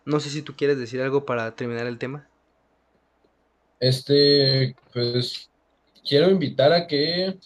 No 0.05 0.21
sé 0.21 0.29
si 0.29 0.43
tú 0.43 0.55
quieres 0.55 0.79
decir 0.79 1.01
algo 1.01 1.25
para 1.25 1.51
terminar 1.55 1.87
el 1.87 1.99
tema. 1.99 2.29
Este, 3.79 4.77
pues 4.93 5.49
quiero 6.07 6.31
invitar 6.31 6.73
a 6.73 6.87
que 6.87 7.39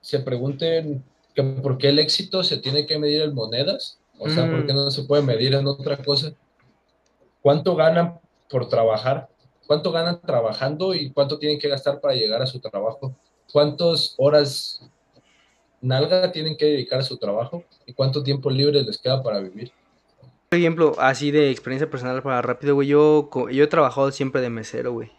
se 0.00 0.20
pregunten 0.20 1.02
que 1.34 1.42
por 1.42 1.78
qué 1.78 1.88
el 1.88 1.98
éxito 1.98 2.42
se 2.42 2.58
tiene 2.58 2.86
que 2.86 2.98
medir 2.98 3.22
en 3.22 3.34
monedas, 3.34 3.98
o 4.18 4.28
sea, 4.28 4.50
por 4.50 4.66
qué 4.66 4.72
mm. 4.72 4.76
no 4.76 4.90
se 4.90 5.04
puede 5.04 5.22
medir 5.22 5.54
en 5.54 5.66
otra 5.66 5.96
cosa. 5.96 6.32
¿Cuánto 7.40 7.76
ganan 7.76 8.20
por 8.50 8.68
trabajar? 8.68 9.28
¿Cuánto 9.66 9.92
ganan 9.92 10.20
trabajando 10.20 10.94
y 10.94 11.10
cuánto 11.10 11.38
tienen 11.38 11.58
que 11.58 11.68
gastar 11.68 12.00
para 12.00 12.14
llegar 12.14 12.42
a 12.42 12.46
su 12.46 12.58
trabajo? 12.58 13.14
Cuántas 13.52 14.14
horas 14.18 14.82
nalga 15.80 16.32
tienen 16.32 16.56
que 16.56 16.66
dedicar 16.66 17.00
a 17.00 17.04
su 17.04 17.16
trabajo 17.16 17.64
y 17.86 17.92
cuánto 17.92 18.22
tiempo 18.22 18.50
libre 18.50 18.82
les 18.82 18.98
queda 18.98 19.22
para 19.22 19.40
vivir. 19.40 19.72
Por 20.48 20.58
ejemplo, 20.58 20.94
así 20.98 21.30
de 21.30 21.50
experiencia 21.50 21.90
personal 21.90 22.22
para 22.22 22.40
rápido, 22.40 22.74
güey, 22.74 22.88
yo, 22.88 23.28
yo 23.50 23.64
he 23.64 23.66
trabajado 23.66 24.10
siempre 24.10 24.40
de 24.40 24.50
mesero, 24.50 24.92
güey. 24.92 25.10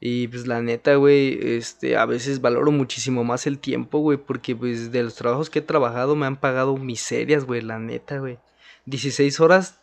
Y 0.00 0.28
pues 0.28 0.46
la 0.46 0.62
neta, 0.62 0.94
güey, 0.96 1.38
este, 1.56 1.96
a 1.96 2.06
veces 2.06 2.40
valoro 2.40 2.72
muchísimo 2.72 3.22
más 3.22 3.46
el 3.46 3.58
tiempo, 3.58 3.98
güey, 3.98 4.16
porque 4.16 4.56
pues 4.56 4.90
de 4.90 5.02
los 5.02 5.14
trabajos 5.14 5.50
que 5.50 5.58
he 5.58 5.62
trabajado 5.62 6.16
me 6.16 6.26
han 6.26 6.40
pagado 6.40 6.76
miserias, 6.76 7.44
güey, 7.44 7.60
la 7.60 7.78
neta, 7.78 8.18
güey. 8.18 8.38
16 8.86 9.38
horas 9.40 9.78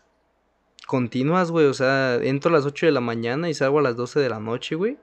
continuas, 0.87 1.51
güey, 1.51 1.67
o 1.67 1.73
sea, 1.73 2.15
entro 2.15 2.49
a 2.49 2.53
las 2.53 2.65
8 2.65 2.87
de 2.87 2.91
la 2.91 3.01
mañana 3.01 3.49
y 3.49 3.53
salgo 3.53 3.79
a 3.79 3.83
las 3.83 3.95
12 3.95 4.19
de 4.19 4.29
la 4.29 4.39
noche, 4.39 4.75
güey. 4.75 4.97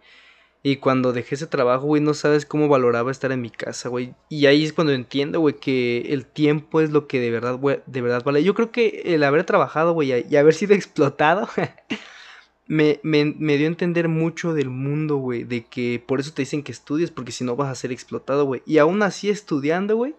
Y 0.67 0.77
cuando 0.77 1.13
dejé 1.13 1.35
ese 1.35 1.47
trabajo, 1.47 1.85
güey, 1.85 2.01
no 2.01 2.15
sabes 2.15 2.47
cómo 2.47 2.69
valoraba 2.69 3.11
estar 3.11 3.31
en 3.33 3.43
mi 3.43 3.51
casa, 3.51 3.91
güey. 3.91 4.15
Y 4.31 4.47
ahí 4.47 4.65
es 4.65 4.73
cuando 4.73 4.95
entiendo, 4.95 5.39
güey, 5.41 5.57
que 5.57 6.07
el 6.09 6.25
tiempo 6.25 6.81
es 6.81 6.89
lo 6.89 7.07
que 7.07 7.21
de 7.21 7.31
verdad, 7.31 7.59
güey, 7.59 7.83
de 7.85 8.01
verdad 8.01 8.25
vale. 8.25 8.43
Yo 8.43 8.55
creo 8.55 8.73
que 8.73 9.03
el 9.05 9.25
haber 9.25 9.45
trabajado, 9.45 9.93
güey, 9.93 10.25
y 10.27 10.37
haber 10.37 10.55
sido 10.55 10.75
explotado, 10.75 11.51
me, 12.67 12.99
me, 13.03 13.27
me, 13.27 13.59
dio 13.59 13.67
a 13.67 13.69
entender 13.69 14.09
mucho 14.09 14.55
del 14.55 14.71
mundo, 14.71 15.17
güey. 15.17 15.45
De 15.45 15.67
que 15.67 16.03
por 16.05 16.19
eso 16.19 16.33
te 16.33 16.41
dicen 16.41 16.63
que 16.63 16.73
estudies, 16.73 17.11
porque 17.11 17.33
si 17.33 17.45
no 17.45 17.57
vas 17.57 17.69
a 17.69 17.75
ser 17.75 17.93
explotado, 17.93 18.47
güey. 18.47 18.63
Y 18.65 18.79
aún 18.79 19.03
así 19.03 19.29
estudiando, 19.29 19.97
güey, 19.97 20.15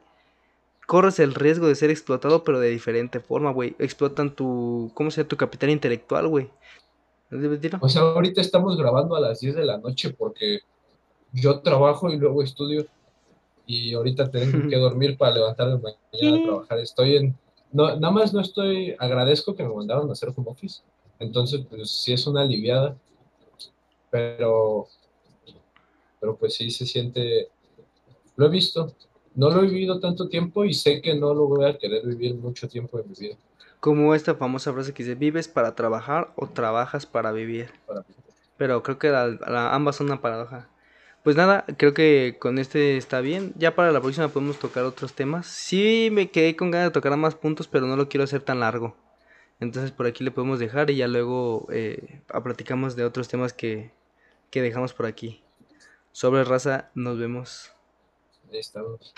corres 0.86 1.18
el 1.18 1.34
riesgo 1.34 1.68
de 1.68 1.74
ser 1.74 1.90
explotado, 1.90 2.44
pero 2.44 2.60
de 2.60 2.70
diferente 2.70 3.20
forma, 3.20 3.52
güey. 3.52 3.76
Explotan 3.80 4.36
tu, 4.36 4.92
¿cómo 4.94 5.10
se 5.10 5.22
llama? 5.22 5.30
Tu 5.30 5.38
capital 5.38 5.72
intelectual, 5.72 6.28
güey. 6.28 6.52
O 7.82 7.90
sea, 7.90 8.02
ahorita 8.02 8.42
estamos 8.42 8.78
grabando 8.78 9.16
a 9.16 9.20
las 9.20 9.40
10 9.40 9.56
de 9.56 9.66
la 9.66 9.78
noche 9.78 10.12
porque 10.12 10.60
yo 11.32 11.60
trabajo 11.60 12.10
y 12.10 12.18
luego 12.18 12.42
estudio. 12.42 12.86
Y 13.68 13.94
ahorita 13.94 14.30
tengo 14.30 14.70
que 14.70 14.76
dormir 14.78 15.18
para 15.18 15.36
levantarme 15.36 15.82
mañana 15.82 16.38
a 16.38 16.44
trabajar. 16.44 16.80
Estoy 16.80 17.16
en, 17.18 17.36
no, 17.76 17.94
nada 17.98 18.12
más 18.12 18.34
no 18.34 18.40
estoy, 18.40 18.96
agradezco 19.00 19.54
que 19.54 19.64
me 19.64 19.74
mandaron 19.74 20.10
a 20.10 20.14
hacer 20.14 20.30
home 20.34 20.50
office, 20.50 20.82
entonces 21.20 21.66
pues 21.70 21.92
sí 21.92 22.14
es 22.14 22.26
una 22.26 22.42
aliviada, 22.42 22.98
pero, 24.10 24.88
pero 26.22 26.38
pues 26.38 26.54
sí 26.56 26.72
se 26.72 26.86
siente, 26.86 27.50
lo 28.38 28.46
he 28.46 28.50
visto, 28.50 28.94
no 29.34 29.50
lo 29.50 29.62
he 29.62 29.68
vivido 29.68 30.00
tanto 30.00 30.30
tiempo 30.30 30.64
y 30.64 30.74
sé 30.74 31.02
que 31.02 31.16
no 31.16 31.34
lo 31.34 31.48
voy 31.48 31.66
a 31.66 31.78
querer 31.78 32.06
vivir 32.06 32.36
mucho 32.36 32.70
tiempo 32.70 32.98
en 32.98 33.10
mi 33.10 33.16
vida. 33.20 33.36
Como 33.80 34.16
esta 34.16 34.36
famosa 34.36 34.74
frase 34.74 34.94
que 34.94 35.04
dice, 35.04 35.16
vives 35.16 35.48
para 35.48 35.76
trabajar 35.76 36.32
o 36.36 36.48
trabajas 36.48 37.06
para 37.06 37.32
vivir. 37.32 37.72
Pero 38.58 38.84
creo 38.84 38.98
que 38.98 39.10
ambas 39.10 39.96
son 39.98 40.08
una 40.08 40.22
paradoja. 40.22 40.68
Pues 41.24 41.36
nada, 41.36 41.66
creo 41.78 41.94
que 41.94 42.38
con 42.40 42.60
este 42.60 42.98
está 42.98 43.20
bien. 43.20 43.54
Ya 43.58 43.76
para 43.76 43.92
la 43.92 44.00
próxima 44.00 44.28
podemos 44.28 44.60
tocar 44.60 44.84
otros 44.84 45.14
temas. 45.14 45.48
Sí 45.48 46.10
me 46.12 46.30
quedé 46.30 46.56
con 46.56 46.72
ganas 46.72 46.90
de 46.90 46.94
tocar 46.94 47.18
más 47.18 47.36
puntos, 47.36 47.68
pero 47.68 47.88
no 47.88 47.96
lo 47.96 48.10
quiero 48.10 48.24
hacer 48.24 48.42
tan 48.42 48.60
largo. 48.60 48.96
Entonces 49.60 49.92
por 49.92 50.06
aquí 50.06 50.24
le 50.24 50.32
podemos 50.32 50.60
dejar 50.60 50.90
y 50.90 50.98
ya 50.98 51.08
luego 51.08 51.68
eh, 51.72 52.22
platicamos 52.44 52.96
de 52.96 53.06
otros 53.06 53.28
temas 53.28 53.54
que, 53.54 53.92
que 54.52 54.62
dejamos 54.62 54.94
por 54.94 55.06
aquí. 55.06 55.42
Sobre 56.12 56.44
raza, 56.44 56.92
nos 56.94 57.18
vemos. 57.18 57.72
Estamos. 58.52 59.14